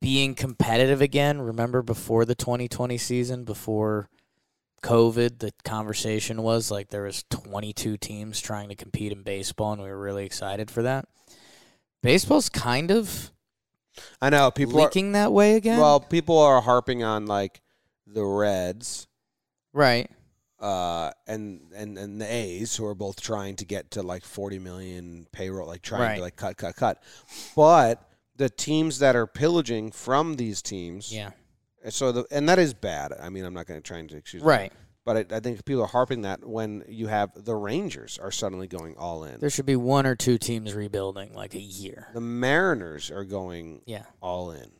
being 0.00 0.34
competitive 0.34 1.00
again. 1.00 1.40
Remember 1.40 1.82
before 1.82 2.24
the 2.24 2.34
2020 2.34 2.96
season, 2.98 3.44
before 3.44 4.08
COVID, 4.82 5.40
the 5.40 5.52
conversation 5.64 6.42
was 6.42 6.70
like 6.70 6.88
there 6.88 7.02
was 7.02 7.24
22 7.30 7.96
teams 7.96 8.40
trying 8.40 8.68
to 8.68 8.76
compete 8.76 9.12
in 9.12 9.22
baseball, 9.22 9.72
and 9.72 9.82
we 9.82 9.88
were 9.88 9.98
really 9.98 10.24
excited 10.24 10.70
for 10.70 10.82
that. 10.82 11.06
Baseball's 12.02 12.48
kind 12.48 12.90
of 12.90 13.32
I 14.20 14.30
know 14.30 14.50
people 14.50 14.78
are, 14.80 14.84
leaking 14.84 15.12
that 15.12 15.32
way 15.32 15.54
again. 15.56 15.78
well, 15.78 16.00
people 16.00 16.38
are 16.38 16.60
harping 16.60 17.02
on 17.02 17.26
like 17.26 17.60
the 18.06 18.24
Reds 18.24 19.06
right. 19.72 20.10
uh, 20.60 21.10
and 21.26 21.60
and 21.74 21.98
and 21.98 22.20
the 22.20 22.26
A's 22.32 22.74
who 22.76 22.84
are 22.86 22.94
both 22.94 23.20
trying 23.20 23.56
to 23.56 23.64
get 23.64 23.90
to 23.92 24.02
like 24.02 24.24
40 24.24 24.58
million 24.58 25.26
payroll, 25.32 25.66
like 25.66 25.82
trying 25.82 26.00
Right. 26.02 26.16
to 26.16 26.22
like 26.22 26.36
cut, 26.36 26.56
cut, 26.56 26.74
cut. 26.76 27.02
But 27.54 28.02
the 28.36 28.48
teams 28.48 28.98
that 29.00 29.16
are 29.16 29.26
pillaging 29.26 29.90
from 29.92 30.36
these 30.36 30.62
teams, 30.62 31.12
Yeah. 31.12 31.30
So 31.90 32.12
the 32.12 32.24
and 32.30 32.48
that 32.48 32.58
is 32.58 32.74
bad. 32.74 33.12
I 33.20 33.28
mean, 33.28 33.44
I'm 33.44 33.54
not 33.54 33.66
going 33.66 33.80
to 33.80 33.86
try 33.86 33.98
and 33.98 34.10
excuse, 34.12 34.42
Right. 34.42 34.72
But 35.08 35.32
I, 35.32 35.36
I 35.36 35.40
think 35.40 35.64
people 35.64 35.82
are 35.84 35.86
harping 35.86 36.20
that 36.22 36.44
when 36.46 36.84
you 36.86 37.06
have 37.06 37.30
the 37.34 37.56
Rangers 37.56 38.18
are 38.18 38.30
suddenly 38.30 38.66
going 38.68 38.94
all 38.98 39.24
in. 39.24 39.40
There 39.40 39.48
should 39.48 39.64
be 39.64 39.74
one 39.74 40.04
or 40.06 40.14
two 40.14 40.36
teams 40.36 40.74
rebuilding 40.74 41.32
like 41.32 41.54
a 41.54 41.60
year. 41.60 42.08
the 42.12 42.20
Mariners 42.20 43.10
are 43.10 43.24
going 43.24 43.80
Yeah. 43.86 44.04
all 44.20 44.50
in. 44.50 44.70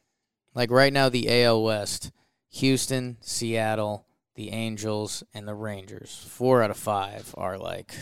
Like 0.54 0.70
right 0.70 0.92
now, 0.92 1.08
the 1.08 1.30
AL 1.44 1.62
West, 1.62 2.10
Houston, 2.50 3.16
Seattle, 3.22 4.04
the 4.34 4.50
Angels, 4.50 5.24
and 5.32 5.48
the 5.48 5.54
Rangers. 5.54 6.22
Four 6.28 6.62
out 6.62 6.70
of 6.70 6.76
five 6.76 7.34
are 7.38 7.56
like 7.56 7.94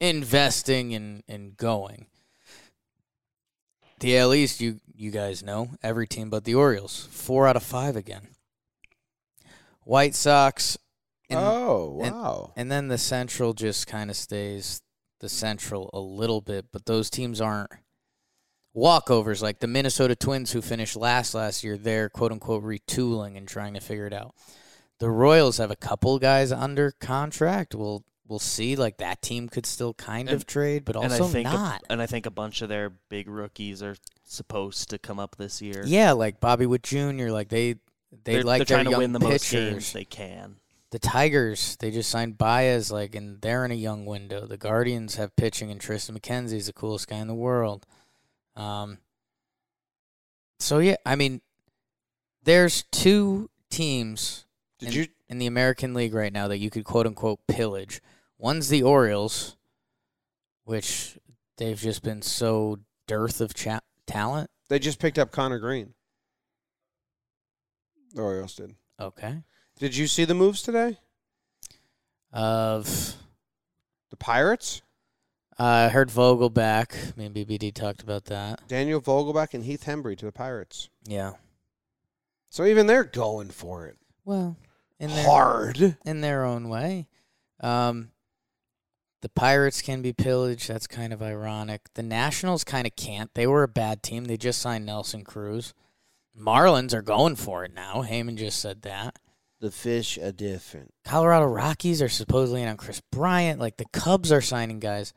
investing 0.00 0.92
and, 0.94 1.22
and 1.26 1.56
going. 1.56 2.08
The 4.00 4.18
AL 4.18 4.34
East, 4.34 4.60
you 4.60 4.80
you 4.94 5.10
guys 5.10 5.42
know 5.42 5.70
every 5.82 6.06
team 6.06 6.28
but 6.28 6.44
the 6.44 6.54
Orioles. 6.56 7.08
Four 7.10 7.46
out 7.46 7.56
of 7.56 7.62
five 7.62 7.96
again. 7.96 8.28
White 9.84 10.14
Sox. 10.14 10.76
And, 11.30 11.38
oh 11.40 11.96
wow! 11.98 12.52
and 12.56 12.70
then 12.70 12.88
the 12.88 12.98
Central 12.98 13.54
just 13.54 13.86
kind 13.86 14.10
of 14.10 14.16
stays 14.16 14.82
the 15.20 15.28
Central 15.28 15.90
a 15.92 16.00
little 16.00 16.40
bit, 16.40 16.66
but 16.72 16.86
those 16.86 17.10
teams 17.10 17.40
aren't 17.40 17.70
walkovers 18.74 19.42
like 19.42 19.60
the 19.60 19.66
Minnesota 19.66 20.14
Twins 20.14 20.52
who 20.52 20.62
finished 20.62 20.96
last 20.96 21.34
last 21.34 21.64
year. 21.64 21.76
They're 21.76 22.08
quote 22.08 22.32
unquote 22.32 22.64
retooling 22.64 23.36
and 23.36 23.46
trying 23.46 23.74
to 23.74 23.80
figure 23.80 24.06
it 24.06 24.12
out. 24.12 24.34
The 24.98 25.10
Royals 25.10 25.58
have 25.58 25.70
a 25.70 25.76
couple 25.76 26.18
guys 26.18 26.52
under 26.52 26.92
contract. 26.92 27.74
We'll 27.74 28.04
we'll 28.28 28.38
see. 28.38 28.76
Like 28.76 28.98
that 28.98 29.22
team 29.22 29.48
could 29.48 29.66
still 29.66 29.94
kind 29.94 30.30
of 30.30 30.46
trade, 30.46 30.84
but 30.84 30.96
and 30.96 31.06
also 31.12 31.26
I 31.26 31.28
think 31.28 31.48
a- 31.48 31.52
not. 31.52 31.82
and 31.90 32.00
I 32.02 32.06
think 32.06 32.26
a 32.26 32.30
bunch 32.30 32.62
of 32.62 32.68
their 32.68 32.90
big 33.08 33.28
rookies 33.28 33.82
are 33.82 33.96
supposed 34.24 34.90
to 34.90 34.98
come 34.98 35.18
up 35.18 35.36
this 35.36 35.60
year. 35.60 35.82
yeah, 35.86 36.12
like 36.12 36.40
Bobby 36.40 36.66
Witt 36.66 36.82
Jr. 36.82 37.30
Like 37.30 37.48
they 37.48 37.74
they 38.24 38.34
they're, 38.34 38.42
like 38.42 38.58
they're 38.66 38.76
their 38.76 38.84
trying 38.84 38.92
to 38.92 38.98
win 38.98 39.12
the 39.12 39.20
most 39.20 39.50
games 39.50 39.92
they 39.92 40.04
can. 40.04 40.56
The 40.90 40.98
Tigers, 40.98 41.76
they 41.78 41.90
just 41.90 42.10
signed 42.10 42.36
Baez, 42.36 42.90
like, 42.90 43.14
and 43.14 43.40
they're 43.40 43.64
in 43.64 43.70
a 43.70 43.74
young 43.74 44.06
window. 44.06 44.46
The 44.46 44.56
Guardians 44.56 45.14
have 45.16 45.36
pitching, 45.36 45.70
and 45.70 45.80
Triston 45.80 46.18
McKenzie's 46.18 46.66
the 46.66 46.72
coolest 46.72 47.08
guy 47.08 47.16
in 47.18 47.28
the 47.28 47.34
world. 47.34 47.86
Um. 48.56 48.98
So 50.58 50.78
yeah, 50.78 50.96
I 51.06 51.16
mean, 51.16 51.40
there's 52.42 52.84
two 52.90 53.48
teams 53.70 54.44
Did 54.78 54.88
in, 54.88 54.94
you 54.94 55.06
in 55.28 55.38
the 55.38 55.46
American 55.46 55.94
League 55.94 56.12
right 56.12 56.32
now 56.32 56.48
that 56.48 56.58
you 56.58 56.70
could 56.70 56.84
quote 56.84 57.06
unquote 57.06 57.46
pillage. 57.46 58.00
One's 58.36 58.68
the 58.68 58.82
Orioles, 58.82 59.56
which 60.64 61.18
they've 61.56 61.78
just 61.78 62.02
been 62.02 62.22
so 62.22 62.80
dearth 63.06 63.40
of 63.40 63.54
cha- 63.54 63.80
talent. 64.06 64.50
They 64.68 64.78
just 64.78 64.98
picked 64.98 65.18
up 65.18 65.30
Connor 65.30 65.58
Green. 65.58 65.94
The 68.14 68.22
Orioles 68.22 68.54
did. 68.54 68.74
Okay. 68.98 69.42
Did 69.80 69.96
you 69.96 70.06
see 70.06 70.26
the 70.26 70.34
moves 70.34 70.60
today? 70.62 70.98
Of 72.32 73.14
The 74.10 74.16
Pirates, 74.16 74.82
uh, 75.58 75.64
I 75.64 75.88
heard 75.88 76.10
Vogelbach. 76.10 77.16
Me 77.16 77.24
and 77.24 77.34
BBD 77.34 77.74
talked 77.74 78.02
about 78.02 78.26
that. 78.26 78.60
Daniel 78.68 79.00
Vogelbach 79.00 79.52
and 79.54 79.64
Heath 79.64 79.84
Hembree 79.86 80.16
to 80.18 80.26
the 80.26 80.32
Pirates. 80.32 80.90
Yeah. 81.06 81.32
So 82.50 82.64
even 82.66 82.86
they're 82.86 83.04
going 83.04 83.48
for 83.48 83.86
it 83.86 83.96
Well, 84.24 84.56
in 85.00 85.10
their 85.10 85.24
hard. 85.24 85.96
in 86.04 86.20
their 86.20 86.44
own 86.44 86.68
way. 86.68 87.08
Um, 87.60 88.10
the 89.22 89.28
Pirates 89.30 89.80
can 89.82 90.02
be 90.02 90.12
pillaged. 90.12 90.68
That's 90.68 90.86
kind 90.86 91.12
of 91.14 91.22
ironic. 91.22 91.80
The 91.94 92.02
Nationals 92.02 92.64
kind 92.64 92.86
of 92.86 92.94
can't. 92.96 93.32
They 93.34 93.46
were 93.46 93.62
a 93.62 93.68
bad 93.68 94.02
team. 94.02 94.26
They 94.26 94.36
just 94.36 94.60
signed 94.60 94.84
Nelson 94.86 95.24
Cruz. 95.24 95.72
Marlins 96.38 96.92
are 96.94 97.02
going 97.02 97.36
for 97.36 97.64
it 97.64 97.74
now. 97.74 98.04
Heyman 98.06 98.36
just 98.36 98.60
said 98.60 98.82
that. 98.82 99.18
The 99.60 99.70
fish 99.70 100.16
are 100.18 100.32
different. 100.32 100.94
Colorado 101.04 101.44
Rockies 101.46 102.00
are 102.00 102.08
supposedly 102.08 102.62
in 102.62 102.68
on 102.68 102.78
Kris 102.78 103.02
Bryant. 103.12 103.60
Like 103.60 103.76
the 103.76 103.84
Cubs 103.92 104.32
are 104.32 104.40
signing 104.40 104.80
guys. 104.80 105.12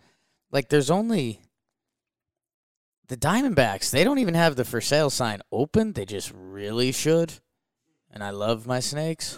Like 0.51 0.67
there's 0.69 0.91
only 0.91 1.39
the 3.07 3.15
Diamondbacks. 3.17 3.89
They 3.89 4.03
don't 4.03 4.19
even 4.19 4.33
have 4.33 4.55
the 4.55 4.65
for 4.65 4.81
sale 4.81 5.09
sign 5.09 5.41
open. 5.51 5.93
They 5.93 6.05
just 6.05 6.31
really 6.35 6.91
should. 6.91 7.33
And 8.11 8.23
I 8.23 8.31
love 8.31 8.67
my 8.67 8.79
snakes. 8.79 9.37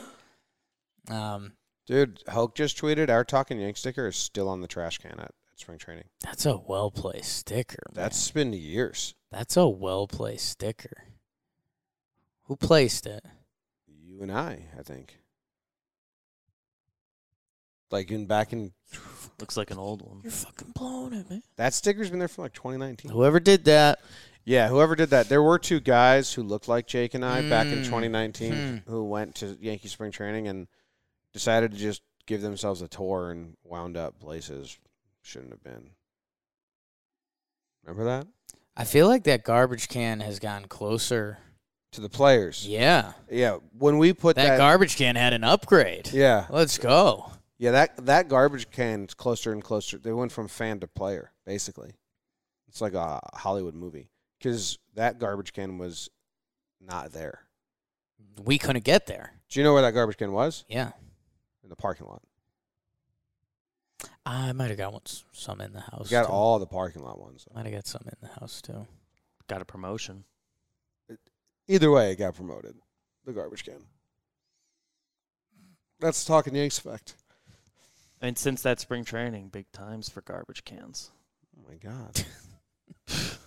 Um, 1.10 1.54
Dude, 1.86 2.24
Hulk 2.28 2.56
just 2.56 2.78
tweeted 2.82 3.10
our 3.10 3.24
Talking 3.24 3.60
Yank 3.60 3.78
sticker 3.78 4.08
is 4.08 4.16
still 4.16 4.50
on 4.50 4.62
the 4.62 4.68
trash 4.68 4.98
can 4.98 5.12
at, 5.12 5.20
at 5.20 5.32
spring 5.56 5.78
training. 5.78 6.06
that's 6.22 6.48
a 6.48 6.58
well 6.58 6.90
placed 6.90 7.32
sticker. 7.38 7.84
That's 7.94 8.32
been 8.32 8.54
years. 8.54 9.14
that's 9.32 9.56
a 9.56 9.68
well 9.68 10.08
placed 10.08 10.50
sticker. 10.50 11.04
Who 12.46 12.56
placed 12.56 13.06
it? 13.06 13.24
You 14.16 14.22
and 14.22 14.32
I, 14.32 14.60
I 14.80 14.82
think. 14.82 15.18
Like 17.92 18.10
in 18.12 18.26
back 18.26 18.54
in 18.54 18.72
Looks 19.40 19.58
like 19.58 19.72
an 19.72 19.78
old 19.78 20.02
one. 20.02 20.22
You're 20.24 20.32
fucking 20.32 20.72
blowing 20.74 21.14
it, 21.14 21.30
man. 21.30 21.44
that 21.58 21.74
sticker's 21.74 22.10
been 22.10 22.20
there 22.20 22.28
from 22.30 22.44
like 22.44 22.54
2019. 22.54 23.12
Whoever 23.12 23.40
did 23.42 23.66
that, 23.66 24.00
Yeah, 24.46 24.70
whoever 24.70 24.96
did 24.96 25.10
that. 25.10 25.28
There 25.28 25.44
were 25.44 25.60
two 25.60 25.80
guys 25.82 26.32
who 26.32 26.44
looked 26.44 26.68
like 26.70 26.88
Jake 26.88 27.14
and 27.14 27.26
I 27.26 27.42
back 27.50 27.68
in 27.68 27.80
Mm. 27.80 27.86
2019 27.86 28.54
Hmm. 28.54 28.90
who 28.90 29.04
went 29.04 29.36
to 29.36 29.58
Yankee 29.60 29.90
spring 29.90 30.12
training 30.12 30.48
and 30.48 30.68
decided 31.34 31.72
to 31.72 31.78
just 31.78 32.02
give 32.26 32.42
themselves 32.42 32.82
a 32.82 32.88
tour 32.88 33.32
and 33.32 33.58
wound 33.66 33.98
up 33.98 34.20
places 34.20 34.78
shouldn't 35.22 35.52
have 35.52 35.64
been. 35.64 35.90
Remember 37.84 38.06
that? 38.06 38.28
I 38.78 38.84
feel 38.86 39.08
like 39.08 39.26
that 39.26 39.44
garbage 39.44 39.90
can 39.90 40.22
has 40.22 40.40
gotten 40.40 40.68
closer. 40.70 41.40
To 41.96 42.02
the 42.02 42.10
players. 42.10 42.68
Yeah, 42.68 43.14
Yeah, 43.32 43.60
when 43.78 43.98
we 43.98 44.12
put 44.12 44.36
that, 44.36 44.50
that, 44.50 44.58
garbage 44.58 44.98
can 44.98 45.16
had 45.16 45.32
an 45.32 45.46
upgrade. 45.46 46.12
Yeah. 46.12 46.46
Let's 46.50 46.78
go. 46.78 47.32
Yeah, 47.58 47.72
that 47.72 48.06
that 48.06 48.28
garbage 48.28 48.70
can 48.70 49.06
is 49.06 49.14
closer 49.14 49.54
and 49.54 49.64
closer. 49.64 49.98
They 49.98 50.12
went 50.12 50.34
from 50.34 50.50
fan 50.50 50.82
to 50.82 50.88
player, 50.88 51.32
basically. 51.46 51.94
It's 52.68 52.82
like 52.82 52.96
a 52.96 53.22
Hollywood 53.34 53.76
movie 53.76 54.10
because 54.38 54.78
that 54.96 55.20
garbage 55.20 55.54
can 55.54 55.78
was 55.78 56.10
not 56.82 57.14
there. 57.14 57.40
We 58.44 58.58
couldn't 58.58 58.84
get 58.84 59.06
there. 59.06 59.32
Do 59.48 59.62
you 59.62 59.64
know 59.64 59.72
where 59.72 59.84
that 59.84 59.92
garbage 59.92 60.18
can 60.18 60.34
was? 60.34 60.66
Yeah, 60.68 60.92
In 61.64 61.70
the 61.70 61.78
parking 61.78 62.08
lot. 62.08 62.22
I 64.26 64.52
might 64.52 64.68
have 64.68 64.78
got 64.78 64.92
one, 64.92 65.04
some 65.32 65.62
in 65.62 65.72
the 65.72 65.80
house. 65.80 66.06
We 66.06 66.10
got 66.10 66.26
too. 66.26 66.34
all 66.34 66.60
the 66.60 66.66
parking 66.66 67.04
lot 67.04 67.20
ones. 67.22 67.46
Might 67.56 67.68
have 67.68 67.74
got 67.74 67.88
some 67.88 68.04
in 68.06 68.18
the 68.22 68.34
house 68.40 68.62
too. 68.62 68.86
Got 69.48 69.62
a 69.62 69.66
promotion. 69.66 70.26
Either 71.68 71.92
way, 71.92 72.12
it 72.12 72.18
got 72.18 72.36
promoted. 72.36 72.76
The 73.26 73.34
garbage 73.34 73.66
can. 73.66 73.84
That's 76.00 76.26
talking 76.26 76.56
Yanks 76.56 76.78
effect. 76.78 77.16
And 78.22 78.38
since 78.38 78.62
that 78.62 78.80
spring 78.80 79.04
training, 79.04 79.50
big 79.50 79.72
times 79.72 80.10
for 80.10 80.22
garbage 80.22 80.64
cans. 80.64 81.12
Oh 81.58 81.70
my 81.70 81.76
god. 81.76 82.24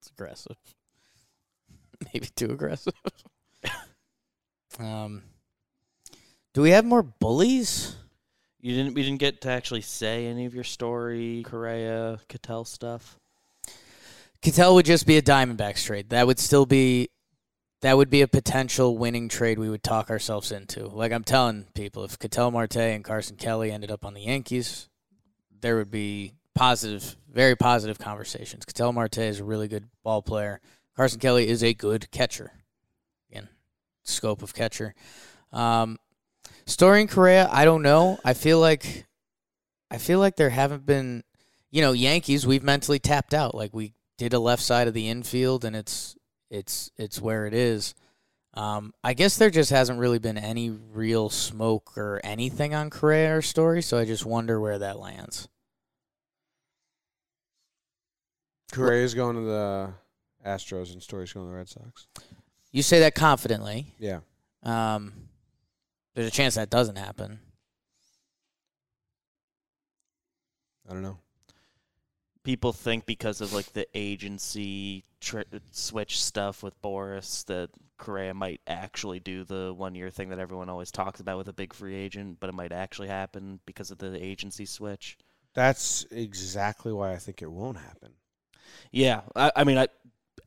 It's 0.00 0.10
aggressive. 0.10 0.56
Maybe 2.14 2.26
too 2.34 2.46
aggressive. 2.46 2.94
um, 4.78 5.22
do 6.54 6.62
we 6.62 6.70
have 6.70 6.86
more 6.86 7.02
bullies? 7.02 7.96
You 8.60 8.74
didn't. 8.74 8.94
We 8.94 9.02
didn't 9.02 9.20
get 9.20 9.42
to 9.42 9.50
actually 9.50 9.82
say 9.82 10.26
any 10.26 10.46
of 10.46 10.54
your 10.54 10.64
story, 10.64 11.42
Correa, 11.46 12.18
Ketel 12.28 12.64
stuff. 12.64 13.18
Ketel 14.42 14.74
would 14.74 14.86
just 14.86 15.06
be 15.06 15.18
a 15.18 15.22
Diamondbacks 15.22 15.84
trade. 15.84 16.10
That 16.10 16.26
would 16.26 16.38
still 16.38 16.64
be 16.66 17.10
that 17.80 17.96
would 17.96 18.10
be 18.10 18.22
a 18.22 18.28
potential 18.28 18.96
winning 18.98 19.28
trade 19.28 19.58
we 19.58 19.70
would 19.70 19.82
talk 19.82 20.10
ourselves 20.10 20.52
into. 20.52 20.86
Like 20.86 21.12
I'm 21.12 21.24
telling 21.24 21.66
people, 21.74 22.04
if 22.04 22.18
Ketel 22.18 22.50
Marte 22.50 22.76
and 22.76 23.04
Carson 23.04 23.36
Kelly 23.36 23.70
ended 23.70 23.90
up 23.90 24.04
on 24.04 24.14
the 24.14 24.22
Yankees, 24.22 24.88
there 25.60 25.76
would 25.76 25.90
be 25.90 26.34
positive, 26.54 27.16
very 27.30 27.56
positive 27.56 27.98
conversations. 27.98 28.64
Ketel 28.64 28.92
Marte 28.92 29.18
is 29.18 29.40
a 29.40 29.44
really 29.44 29.68
good 29.68 29.88
ball 30.02 30.22
player. 30.22 30.60
Carson 30.96 31.20
Kelly 31.20 31.48
is 31.48 31.62
a 31.62 31.72
good 31.72 32.10
catcher. 32.10 32.52
Again, 33.30 33.48
scope 34.02 34.42
of 34.42 34.54
catcher. 34.54 34.94
Um, 35.52 35.98
Story 36.66 37.00
in 37.00 37.08
Correa, 37.08 37.48
I 37.50 37.64
don't 37.64 37.82
know. 37.82 38.18
I 38.24 38.34
feel 38.34 38.60
like 38.60 39.06
I 39.90 39.98
feel 39.98 40.20
like 40.20 40.36
there 40.36 40.50
haven't 40.50 40.86
been 40.86 41.24
you 41.70 41.82
know, 41.82 41.92
Yankees, 41.92 42.46
we've 42.46 42.62
mentally 42.62 42.98
tapped 42.98 43.32
out. 43.32 43.54
Like 43.54 43.72
we 43.72 43.94
did 44.18 44.32
a 44.34 44.38
left 44.38 44.62
side 44.62 44.88
of 44.88 44.94
the 44.94 45.08
infield 45.08 45.64
and 45.64 45.74
it's 45.74 46.16
it's 46.50 46.90
it's 46.96 47.20
where 47.20 47.46
it 47.46 47.54
is. 47.54 47.94
Um, 48.54 48.92
I 49.04 49.14
guess 49.14 49.38
there 49.38 49.50
just 49.50 49.70
hasn't 49.70 50.00
really 50.00 50.18
been 50.18 50.36
any 50.36 50.70
real 50.70 51.30
smoke 51.30 51.96
or 51.96 52.20
anything 52.24 52.74
on 52.74 52.90
Correa 52.90 53.36
or 53.36 53.42
Story, 53.42 53.80
so 53.80 53.96
I 53.96 54.04
just 54.04 54.26
wonder 54.26 54.60
where 54.60 54.78
that 54.78 54.98
lands. 54.98 55.48
Correa's 58.72 59.14
going 59.14 59.36
to 59.36 59.42
the 59.42 59.92
Astros 60.44 60.92
and 60.92 61.02
Story's 61.02 61.32
going 61.32 61.46
to 61.46 61.50
the 61.50 61.56
Red 61.56 61.68
Sox. 61.68 62.06
You 62.72 62.82
say 62.82 63.00
that 63.00 63.14
confidently. 63.14 63.94
Yeah. 63.98 64.20
Um, 64.62 65.12
there's 66.14 66.28
a 66.28 66.32
chance 66.32 66.54
that 66.56 66.70
doesn't 66.70 66.96
happen. 66.96 67.40
I 70.88 70.92
don't 70.92 71.02
know. 71.02 71.18
People 72.50 72.72
think 72.72 73.06
because 73.06 73.40
of 73.40 73.52
like 73.52 73.72
the 73.74 73.86
agency 73.94 75.04
tr- 75.20 75.42
switch 75.70 76.20
stuff 76.20 76.64
with 76.64 76.82
Boris 76.82 77.44
that 77.44 77.70
Correa 77.96 78.34
might 78.34 78.60
actually 78.66 79.20
do 79.20 79.44
the 79.44 79.72
one 79.72 79.94
year 79.94 80.10
thing 80.10 80.30
that 80.30 80.40
everyone 80.40 80.68
always 80.68 80.90
talks 80.90 81.20
about 81.20 81.38
with 81.38 81.46
a 81.46 81.52
big 81.52 81.72
free 81.72 81.94
agent, 81.94 82.38
but 82.40 82.48
it 82.50 82.54
might 82.54 82.72
actually 82.72 83.06
happen 83.06 83.60
because 83.66 83.92
of 83.92 83.98
the 83.98 84.20
agency 84.20 84.64
switch. 84.66 85.16
That's 85.54 86.04
exactly 86.10 86.92
why 86.92 87.12
I 87.12 87.18
think 87.18 87.40
it 87.40 87.52
won't 87.52 87.76
happen. 87.78 88.14
Yeah, 88.90 89.20
I, 89.36 89.52
I 89.54 89.62
mean, 89.62 89.78
I 89.78 89.86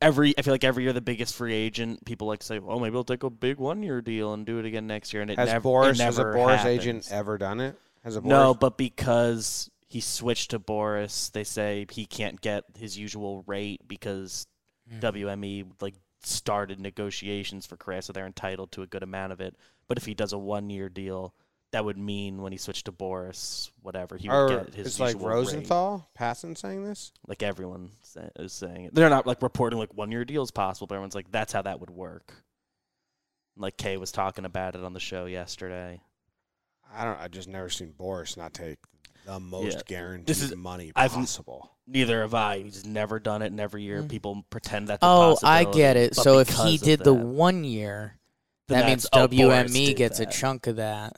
every 0.02 0.34
I 0.36 0.42
feel 0.42 0.52
like 0.52 0.62
every 0.64 0.82
year 0.82 0.92
the 0.92 1.00
biggest 1.00 1.34
free 1.34 1.54
agent 1.54 2.04
people 2.04 2.26
like 2.26 2.40
to 2.40 2.46
say, 2.46 2.60
oh, 2.60 2.78
maybe 2.78 2.96
I'll 2.96 3.04
take 3.04 3.22
a 3.22 3.30
big 3.30 3.56
one 3.56 3.82
year 3.82 4.02
deal 4.02 4.34
and 4.34 4.44
do 4.44 4.58
it 4.58 4.66
again 4.66 4.86
next 4.86 5.14
year, 5.14 5.22
and 5.22 5.30
it 5.30 5.38
Has 5.38 5.48
never 5.48 5.60
Boris 5.62 5.98
it 5.98 6.02
has 6.02 6.18
a 6.18 6.24
Boris 6.24 6.56
happens. 6.56 6.80
agent 6.80 7.08
ever 7.10 7.38
done 7.38 7.60
it? 7.60 7.78
Has 8.02 8.16
a 8.16 8.20
Boris? 8.20 8.30
No, 8.30 8.52
but 8.52 8.76
because 8.76 9.70
he 9.94 10.00
switched 10.00 10.50
to 10.50 10.58
Boris, 10.58 11.28
they 11.28 11.44
say 11.44 11.86
he 11.88 12.04
can't 12.04 12.40
get 12.40 12.64
his 12.76 12.98
usual 12.98 13.44
rate 13.46 13.80
because 13.86 14.44
mm. 14.92 15.00
WME 15.00 15.70
like 15.80 15.94
started 16.20 16.80
negotiations 16.80 17.64
for 17.64 17.76
Correa, 17.76 18.02
so 18.02 18.12
they're 18.12 18.26
entitled 18.26 18.72
to 18.72 18.82
a 18.82 18.88
good 18.88 19.04
amount 19.04 19.32
of 19.32 19.40
it. 19.40 19.54
But 19.86 19.96
if 19.96 20.04
he 20.04 20.12
does 20.12 20.32
a 20.32 20.38
one-year 20.38 20.88
deal, 20.88 21.32
that 21.70 21.84
would 21.84 21.96
mean 21.96 22.42
when 22.42 22.50
he 22.50 22.58
switched 22.58 22.86
to 22.86 22.92
Boris, 22.92 23.70
whatever 23.82 24.16
he 24.16 24.28
would 24.28 24.34
Or 24.34 24.48
get 24.48 24.74
his 24.74 24.86
it's 24.88 24.98
like 24.98 25.14
usual 25.14 25.28
rate. 25.28 25.34
Rosenthal, 25.36 26.10
Passan 26.18 26.58
saying 26.58 26.82
this. 26.82 27.12
Like 27.28 27.44
everyone 27.44 27.92
is 28.36 28.52
saying 28.52 28.86
it. 28.86 28.96
They're 28.96 29.08
not 29.08 29.28
like 29.28 29.42
reporting 29.42 29.78
like 29.78 29.94
one-year 29.94 30.24
deals 30.24 30.50
possible, 30.50 30.88
but 30.88 30.96
everyone's 30.96 31.14
like 31.14 31.30
that's 31.30 31.52
how 31.52 31.62
that 31.62 31.78
would 31.78 31.90
work. 31.90 32.34
Like 33.56 33.76
Kay 33.76 33.96
was 33.96 34.10
talking 34.10 34.44
about 34.44 34.74
it 34.74 34.82
on 34.82 34.92
the 34.92 34.98
show 34.98 35.26
yesterday. 35.26 36.00
I 36.92 37.04
don't. 37.04 37.20
I 37.20 37.28
just 37.28 37.46
never 37.46 37.68
seen 37.68 37.92
Boris 37.96 38.36
not 38.36 38.54
take 38.54 38.78
the 39.24 39.40
most 39.40 39.76
Yeah. 39.76 39.82
guaranteed 39.86 40.26
This 40.26 40.42
is- 40.42 40.54
money 40.54 40.92
I've- 40.96 41.14
possible. 41.14 41.70
Neither 41.86 42.22
have 42.22 42.32
I. 42.34 42.60
He's 42.62 42.84
never 42.86 43.18
done 43.20 43.42
it, 43.42 43.46
in 43.52 43.60
every 43.60 43.82
year 43.82 44.02
Mm. 44.02 44.08
people 44.08 44.44
pretend 44.48 44.88
that's 44.88 45.02
a 45.02 45.06
Oh, 45.06 45.36
I 45.42 45.64
get 45.64 45.96
it. 45.98 46.14
So 46.16 46.38
if 46.38 46.48
he 46.48 46.54
because 46.54 46.74
of 46.74 46.80
did 46.82 47.00
the 47.04 47.12
one 47.14 47.62
year, 47.64 48.18
that 48.68 48.86
means 48.86 49.06
oh, 49.12 49.26
WME 49.26 49.86
did 49.88 49.96
gets 49.96 50.18
a 50.20 50.24
chunk 50.26 50.66
of 50.66 50.76
that, 50.76 51.16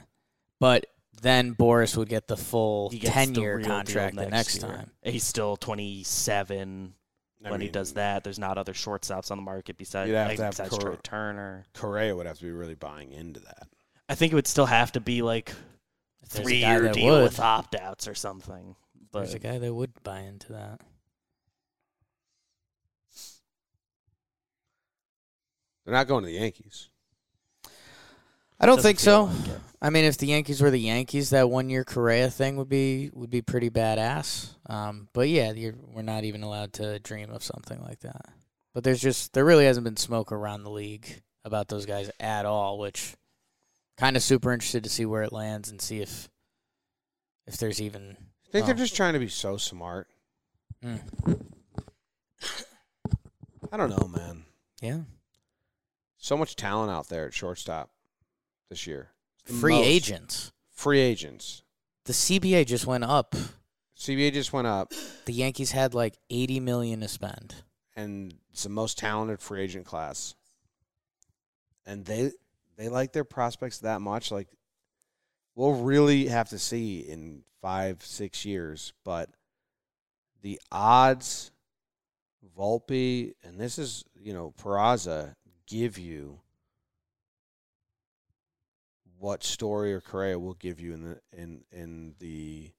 but 0.58 0.86
then 1.22 1.52
Boris 1.52 1.96
would 1.96 2.08
get 2.08 2.26
the 2.28 2.36
full 2.36 2.90
ten 2.90 3.34
year 3.36 3.56
real 3.58 3.66
deal 3.66 3.74
contract 3.76 4.16
the 4.16 4.26
next 4.26 4.60
year. 4.62 4.66
time. 4.72 4.90
He's 5.02 5.22
still 5.24 5.56
27 5.56 6.94
I 7.44 7.50
when 7.50 7.60
he 7.60 7.68
does 7.68 7.92
that. 7.94 8.24
There's 8.24 8.38
not 8.38 8.58
other 8.58 8.72
shortstops 8.72 9.30
on 9.30 9.38
the 9.38 9.42
market 9.42 9.76
besides, 9.78 10.08
You'd 10.08 10.16
have 10.16 10.28
like, 10.28 10.36
to 10.38 10.48
besides 10.48 10.70
Cor- 10.70 10.80
Trey 10.80 10.96
Turner. 11.04 11.64
Correa 11.74 12.16
would 12.16 12.26
have 12.26 12.38
to 12.38 12.44
be 12.44 12.50
really 12.50 12.74
buying 12.74 13.12
into 13.12 13.38
that. 13.40 13.68
I 14.08 14.14
think 14.16 14.32
it 14.32 14.34
would 14.36 14.46
still 14.48 14.66
have 14.66 14.92
to 14.92 15.00
be 15.00 15.22
like 15.22 15.50
If 15.50 15.56
there's 15.56 15.62
a 15.62 15.75
three 16.28 16.60
guy 16.60 16.76
year 16.78 16.92
deal 16.92 17.14
would. 17.14 17.22
with 17.24 17.40
opt 17.40 17.74
outs 17.74 18.08
or 18.08 18.14
something. 18.14 18.76
But 19.12 19.20
There's 19.20 19.34
a 19.34 19.38
guy 19.38 19.58
that 19.58 19.72
would 19.72 19.92
buy 20.02 20.20
into 20.20 20.52
that. 20.52 20.80
They're 25.84 25.94
not 25.94 26.08
going 26.08 26.24
to 26.24 26.30
the 26.30 26.36
Yankees. 26.36 26.88
I 28.58 28.66
don't 28.66 28.76
doesn't 28.76 28.88
think 28.88 29.00
so. 29.00 29.24
like. 29.24 29.60
I 29.80 29.90
mean, 29.90 30.04
if 30.04 30.18
the 30.18 30.26
Yankees 30.26 30.60
were 30.60 30.70
the 30.70 30.80
Yankees, 30.80 31.30
that 31.30 31.50
one 31.50 31.68
year 31.68 31.84
Correa 31.84 32.30
thing 32.30 32.56
would 32.56 32.68
be 32.68 33.10
would 33.12 33.30
be 33.30 33.42
pretty 33.42 33.70
badass. 33.70 34.54
Um, 34.68 35.08
but 35.12 35.28
yeah, 35.28 35.52
you're, 35.52 35.74
we're 35.92 36.02
not 36.02 36.24
even 36.24 36.42
allowed 36.42 36.72
to 36.74 36.98
dream 36.98 37.30
of 37.30 37.44
something 37.44 37.80
like 37.82 38.00
that. 38.00 38.26
But 38.74 38.82
there's 38.84 39.00
just 39.00 39.32
there 39.32 39.44
really 39.44 39.66
hasn't 39.66 39.84
been 39.84 39.96
smoke 39.96 40.32
around 40.32 40.64
the 40.64 40.70
league 40.70 41.22
about 41.44 41.68
those 41.68 41.86
guys 41.86 42.10
at 42.18 42.46
all, 42.46 42.78
which 42.78 43.14
kind 43.96 44.16
of 44.16 44.22
super 44.22 44.52
interested 44.52 44.84
to 44.84 44.90
see 44.90 45.06
where 45.06 45.22
it 45.22 45.32
lands 45.32 45.70
and 45.70 45.80
see 45.80 46.00
if 46.00 46.28
if 47.46 47.56
there's 47.56 47.80
even. 47.80 48.16
I 48.46 48.50
think 48.50 48.66
they're 48.66 48.74
Oh. 48.74 48.78
just 48.78 48.96
trying 48.96 49.12
to 49.14 49.18
be 49.18 49.28
so 49.28 49.56
smart. 49.56 50.08
Mm, 50.82 51.00
I 53.72 53.76
don't 53.76 53.90
know, 53.90 54.08
man. 54.08 54.44
yeah, 54.80 55.00
So 56.18 56.36
much 56.36 56.56
talent 56.56 56.90
out 56.90 57.08
there 57.08 57.26
at 57.26 57.34
shortstop 57.34 57.90
this 58.68 58.86
year. 58.86 59.10
Free 59.44 59.74
most. 59.74 59.86
agents. 59.86 60.52
Free 60.70 61.00
agents. 61.00 61.62
The 62.04 62.12
CBA 62.12 62.64
just 62.66 62.86
went 62.86 63.04
up. 63.04 63.34
CBA 63.96 64.32
just 64.32 64.52
went 64.52 64.66
up, 64.66 64.92
The 65.24 65.32
Yankees 65.32 65.70
had 65.72 65.94
like 65.94 66.18
80 66.30 66.60
million 66.60 67.00
to 67.00 67.08
spend. 67.08 67.54
and 67.96 68.34
it's 68.52 68.62
the 68.64 68.68
most 68.68 68.98
talented 68.98 69.40
free 69.40 69.62
agent 69.62 69.86
class. 69.86 70.34
And 71.86 72.04
they 72.04 72.32
they 72.76 72.88
like 72.88 73.12
their 73.12 73.24
prospects 73.24 73.78
that 73.78 74.00
much. 74.00 74.30
Like, 74.30 74.48
we'll 75.54 75.82
really 75.82 76.26
have 76.26 76.50
to 76.50 76.58
see 76.58 77.00
in 77.00 77.42
five 77.62 78.04
six 78.04 78.44
years. 78.44 78.92
But 79.04 79.30
the 80.42 80.60
odds, 80.70 81.50
Volpe, 82.56 83.32
and 83.42 83.58
this 83.58 83.78
is 83.78 84.04
you 84.20 84.32
know 84.32 84.54
Peraza 84.62 85.34
give 85.66 85.98
you 85.98 86.40
what 89.18 89.42
Story 89.42 89.94
or 89.94 90.00
Correa 90.00 90.38
will 90.38 90.54
give 90.54 90.80
you 90.80 90.94
in 90.94 91.02
the 91.02 91.20
in 91.32 91.64
in 91.72 92.14
the 92.18 92.70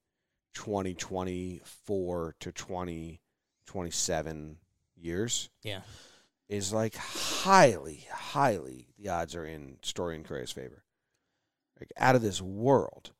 2024 0.54 2.34
to 2.40 2.52
2027 2.52 4.56
years 4.96 5.50
Yeah. 5.62 5.80
Is 6.48 6.72
like 6.72 6.96
highly 6.96 8.06
highly 8.10 8.88
the 8.98 9.08
odds 9.08 9.34
are 9.34 9.44
in 9.46 9.78
Story 9.82 10.16
and 10.16 10.24
Correa's 10.24 10.52
favor. 10.52 10.84
Like 11.78 11.92
out 11.96 12.16
of 12.16 12.22
this 12.22 12.42
world. 12.42 13.12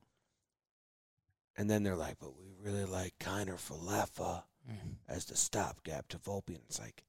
And 1.57 1.68
then 1.70 1.83
they're 1.83 1.97
like, 1.97 2.18
but 2.20 2.37
we 2.37 2.45
really 2.62 2.85
like 2.85 3.14
Kiner 3.20 3.57
Falefa 3.57 4.43
Mm. 4.70 4.97
as 5.09 5.24
the 5.24 5.37
stopgap 5.37 6.09
to 6.09 6.18
Volpe. 6.18 6.49
And 6.49 6.61
it's 6.68 6.79
like, 6.79 7.03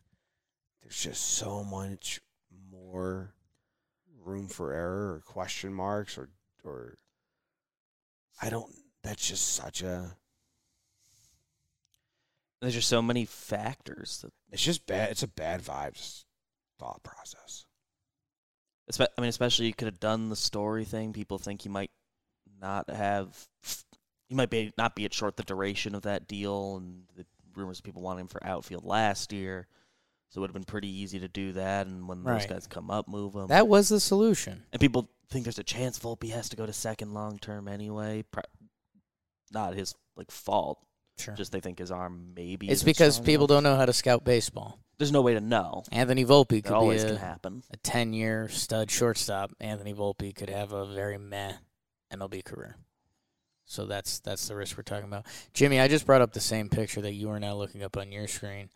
there's 0.81 0.97
just 0.97 1.21
so 1.31 1.63
much 1.63 2.21
more 2.71 3.33
room 4.23 4.47
for 4.47 4.71
error 4.71 5.15
or 5.15 5.21
question 5.25 5.73
marks 5.73 6.17
or, 6.17 6.29
or 6.63 6.95
I 8.41 8.49
don't, 8.49 8.73
that's 9.03 9.27
just 9.27 9.55
such 9.55 9.81
a, 9.81 10.15
There's 12.61 12.73
just 12.73 12.89
so 12.89 13.01
many 13.01 13.25
factors. 13.25 14.19
That, 14.21 14.33
it's 14.51 14.63
just 14.63 14.85
bad. 14.85 15.11
It's 15.11 15.23
a 15.23 15.27
bad 15.27 15.61
vibes 15.61 16.25
thought 16.77 17.03
process. 17.03 17.65
I 18.99 19.21
mean, 19.21 19.29
especially 19.29 19.67
you 19.67 19.73
could 19.73 19.85
have 19.85 19.99
done 19.99 20.29
the 20.29 20.35
story 20.35 20.83
thing. 20.83 21.13
People 21.13 21.37
think 21.37 21.63
you 21.63 21.71
might 21.71 21.91
not 22.59 22.89
have, 22.89 23.47
you 24.29 24.35
might 24.35 24.49
be 24.49 24.73
not 24.77 24.95
be 24.95 25.05
at 25.05 25.13
short 25.13 25.37
the 25.37 25.43
duration 25.43 25.93
of 25.95 26.01
that 26.03 26.27
deal, 26.27 26.77
and 26.77 27.03
the 27.15 27.25
rumors 27.55 27.79
of 27.79 27.83
people 27.83 28.01
wanting 28.01 28.21
him 28.21 28.27
for 28.27 28.43
outfield 28.43 28.83
last 28.83 29.31
year. 29.31 29.67
So 30.29 30.39
it 30.39 30.41
would 30.41 30.49
have 30.49 30.55
been 30.55 30.63
pretty 30.63 30.89
easy 30.89 31.19
to 31.19 31.27
do 31.27 31.53
that, 31.53 31.87
and 31.87 32.07
when 32.07 32.23
those 32.23 32.41
guys 32.47 32.67
come 32.67 32.91
up, 32.91 33.07
move 33.07 33.33
them. 33.33 33.47
That 33.47 33.67
was 33.67 33.89
the 33.89 33.99
solution. 33.99 34.63
and 34.71 34.79
people 34.79 35.09
think 35.29 35.43
there's 35.45 35.59
a 35.59 35.63
chance 35.63 35.97
Volpe 35.99 36.31
has 36.31 36.49
to 36.49 36.55
go 36.55 36.65
to 36.65 36.73
second 36.73 37.13
long 37.13 37.37
term 37.39 37.67
anyway. 37.67 38.23
Pro- 38.31 38.43
not 39.51 39.75
his 39.75 39.93
like 40.15 40.31
fault. 40.31 40.79
Sure. 41.19 41.33
Just 41.35 41.51
they 41.51 41.59
think 41.59 41.79
his 41.79 41.91
arm 41.91 42.33
maybe. 42.35 42.69
it's 42.69 42.83
because 42.83 43.19
people 43.19 43.45
enough. 43.45 43.49
don't 43.49 43.63
know 43.63 43.75
how 43.75 43.85
to 43.85 43.93
scout 43.93 44.23
baseball. 44.23 44.79
There's 44.97 45.11
no 45.11 45.21
way 45.21 45.33
to 45.33 45.41
know. 45.41 45.83
Anthony 45.91 46.25
Volpe 46.25 46.53
It 46.53 46.63
could 46.63 46.69
be 46.71 46.75
always 46.75 47.03
can 47.03 47.15
a, 47.15 47.19
happen. 47.19 47.63
a 47.71 47.77
10 47.77 48.13
year 48.13 48.49
stud 48.49 48.91
shortstop. 48.91 49.51
Anthony 49.59 49.93
Volpe 49.93 50.35
could 50.35 50.49
have 50.49 50.71
a 50.73 50.85
very 50.85 51.17
meh 51.17 51.53
MLB 52.13 52.43
career. 52.43 52.77
So 53.65 53.85
that's 53.85 54.19
that's 54.19 54.47
the 54.47 54.55
risk 54.55 54.77
we're 54.77 54.83
talking 54.83 55.07
about. 55.07 55.25
Jimmy, 55.53 55.79
I 55.79 55.87
just 55.87 56.05
brought 56.05 56.21
up 56.21 56.33
the 56.33 56.39
same 56.39 56.69
picture 56.69 57.01
that 57.01 57.13
you 57.13 57.29
are 57.29 57.39
now 57.39 57.53
looking 57.55 57.83
up 57.83 57.97
on 57.97 58.11
your 58.11 58.27
screen. 58.27 58.69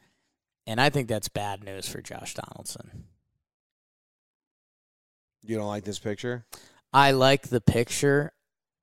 And 0.67 0.79
I 0.79 0.89
think 0.89 1.07
that's 1.07 1.27
bad 1.29 1.63
news 1.63 1.89
for 1.89 2.01
Josh 2.01 2.35
Donaldson. 2.35 3.05
You 5.41 5.57
don't 5.57 5.67
like 5.67 5.83
this 5.83 5.99
picture? 5.99 6.45
I 6.93 7.11
like 7.11 7.49
the 7.49 7.59
picture. 7.61 8.33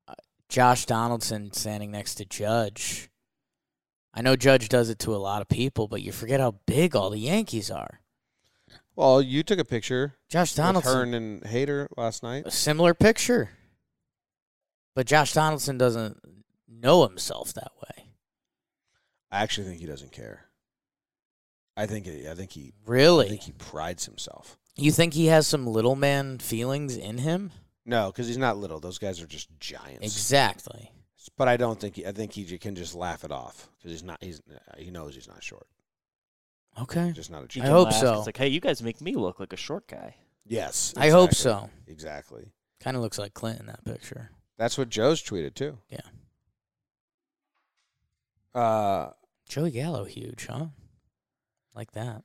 Uh, 0.06 0.14
Josh 0.48 0.84
Donaldson 0.84 1.52
standing 1.52 1.90
next 1.90 2.16
to 2.16 2.24
Judge. 2.24 3.09
I 4.12 4.22
know 4.22 4.36
Judge 4.36 4.68
does 4.68 4.90
it 4.90 4.98
to 5.00 5.14
a 5.14 5.18
lot 5.18 5.40
of 5.40 5.48
people, 5.48 5.86
but 5.88 6.02
you 6.02 6.12
forget 6.12 6.40
how 6.40 6.56
big 6.66 6.96
all 6.96 7.10
the 7.10 7.18
Yankees 7.18 7.70
are. 7.70 8.00
Well, 8.96 9.22
you 9.22 9.42
took 9.42 9.58
a 9.58 9.64
picture 9.64 10.16
Josh 10.28 10.54
Donaldson, 10.54 10.92
Hearn 10.92 11.14
and 11.14 11.46
Hater 11.46 11.88
last 11.96 12.22
night. 12.22 12.44
a 12.46 12.50
similar 12.50 12.92
picture. 12.92 13.50
But 14.94 15.06
Josh 15.06 15.32
Donaldson 15.32 15.78
doesn't 15.78 16.18
know 16.68 17.06
himself 17.06 17.54
that 17.54 17.70
way. 17.80 18.06
I 19.30 19.42
actually 19.42 19.68
think 19.68 19.80
he 19.80 19.86
doesn't 19.86 20.12
care. 20.12 20.46
I 21.76 21.86
think 21.86 22.06
I 22.08 22.34
think 22.34 22.50
he 22.50 22.72
really 22.84 23.26
I 23.26 23.28
think 23.30 23.42
he 23.42 23.52
prides 23.52 24.04
himself. 24.04 24.58
You 24.76 24.90
think 24.92 25.14
he 25.14 25.26
has 25.26 25.46
some 25.46 25.66
little 25.66 25.96
man 25.96 26.38
feelings 26.38 26.96
in 26.96 27.18
him? 27.18 27.52
No, 27.86 28.08
because 28.08 28.26
he's 28.26 28.36
not 28.38 28.58
little. 28.58 28.80
Those 28.80 28.98
guys 28.98 29.20
are 29.22 29.26
just 29.26 29.48
giants. 29.60 30.02
Exactly. 30.02 30.92
But 31.36 31.48
I 31.48 31.56
don't 31.56 31.78
think 31.78 31.96
he, 31.96 32.06
I 32.06 32.12
think 32.12 32.32
he 32.32 32.44
can 32.58 32.74
just 32.74 32.94
laugh 32.94 33.24
it 33.24 33.32
off 33.32 33.68
because 33.78 33.90
he's 33.92 34.02
not. 34.02 34.22
He's 34.22 34.40
he 34.78 34.90
knows 34.90 35.14
he's 35.14 35.28
not 35.28 35.42
short. 35.42 35.66
Okay. 36.80 37.06
He's 37.06 37.16
just 37.16 37.30
not 37.30 37.42
a 37.54 37.58
You 37.58 37.64
I 37.64 37.68
hope 37.68 37.90
laugh. 37.90 38.00
so. 38.00 38.14
It's 38.18 38.26
like, 38.26 38.36
hey, 38.36 38.48
you 38.48 38.60
guys 38.60 38.82
make 38.82 39.00
me 39.00 39.14
look 39.14 39.40
like 39.40 39.52
a 39.52 39.56
short 39.56 39.86
guy. 39.86 40.14
Yes, 40.46 40.94
I 40.96 41.10
hope 41.10 41.34
so. 41.34 41.68
Exactly. 41.86 42.52
Kind 42.80 42.96
of 42.96 43.02
looks 43.02 43.18
like 43.18 43.34
Clint 43.34 43.60
in 43.60 43.66
that 43.66 43.84
picture. 43.84 44.30
That's 44.56 44.78
what 44.78 44.88
Joe's 44.88 45.22
tweeted 45.22 45.54
too. 45.54 45.78
Yeah. 45.90 46.00
Uh, 48.54 49.10
Joey 49.48 49.70
Gallo, 49.70 50.04
huge, 50.04 50.46
huh? 50.46 50.66
Like 51.74 51.92
that. 51.92 52.22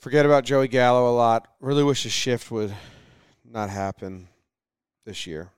forget 0.00 0.26
about 0.26 0.44
Joey 0.44 0.68
Gallo 0.68 1.10
a 1.10 1.14
lot. 1.14 1.48
Really 1.60 1.84
wish 1.84 2.04
a 2.04 2.08
shift 2.08 2.50
would 2.50 2.74
not 3.44 3.70
happen 3.70 4.28
this 5.04 5.26
year. 5.26 5.50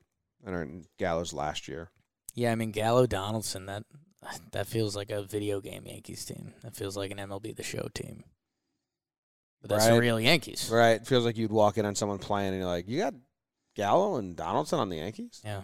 And 0.45 0.55
or 0.55 0.69
Gallo's 0.99 1.33
last 1.33 1.69
year. 1.69 1.91
Yeah, 2.39 2.53
I 2.53 2.55
mean 2.55 2.71
Gallo 2.71 3.07
Donaldson. 3.07 3.67
That 3.67 3.83
that 4.53 4.69
feels 4.69 4.95
like 4.95 5.11
a 5.11 5.23
video 5.23 5.61
game 5.61 5.85
Yankees 5.87 6.25
team. 6.25 6.53
That 6.63 6.77
feels 6.77 6.97
like 6.97 7.11
an 7.11 7.19
MLB 7.19 7.57
The 7.57 7.65
Show 7.65 7.89
team. 7.93 8.23
But 9.61 9.71
that's 9.71 9.89
the 9.89 9.99
real 9.99 10.21
Yankees. 10.21 10.71
Right. 10.73 11.01
It 11.01 11.07
feels 11.07 11.25
like 11.25 11.37
you'd 11.37 11.51
walk 11.51 11.79
in 11.79 11.85
on 11.85 11.97
someone 11.97 12.19
playing 12.19 12.51
and 12.51 12.59
you're 12.59 12.67
like, 12.67 12.89
you 12.89 13.01
got 13.01 13.15
Gallo 13.75 14.17
and 14.17 14.37
Donaldson 14.37 14.79
on 14.79 14.89
the 14.89 14.99
Yankees. 14.99 15.43
Yeah. 15.45 15.63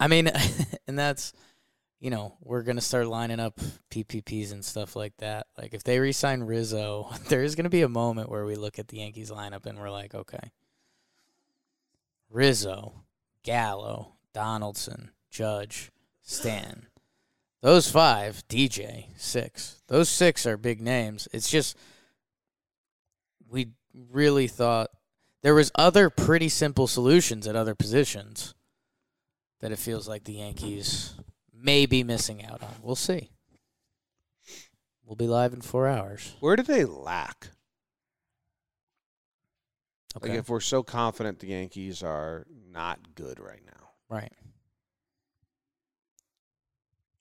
I 0.00 0.08
mean, 0.08 0.28
and 0.88 0.98
that's, 0.98 1.32
you 2.00 2.10
know, 2.10 2.36
we're 2.42 2.64
gonna 2.64 2.80
start 2.80 3.06
lining 3.06 3.38
up 3.38 3.60
PPPs 3.92 4.50
and 4.50 4.64
stuff 4.64 4.96
like 4.96 5.16
that. 5.18 5.46
Like 5.56 5.74
if 5.74 5.84
they 5.84 6.00
re-sign 6.00 6.42
Rizzo, 6.42 7.08
there 7.28 7.44
is 7.44 7.54
gonna 7.54 7.70
be 7.70 7.82
a 7.82 7.88
moment 7.88 8.30
where 8.30 8.44
we 8.44 8.56
look 8.56 8.80
at 8.80 8.88
the 8.88 8.96
Yankees 8.96 9.30
lineup 9.30 9.64
and 9.64 9.78
we're 9.78 9.90
like, 9.90 10.12
okay, 10.12 10.50
Rizzo, 12.28 13.04
Gallo, 13.44 14.15
Donaldson, 14.36 15.12
Judge, 15.30 15.90
Stan. 16.20 16.88
Those 17.62 17.90
five, 17.90 18.46
DJ, 18.50 19.06
six. 19.16 19.80
Those 19.88 20.10
six 20.10 20.44
are 20.44 20.58
big 20.58 20.82
names. 20.82 21.26
It's 21.32 21.50
just 21.50 21.74
we 23.48 23.68
really 23.94 24.46
thought 24.46 24.90
there 25.42 25.54
was 25.54 25.72
other 25.74 26.10
pretty 26.10 26.50
simple 26.50 26.86
solutions 26.86 27.46
at 27.48 27.56
other 27.56 27.74
positions 27.74 28.54
that 29.60 29.72
it 29.72 29.78
feels 29.78 30.06
like 30.06 30.24
the 30.24 30.34
Yankees 30.34 31.14
may 31.58 31.86
be 31.86 32.04
missing 32.04 32.44
out 32.44 32.62
on. 32.62 32.74
We'll 32.82 32.94
see. 32.94 33.30
We'll 35.06 35.16
be 35.16 35.28
live 35.28 35.54
in 35.54 35.62
four 35.62 35.86
hours. 35.86 36.34
Where 36.40 36.56
do 36.56 36.62
they 36.62 36.84
lack? 36.84 37.48
Okay. 40.14 40.28
Like 40.28 40.38
if 40.40 40.50
we're 40.50 40.60
so 40.60 40.82
confident 40.82 41.38
the 41.38 41.46
Yankees 41.46 42.02
are 42.02 42.46
not 42.70 43.14
good 43.14 43.40
right 43.40 43.62
now. 43.64 43.85
Right. 44.08 44.32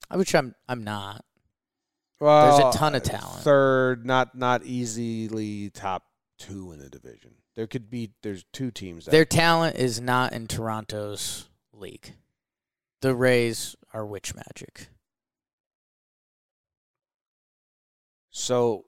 I 0.09 0.17
which 0.17 0.35
I'm 0.35 0.55
I'm 0.67 0.83
not. 0.83 1.25
Well, 2.19 2.57
There's 2.57 2.75
a 2.75 2.77
ton 2.77 2.95
of 2.95 3.01
uh, 3.01 3.05
talent. 3.05 3.43
Third, 3.43 4.05
not 4.05 4.35
not 4.35 4.63
easily 4.63 5.69
top 5.71 6.03
two 6.37 6.71
in 6.71 6.79
the 6.79 6.89
division. 6.89 7.31
There 7.55 7.67
could 7.67 7.89
be 7.89 8.11
there's 8.21 8.45
two 8.51 8.71
teams 8.71 9.05
that 9.05 9.11
Their 9.11 9.25
talent 9.25 9.77
is 9.77 9.99
not 10.01 10.33
in 10.33 10.47
Toronto's 10.47 11.49
league. 11.73 12.13
The 13.01 13.15
Rays 13.15 13.75
are 13.93 14.05
witch 14.05 14.33
magic. 14.35 14.87
So, 18.31 18.85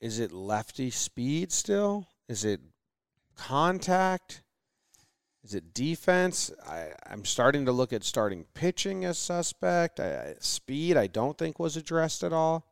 is 0.00 0.18
it 0.18 0.32
lefty 0.32 0.90
speed 0.90 1.52
still? 1.52 2.08
Is 2.28 2.44
it 2.44 2.60
contact? 3.36 4.42
Is 5.44 5.54
it 5.54 5.74
defense? 5.74 6.50
I, 6.66 6.90
I'm 7.06 7.24
starting 7.24 7.64
to 7.66 7.72
look 7.72 7.92
at 7.92 8.04
starting 8.04 8.44
pitching 8.54 9.04
as 9.04 9.18
suspect. 9.18 9.98
I, 10.00 10.30
I- 10.30 10.34
speed, 10.38 10.96
I 10.96 11.06
don't 11.08 11.36
think 11.36 11.58
was 11.58 11.76
addressed 11.76 12.22
at 12.22 12.32
all. 12.32 12.66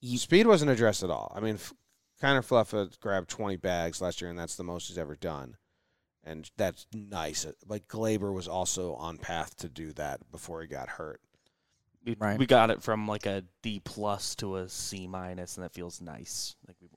You- 0.00 0.18
speed 0.18 0.46
wasn't 0.46 0.70
addressed 0.70 1.02
at 1.02 1.10
all. 1.10 1.32
I 1.34 1.40
mean, 1.40 1.54
F- 1.56 1.72
Kiner 2.22 2.44
Falefa 2.46 2.98
grabbed 3.00 3.30
20 3.30 3.56
bags 3.56 4.00
last 4.00 4.20
year, 4.20 4.30
and 4.30 4.38
that's 4.38 4.56
the 4.56 4.64
most 4.64 4.88
he's 4.88 4.98
ever 4.98 5.16
done. 5.16 5.56
And 6.22 6.50
that's 6.58 6.86
nice. 6.92 7.46
Uh, 7.46 7.52
like 7.66 7.88
Gleyber 7.88 8.32
was 8.32 8.46
also 8.46 8.94
on 8.94 9.16
path 9.16 9.56
to 9.58 9.68
do 9.70 9.92
that 9.94 10.30
before 10.30 10.60
he 10.60 10.66
got 10.68 10.90
hurt. 10.90 11.20
We, 12.04 12.14
Right. 12.18 12.38
we 12.38 12.44
got 12.46 12.70
it 12.70 12.82
from 12.82 13.06
like 13.08 13.24
a 13.26 13.44
D 13.62 13.80
plus 13.82 14.34
to 14.36 14.56
a 14.56 14.68
C 14.68 15.06
minus, 15.06 15.56
and 15.56 15.64
that 15.64 15.72
feels 15.72 16.00
nice. 16.02 16.56
Like 16.66 16.76
we, 16.80 16.88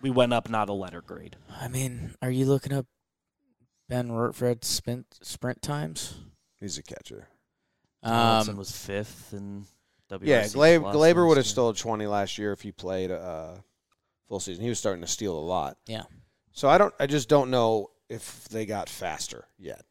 We 0.00 0.10
went 0.10 0.32
up 0.32 0.48
not 0.48 0.68
a 0.70 0.72
letter 0.74 1.02
grade. 1.02 1.36
I 1.60 1.68
mean, 1.68 2.14
are 2.22 2.30
you 2.30 2.46
looking 2.46 2.72
up 2.72 2.86
Ben 3.88 4.08
Rortvedt's 4.10 4.66
sprint 4.68 5.18
sprint 5.22 5.62
times? 5.62 6.14
He's 6.60 6.78
a 6.78 6.82
catcher. 6.82 7.28
Donaldson 8.02 8.52
Um, 8.54 8.58
was 8.58 8.70
fifth 8.76 9.32
and 9.32 9.66
WRC 10.10 10.26
Yeah, 10.26 10.42
Glab- 10.44 10.92
Gleyber 10.94 11.26
would 11.26 11.36
have 11.36 11.46
last 11.46 11.48
year. 11.48 11.52
stole 11.52 11.72
20 11.74 12.06
last 12.06 12.38
year 12.38 12.52
if 12.52 12.60
he 12.62 12.72
played 12.72 13.10
uh, 13.10 13.56
full 14.28 14.40
season. 14.40 14.62
He 14.62 14.68
was 14.68 14.78
starting 14.78 15.02
to 15.02 15.08
steal 15.08 15.36
a 15.36 15.40
lot. 15.40 15.76
Yeah. 15.86 16.04
So 16.52 16.68
I 16.68 16.78
don't. 16.78 16.94
I 17.00 17.06
just 17.06 17.28
don't 17.28 17.50
know 17.50 17.90
if 18.08 18.48
they 18.48 18.66
got 18.66 18.88
faster 18.88 19.44
yet. 19.58 19.84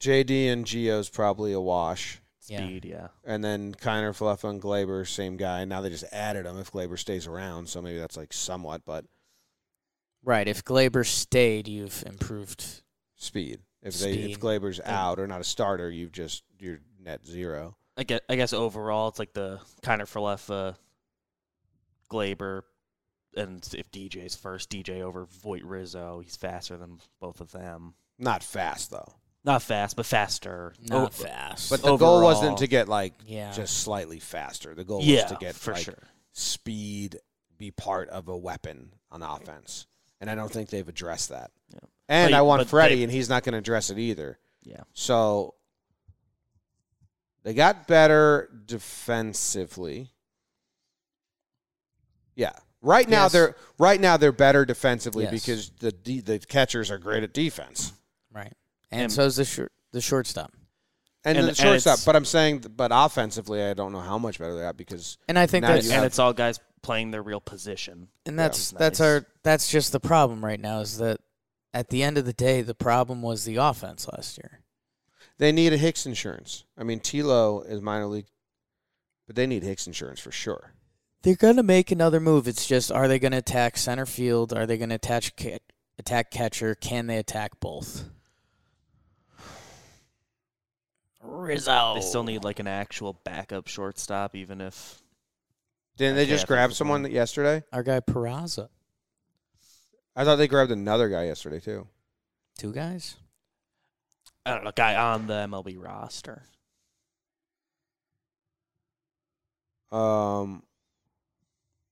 JD 0.00 0.48
and 0.52 0.64
Gio's 0.64 1.08
probably 1.08 1.52
a 1.52 1.60
wash, 1.60 2.20
yeah. 2.46 2.58
speed. 2.60 2.84
Yeah. 2.84 3.08
and 3.24 3.42
then 3.44 3.74
Kiner, 3.74 4.10
Falefa, 4.16 4.48
and 4.50 4.62
Gleyber, 4.62 5.06
same 5.06 5.36
guy. 5.36 5.64
Now 5.64 5.80
they 5.80 5.90
just 5.90 6.04
added 6.12 6.46
him 6.46 6.58
if 6.58 6.70
Gleyber 6.72 6.98
stays 6.98 7.26
around, 7.26 7.68
so 7.68 7.82
maybe 7.82 7.98
that's 7.98 8.16
like 8.16 8.32
somewhat, 8.32 8.82
but 8.86 9.04
Right. 10.28 10.46
If 10.46 10.62
Gleyber 10.62 11.06
stayed, 11.06 11.68
you've 11.68 12.04
improved. 12.06 12.82
speed. 13.16 13.60
If 13.82 13.98
they 13.98 14.12
if 14.12 14.32
Speed. 14.34 14.40
Gleyber's 14.40 14.78
out 14.84 15.18
or 15.18 15.26
not 15.26 15.40
a 15.40 15.44
starter, 15.44 15.90
you've 15.90 16.12
just 16.12 16.42
you're 16.58 16.80
net 17.02 17.24
zero. 17.24 17.78
I 17.96 18.02
guess, 18.04 18.20
I 18.28 18.36
guess 18.36 18.52
overall 18.52 19.08
it's 19.08 19.18
like 19.18 19.32
the 19.32 19.58
kind 19.82 20.02
of 20.02 20.12
Falefa, 20.12 20.50
uh, 20.50 20.72
Gleyber, 22.10 22.60
and 23.36 23.66
if 23.74 23.90
DJ's 23.90 24.36
first, 24.36 24.68
DJ 24.68 25.00
over 25.00 25.24
Voit 25.24 25.62
Rizzo, 25.64 26.20
he's 26.22 26.36
faster 26.36 26.76
than 26.76 26.98
both 27.20 27.40
of 27.40 27.50
them. 27.50 27.94
Not 28.18 28.42
fast 28.42 28.90
though. 28.90 29.14
Not 29.44 29.62
fast, 29.62 29.96
but 29.96 30.04
faster. 30.04 30.74
Not 30.90 31.04
Oh, 31.04 31.24
fast. 31.24 31.70
But 31.70 31.80
the 31.80 31.96
goal 31.96 32.20
wasn't 32.22 32.58
to 32.58 32.66
get 32.66 32.86
like 32.86 33.14
yeah. 33.26 33.52
just 33.52 33.78
slightly 33.78 34.18
faster. 34.18 34.74
The 34.74 34.84
goal 34.84 35.00
yeah, 35.02 35.22
was 35.22 35.32
to 35.32 35.38
get 35.40 35.54
for 35.54 35.72
like, 35.72 35.84
sure. 35.84 36.02
speed 36.32 37.16
be 37.56 37.70
part 37.70 38.10
of 38.10 38.28
a 38.28 38.36
weapon 38.36 38.92
on 39.10 39.22
offense. 39.22 39.86
And 40.20 40.28
I 40.30 40.34
don't 40.34 40.50
think 40.52 40.68
they've 40.70 40.88
addressed 40.88 41.28
that. 41.28 41.50
Yeah. 41.72 41.78
And 42.08 42.32
But- 42.32 42.38
I 42.38 42.42
want 42.42 42.60
but 42.60 42.68
Freddie, 42.68 42.96
they- 42.96 43.02
and 43.04 43.12
he's 43.12 43.28
not 43.28 43.44
going 43.44 43.52
to 43.52 43.58
address 43.58 43.90
it 43.90 43.98
either. 43.98 44.38
Yeah. 44.62 44.82
So 44.94 45.54
they 47.44 47.54
got 47.54 47.86
better 47.86 48.50
defensively. 48.66 50.10
Yeah. 52.34 52.52
Right 52.80 53.08
now 53.08 53.24
Yes. 53.24 53.32
they're 53.32 53.56
right 53.78 54.00
now 54.00 54.16
they're 54.16 54.30
better 54.32 54.64
defensively 54.64 55.24
Yes. 55.24 55.32
because 55.32 55.70
the 55.80 55.90
de- 55.92 56.20
the 56.20 56.38
catchers 56.38 56.90
are 56.90 56.98
great 56.98 57.22
at 57.22 57.32
defense. 57.34 57.92
right. 58.32 58.52
And, 58.90 59.02
And- 59.02 59.12
so 59.12 59.24
is 59.24 59.36
the 59.36 59.44
short 59.44 59.72
the 59.92 60.00
shortstop. 60.00 60.52
And, 61.24 61.36
And- 61.36 61.44
the 61.46 61.50
and 61.50 61.56
shortstop, 61.56 61.94
it's- 61.94 62.04
but 62.04 62.14
I'm 62.14 62.24
saying, 62.24 62.60
but 62.76 62.90
offensively, 62.94 63.62
I 63.62 63.74
don't 63.74 63.90
know 63.92 64.00
how 64.00 64.18
much 64.18 64.38
better 64.38 64.54
they 64.54 64.64
are 64.64 64.72
because 64.72 65.18
And 65.28 65.38
I 65.38 65.46
think 65.46 65.62
Now 65.62 65.72
that's 65.74 65.86
you 65.86 65.92
and 65.92 65.96
have- 66.02 66.04
it's 66.06 66.18
all 66.18 66.32
guys 66.32 66.60
playing 66.82 67.10
their 67.10 67.22
real 67.22 67.40
position. 67.40 68.08
and 68.26 68.38
that's 68.38 68.72
Yeah. 68.72 68.78
that's 68.78 69.00
Nice. 69.00 69.06
our 69.06 69.26
that's 69.42 69.68
just 69.70 69.92
the 69.92 70.00
problem 70.00 70.44
right 70.44 70.60
now 70.60 70.80
is 70.80 70.98
that 70.98 71.20
at 71.74 71.88
the 71.90 72.02
end 72.02 72.18
of 72.18 72.24
the 72.24 72.32
day 72.32 72.62
the 72.62 72.74
problem 72.74 73.22
was 73.22 73.44
the 73.44 73.56
offense 73.56 74.06
last 74.08 74.38
year. 74.38 74.60
They 75.38 75.52
need 75.52 75.72
a 75.72 75.76
Hicks 75.76 76.04
insurance. 76.06 76.64
I 76.76 76.82
mean, 76.84 76.98
Tilo 77.00 77.64
is 77.68 77.80
minor 77.80 78.06
league, 78.06 78.26
but 79.26 79.36
they 79.36 79.46
need 79.46 79.62
Hicks 79.62 79.86
insurance 79.86 80.18
for 80.20 80.32
sure. 80.32 80.72
They're 81.22 81.36
gonna 81.36 81.62
make 81.62 81.90
another 81.90 82.20
move. 82.20 82.46
It's 82.48 82.66
just 82.66 82.90
are 82.92 83.06
they 83.08 83.18
gonna 83.18 83.38
attack 83.38 83.76
center 83.76 84.06
field? 84.06 84.52
Are 84.52 84.66
they 84.66 84.78
gonna 84.78 84.94
attach 84.96 85.36
ca- 85.36 85.58
attack 85.98 86.30
catcher? 86.30 86.74
Can 86.74 87.06
they 87.06 87.18
attack 87.18 87.60
both? 87.60 88.04
Rizzo. 91.22 91.94
They 91.94 92.00
still 92.00 92.24
need 92.24 92.44
like 92.44 92.58
an 92.58 92.66
actual 92.66 93.12
backup 93.24 93.66
shortstop, 93.68 94.34
even 94.34 94.60
if 94.60 95.02
Didn't 95.98 96.16
they 96.16 96.26
just 96.26 96.46
grab 96.46 96.72
someone 96.72 97.02
fine. 97.02 97.12
yesterday? 97.12 97.64
our 97.72 97.82
guy 97.82 98.00
Peraza. 98.00 98.68
I 100.16 100.24
thought 100.24 100.36
they 100.36 100.48
grabbed 100.48 100.70
another 100.70 101.08
guy 101.08 101.26
yesterday 101.26 101.60
too. 101.60 101.86
Two 102.56 102.72
guys. 102.72 103.16
I 104.46 104.54
don't 104.54 104.64
know, 104.64 104.72
guy 104.74 104.94
on 104.96 105.26
the 105.26 105.34
MLB 105.34 105.76
roster. 105.76 106.44
Um, 109.90 110.62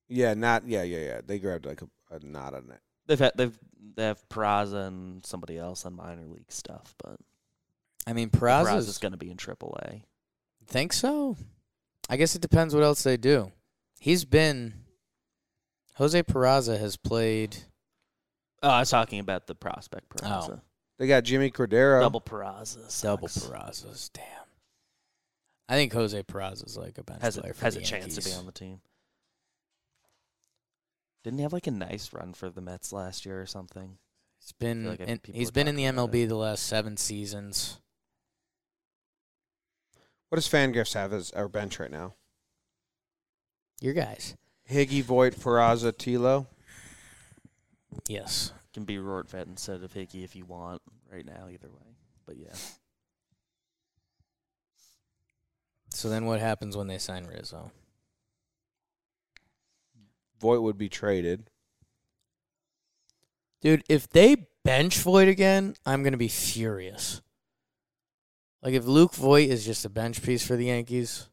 yeah, 0.08 0.34
not 0.34 0.66
yeah, 0.66 0.82
yeah, 0.82 0.98
yeah. 0.98 1.20
They 1.26 1.38
grabbed 1.38 1.66
like 1.66 1.82
a, 1.82 2.14
a 2.14 2.20
not 2.24 2.54
a 2.54 2.66
net. 2.66 2.80
They've 3.06 3.18
had 3.18 3.32
they've 3.36 3.58
they 3.96 4.04
have 4.04 4.28
Peraza 4.28 4.86
and 4.86 5.24
somebody 5.24 5.58
else 5.58 5.84
on 5.84 5.94
minor 5.94 6.26
league 6.26 6.50
stuff, 6.52 6.94
but 7.02 7.16
I 8.06 8.12
mean, 8.12 8.30
Peraza's 8.30 8.68
Peraza's. 8.68 8.98
going 8.98 9.12
to 9.12 9.18
be 9.18 9.30
in 9.30 9.36
AAA. 9.36 10.02
Think 10.66 10.92
so? 10.92 11.36
I 12.08 12.16
guess 12.16 12.36
it 12.36 12.42
depends 12.42 12.74
what 12.74 12.84
else 12.84 13.02
they 13.02 13.16
do. 13.16 13.50
He's 13.98 14.24
been. 14.24 14.74
Jose 15.96 16.22
Peraza 16.22 16.78
has 16.78 16.96
played. 16.96 17.56
Oh, 18.62 18.68
I 18.68 18.80
was 18.80 18.90
talking 18.90 19.18
about 19.18 19.46
the 19.46 19.54
prospect 19.54 20.06
oh. 20.22 20.26
Peraza. 20.26 20.60
They 20.98 21.06
got 21.06 21.24
Jimmy 21.24 21.50
Cordero. 21.50 22.00
Double 22.00 22.20
Peraza. 22.20 23.02
Double. 23.02 23.28
Perazas. 23.28 24.10
Damn. 24.12 24.24
I 25.68 25.74
think 25.74 25.92
Jose 25.92 26.22
Peraza's 26.22 26.76
like 26.76 26.98
a 26.98 27.02
bench 27.02 27.22
Has 27.22 27.36
player 27.36 27.50
a, 27.50 27.54
for 27.54 27.64
has 27.64 27.74
the 27.74 27.80
a 27.80 27.84
chance 27.84 28.14
to 28.16 28.24
be 28.24 28.34
on 28.34 28.46
the 28.46 28.52
team. 28.52 28.80
Didn't 31.24 31.38
he 31.40 31.42
have 31.42 31.52
like 31.52 31.66
a 31.66 31.72
nice 31.72 32.12
run 32.12 32.34
for 32.34 32.50
the 32.50 32.60
Mets 32.60 32.92
last 32.92 33.26
year 33.26 33.40
or 33.40 33.46
something? 33.46 33.98
He's 34.40 34.52
been 34.52 34.86
like 34.86 35.00
I- 35.00 35.04
in, 35.04 35.18
people 35.18 35.38
he's 35.38 35.48
are 35.48 35.52
been 35.52 35.68
in 35.68 35.74
the 35.74 35.84
talking 35.84 35.98
about 35.98 36.12
MLB 36.12 36.28
the 36.28 36.36
last 36.36 36.66
seven 36.66 36.96
seasons. 36.96 37.80
What 40.28 40.36
does 40.36 40.48
Fangraphs 40.48 40.94
have 40.94 41.12
as 41.12 41.32
our 41.32 41.48
bench 41.48 41.80
right 41.80 41.90
now? 41.90 42.14
Your 43.80 43.94
guys. 43.94 44.36
Higgy, 44.70 45.02
Voit, 45.02 45.34
Peraza, 45.34 45.92
Tilo. 45.92 46.46
Yes. 48.08 48.52
Can 48.74 48.84
be 48.84 48.96
Rortvedt 48.96 49.46
instead 49.46 49.82
of 49.82 49.92
Hickey 49.92 50.24
if 50.24 50.34
you 50.34 50.44
want 50.44 50.82
right 51.12 51.24
now, 51.24 51.48
either 51.50 51.68
way. 51.68 51.96
But 52.26 52.36
yeah. 52.36 52.54
So 55.90 56.08
then 56.08 56.26
what 56.26 56.40
happens 56.40 56.76
when 56.76 56.88
they 56.88 56.98
sign 56.98 57.24
Rizzo? 57.24 57.70
Voit 60.40 60.60
would 60.62 60.76
be 60.76 60.88
traded. 60.88 61.48
Dude, 63.62 63.82
if 63.88 64.08
they 64.08 64.48
bench 64.64 64.98
Voit 64.98 65.28
again, 65.28 65.74
I'm 65.86 66.02
going 66.02 66.12
to 66.12 66.18
be 66.18 66.28
furious. 66.28 67.22
Like 68.62 68.74
if 68.74 68.84
Luke 68.84 69.14
Voigt 69.14 69.48
is 69.48 69.64
just 69.64 69.84
a 69.84 69.88
bench 69.88 70.22
piece 70.22 70.46
for 70.46 70.56
the 70.56 70.66
Yankees, 70.66 71.28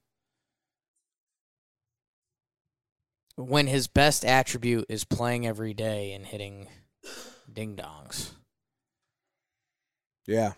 when 3.35 3.67
his 3.67 3.87
best 3.87 4.23
attribute 4.25 4.85
is 4.89 5.03
playing 5.03 5.45
every 5.47 5.73
day 5.73 6.13
and 6.13 6.25
hitting 6.25 6.67
ding 7.51 7.75
dongs. 7.75 8.31
Yeah. 10.25 10.53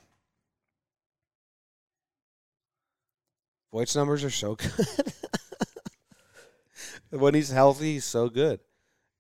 Voit's 3.71 3.95
numbers 3.95 4.23
are 4.23 4.29
so 4.29 4.55
good. 4.55 4.71
when 7.09 7.33
he's 7.33 7.49
healthy, 7.49 7.93
he's 7.93 8.05
so 8.05 8.29
good. 8.29 8.59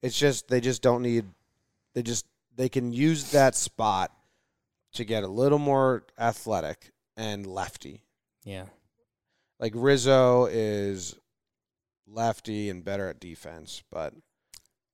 It's 0.01 0.17
just 0.17 0.47
they 0.47 0.61
just 0.61 0.81
don't 0.81 1.01
need 1.01 1.25
they 1.93 2.03
just 2.03 2.25
they 2.55 2.69
can 2.69 2.91
use 2.91 3.31
that 3.31 3.55
spot 3.55 4.11
to 4.93 5.03
get 5.03 5.23
a 5.23 5.27
little 5.27 5.59
more 5.59 6.03
athletic 6.17 6.91
and 7.17 7.45
lefty. 7.45 8.03
Yeah. 8.43 8.65
Like 9.59 9.73
Rizzo 9.75 10.45
is 10.45 11.15
lefty 12.07 12.69
and 12.69 12.83
better 12.83 13.07
at 13.09 13.19
defense, 13.19 13.83
but 13.91 14.13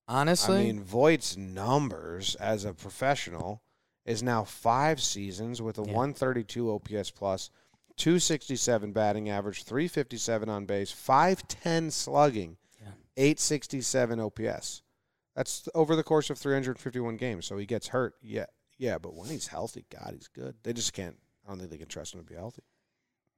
Honestly, 0.08 0.58
I 0.60 0.64
mean 0.64 0.84
Voit's 0.84 1.38
numbers 1.38 2.36
as 2.36 2.66
a 2.66 2.74
professional 2.74 3.62
is 4.06 4.22
now 4.22 4.44
five 4.44 5.02
seasons 5.02 5.62
with 5.62 5.78
a 5.78 5.84
Yeah. 5.84 5.94
132 5.94 6.70
OPS 6.72 7.12
plus, 7.12 7.50
267 7.98 8.92
batting 8.92 9.30
average, 9.30 9.64
357 9.64 10.50
on 10.50 10.66
base, 10.66 10.92
510 10.92 11.92
slugging, 11.92 12.58
Yeah. 12.82 12.94
867 13.16 14.20
OPS. 14.20 14.82
That's 15.36 15.70
over 15.74 15.96
the 15.96 16.04
course 16.04 16.30
of 16.30 16.38
351 16.38 17.16
games. 17.16 17.46
So 17.46 17.58
he 17.58 17.66
gets 17.66 17.90
hurt, 17.90 18.16
yeah, 18.22 18.48
yeah, 18.78 18.98
but 18.98 19.14
when 19.14 19.30
he's 19.30 19.48
healthy, 19.48 19.86
God, 19.90 20.14
he's 20.14 20.28
good. 20.28 20.56
They 20.64 20.74
just 20.74 20.92
can't. 20.94 21.18
I 21.46 21.50
don't 21.50 21.60
think 21.60 21.72
they 21.72 21.78
can 21.78 21.88
trust 21.88 22.14
him 22.14 22.20
to 22.20 22.26
be 22.26 22.36
healthy. 22.36 22.64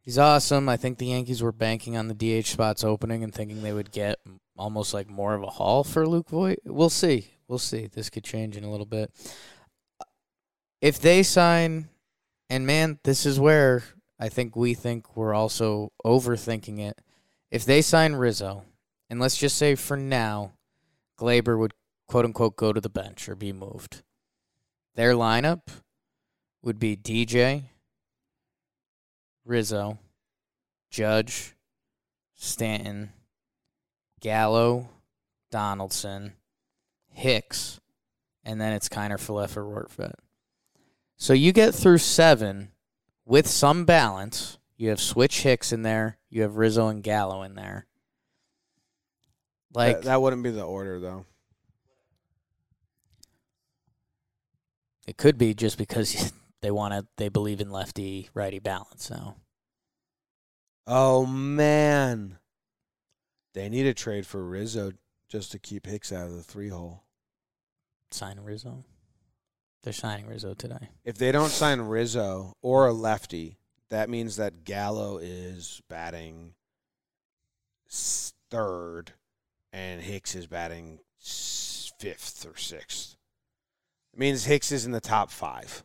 He's 0.04 0.18
awesome. 0.18 0.68
I 0.68 0.76
think 0.76 0.98
the 0.98 1.06
Yankees 1.08 1.42
were 1.42 1.54
banking 1.54 1.96
on 1.96 2.10
the 2.10 2.14
DH 2.14 2.48
spots 2.48 2.84
opening 2.84 3.24
and 3.24 3.34
thinking 3.34 3.62
they 3.62 3.72
would 3.72 3.92
get 3.94 4.20
almost 4.58 4.94
like 4.94 5.10
more 5.10 5.34
of 5.34 5.44
a 5.44 5.48
haul 5.48 5.86
for 5.86 6.06
Luke 6.06 6.30
Voit. 6.30 6.60
We'll 6.66 6.90
see. 6.90 7.32
We'll 7.48 7.58
see. 7.58 7.88
This 7.88 8.10
could 8.10 8.26
change 8.26 8.58
in 8.58 8.66
a 8.66 8.70
little 8.70 8.86
bit. 8.86 9.12
Uh, 10.02 10.06
if 10.82 11.00
they 11.00 11.24
sign, 11.24 11.88
and 12.50 12.68
man, 12.68 13.00
this 13.06 13.26
is 13.26 13.40
where 13.40 13.84
I 14.20 14.28
think 14.28 14.58
we 14.58 14.74
think 14.74 15.16
we're 15.16 15.34
also 15.34 15.94
overthinking 16.06 16.80
it. 16.80 17.00
If 17.50 17.64
they 17.64 17.82
sign 17.82 18.14
Rizzo, 18.14 18.66
and 19.10 19.22
let's 19.22 19.38
just 19.38 19.58
say 19.58 19.76
for 19.76 19.96
now, 19.96 20.52
Gleyber 21.18 21.58
would 21.58 21.74
quote 22.10 22.26
unquote 22.26 22.58
go 22.58 22.74
to 22.74 22.82
the 22.82 22.90
bench 22.90 23.30
or 23.30 23.36
be 23.36 23.54
moved. 23.54 24.04
Their 24.96 25.14
lineup 25.14 25.62
would 26.62 26.78
be 26.78 26.98
DJ, 26.98 27.70
Rizzo, 29.46 30.00
Judge, 30.90 31.54
Stanton, 32.36 33.12
Gallo, 34.20 34.90
Donaldson, 35.52 36.34
Hicks, 37.10 37.80
and 38.44 38.60
then 38.60 38.74
it's 38.74 38.90
Kiner 38.90 39.18
Falefa 39.18 39.58
Rortvedt. 39.64 40.16
So 41.18 41.34
you 41.34 41.52
get 41.52 41.74
through 41.74 42.00
seven 42.00 42.72
with 43.26 43.48
some 43.48 43.86
balance. 43.86 44.58
You 44.78 44.90
have 44.90 45.00
Switch 45.00 45.42
Hicks 45.44 45.72
in 45.72 45.84
there. 45.84 46.18
You 46.30 46.42
have 46.42 46.58
Rizzo 46.58 46.88
and 46.88 47.04
Gallo 47.04 47.44
in 47.44 47.56
there. 47.56 47.86
Like 49.74 49.98
that, 49.98 50.04
that 50.06 50.22
wouldn't 50.22 50.44
be 50.44 50.52
the 50.52 50.64
order 50.64 51.00
though. 51.00 51.26
it 55.08 55.18
could 55.18 55.38
be 55.38 55.54
just 55.54 55.78
because 55.78 56.34
they 56.64 56.72
want 56.72 56.94
to. 56.94 57.06
They 57.18 57.30
believe 57.30 57.60
in 57.62 57.70
lefty 57.70 58.30
righty 58.34 58.58
balance 58.58 59.12
now. 59.12 59.36
Oh 60.88 61.26
man, 61.26 62.40
they 63.54 63.70
need 63.70 63.86
a 63.86 63.94
trade 63.94 64.26
for 64.26 64.44
Rizzo 64.44 64.94
just 65.28 65.52
to 65.52 65.60
keep 65.60 65.86
Hicks 65.86 66.12
out 66.12 66.28
of 66.28 66.36
the 66.36 66.42
three 66.42 66.70
hole. 66.70 67.04
Sign 68.12 68.40
Rizzo. 68.40 68.86
They're 69.84 69.92
signing 69.92 70.26
Rizzo 70.26 70.54
today. 70.54 70.90
If 71.04 71.18
they 71.18 71.34
don't 71.34 71.50
sign 71.50 71.82
Rizzo 71.82 72.54
or 72.62 72.88
a 72.88 72.94
lefty, 72.94 73.58
that 73.90 74.10
means 74.10 74.38
that 74.38 74.64
Gallo 74.64 75.18
is 75.18 75.82
batting 75.90 76.54
third, 77.90 79.12
and 79.74 80.02
Hicks 80.02 80.34
is 80.34 80.48
batting 80.48 81.00
fifth 81.20 82.46
or 82.50 82.56
sixth. 82.56 83.18
It 84.14 84.20
means 84.20 84.46
Hicks 84.46 84.72
is 84.72 84.86
in 84.86 84.94
the 84.94 85.02
top 85.02 85.30
five 85.30 85.84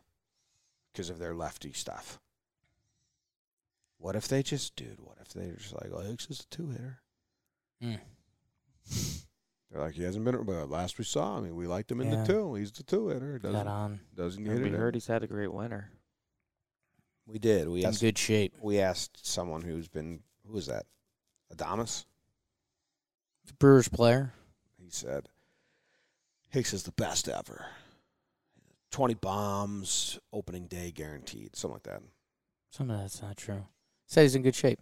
because 0.91 1.09
of 1.09 1.19
their 1.19 1.35
lefty 1.35 1.71
stuff. 1.73 2.19
What 3.97 4.15
if 4.15 4.27
they 4.27 4.43
just, 4.43 4.75
dude? 4.75 4.99
What 5.01 5.17
if 5.21 5.29
they're 5.33 5.55
just 5.55 5.73
like, 5.73 5.91
oh, 5.93 5.99
Hicks 6.01 6.27
is 6.29 6.39
a 6.41 6.55
two 6.55 6.69
hitter? 6.69 7.01
Mm. 7.83 7.99
They're 9.71 9.81
like, 9.81 9.93
he 9.93 10.03
hasn't 10.03 10.25
been. 10.25 10.43
But 10.43 10.69
last 10.69 10.97
we 10.97 11.03
saw, 11.03 11.37
I 11.37 11.41
mean, 11.41 11.55
we 11.55 11.67
liked 11.67 11.91
him 11.91 12.01
in 12.01 12.11
Yeah. 12.11 12.23
the 12.23 12.33
two. 12.33 12.55
He's 12.55 12.71
the 12.71 12.83
two 12.83 13.09
hitter. 13.09 13.39
Got 13.39 13.51
Doesn't 13.51 13.67
on 13.67 13.99
doesn't 14.15 14.43
get 14.43 14.53
it. 14.57 14.63
we 14.63 14.69
heard 14.69 14.95
he's 14.95 15.07
had 15.07 15.23
a 15.23 15.27
great 15.27 15.53
winter. 15.53 15.91
We 17.27 17.37
did. 17.39 17.67
We 17.69 17.81
in 17.83 17.89
asked. 17.89 18.01
good 18.01 18.17
shape. 18.17 18.55
We 18.61 18.79
asked 18.79 19.25
someone 19.27 19.61
who's 19.61 19.87
been. 19.87 20.21
Who 20.47 20.53
was 20.53 20.65
that? 20.67 20.85
Adames. 21.53 22.05
The 23.45 23.53
Brewers 23.53 23.87
player. 23.89 24.33
He 24.81 24.89
said, 24.89 25.29
Hicks 26.49 26.73
is 26.73 26.83
the 26.83 26.91
best 26.93 27.27
ever. 27.29 27.65
20 28.91 29.13
bombs, 29.15 30.19
opening 30.33 30.67
day 30.67 30.91
guaranteed, 30.91 31.55
something 31.55 31.75
like 31.75 31.83
that. 31.83 32.01
Some 32.71 32.89
of 32.89 32.99
that's 32.99 33.21
not 33.21 33.37
true. 33.37 33.65
Said 34.07 34.23
he's 34.23 34.35
in 34.35 34.41
good 34.41 34.55
shape. 34.55 34.79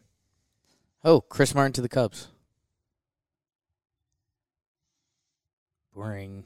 Oh, 1.04 1.22
Chris 1.22 1.54
Martin 1.54 1.74
to 1.74 1.82
the 1.82 1.90
Cubs. 1.90 2.30
Boring. 5.94 6.44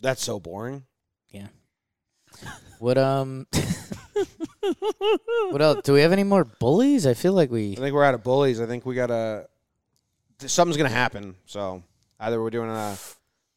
That's 0.00 0.22
so 0.22 0.38
boring. 0.40 0.84
Yeah. 1.30 1.48
what 2.78 2.98
um? 2.98 3.46
what 5.50 5.62
else? 5.62 5.80
Do 5.84 5.92
we 5.92 6.00
have 6.02 6.12
any 6.12 6.24
more 6.24 6.44
bullies? 6.44 7.06
I 7.06 7.14
feel 7.14 7.32
like 7.32 7.50
we 7.50 7.72
I 7.72 7.76
think 7.76 7.94
we're 7.94 8.04
out 8.04 8.14
of 8.14 8.22
bullies. 8.22 8.60
I 8.60 8.66
think 8.66 8.84
we 8.86 8.94
got 8.94 9.08
to. 9.08 9.48
Something's 10.38 10.76
gonna 10.76 10.88
happen. 10.88 11.34
So 11.46 11.82
either 12.18 12.40
we're 12.40 12.50
doing 12.50 12.70
a 12.70 12.96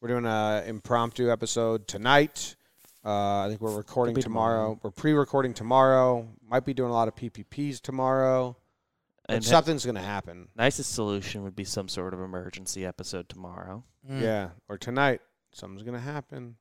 we're 0.00 0.08
doing 0.08 0.26
a 0.26 0.64
impromptu 0.66 1.30
episode 1.30 1.88
tonight. 1.88 2.56
Uh, 3.04 3.40
I 3.44 3.48
think 3.48 3.60
we're 3.60 3.76
recording 3.76 4.14
tomorrow. 4.16 4.54
tomorrow. 4.74 4.80
We're 4.82 4.90
pre-recording 4.90 5.52
tomorrow. 5.54 6.26
Might 6.48 6.64
be 6.64 6.72
doing 6.72 6.90
a 6.90 6.92
lot 6.94 7.06
of 7.08 7.14
PPPs 7.14 7.80
tomorrow. 7.80 8.56
But 9.26 9.36
And 9.36 9.44
something's 9.44 9.84
gonna 9.86 10.00
happen. 10.02 10.48
nicest 10.54 10.92
solution 10.94 11.42
would 11.44 11.56
be 11.56 11.64
some 11.64 11.88
sort 11.88 12.12
of 12.14 12.20
emergency 12.20 12.84
episode 12.84 13.28
tomorrow. 13.28 13.84
Mm. 14.08 14.20
Yeah, 14.22 14.50
or 14.68 14.76
tonight. 14.78 15.20
Something's 15.52 15.82
gonna 15.82 16.00
happen. 16.00 16.56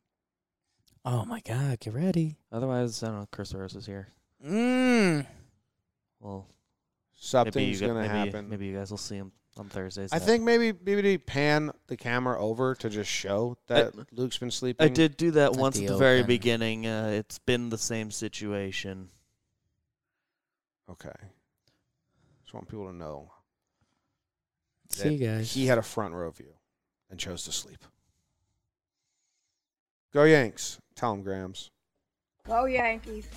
Oh 1.05 1.25
my 1.25 1.41
God! 1.41 1.79
Get 1.81 1.93
ready. 1.93 2.37
Otherwise, 2.51 3.03
I 3.03 3.07
don't 3.07 3.19
know. 3.19 3.27
Chris 3.31 3.53
Rose 3.53 3.75
is 3.75 3.85
here. 3.85 4.07
Mm. 4.45 5.25
Well, 6.21 6.47
maybe 6.47 7.17
Something's 7.19 7.79
gu- 7.81 7.87
gonna 7.87 8.01
maybe, 8.07 8.13
happen. 8.31 8.49
maybe 8.49 8.65
you 8.67 8.77
guys 8.77 8.89
will 8.91 8.97
see 8.97 9.15
him 9.17 9.31
on 9.57 9.69
Thursdays. 9.69 10.11
I 10.11 10.19
think 10.19 10.43
maybe 10.43 10.73
maybe 10.83 11.17
pan 11.17 11.71
the 11.87 11.97
camera 11.97 12.39
over 12.39 12.75
to 12.75 12.89
just 12.89 13.09
show 13.09 13.57
that 13.67 13.93
Luke's 14.11 14.37
been 14.37 14.51
sleeping. 14.51 14.83
I 14.85 14.89
did 14.89 15.17
do 15.17 15.31
that 15.31 15.53
At 15.53 15.55
once 15.55 15.77
the 15.77 15.85
at 15.85 15.91
the 15.91 15.97
very 15.97 16.23
beginning. 16.23 16.87
Uh, 16.87 17.11
it's 17.13 17.39
been 17.39 17.69
the 17.69 17.77
same 17.77 18.11
situation. 18.11 19.09
Okay. 20.89 21.11
Just 22.41 22.53
want 22.53 22.67
people 22.67 22.87
to 22.87 22.93
know 22.95 23.31
See 24.89 25.13
you 25.13 25.27
guys. 25.27 25.51
he 25.53 25.65
had 25.67 25.77
a 25.77 25.83
front 25.83 26.13
row 26.13 26.29
view 26.31 26.53
and 27.09 27.19
chose 27.19 27.43
to 27.45 27.51
sleep. 27.51 27.83
Go 30.13 30.23
Yanks. 30.23 30.79
Tell 30.95 31.13
him, 31.13 31.23
Grams. 31.23 31.71
Go 32.45 32.65
Yankees. 32.65 33.27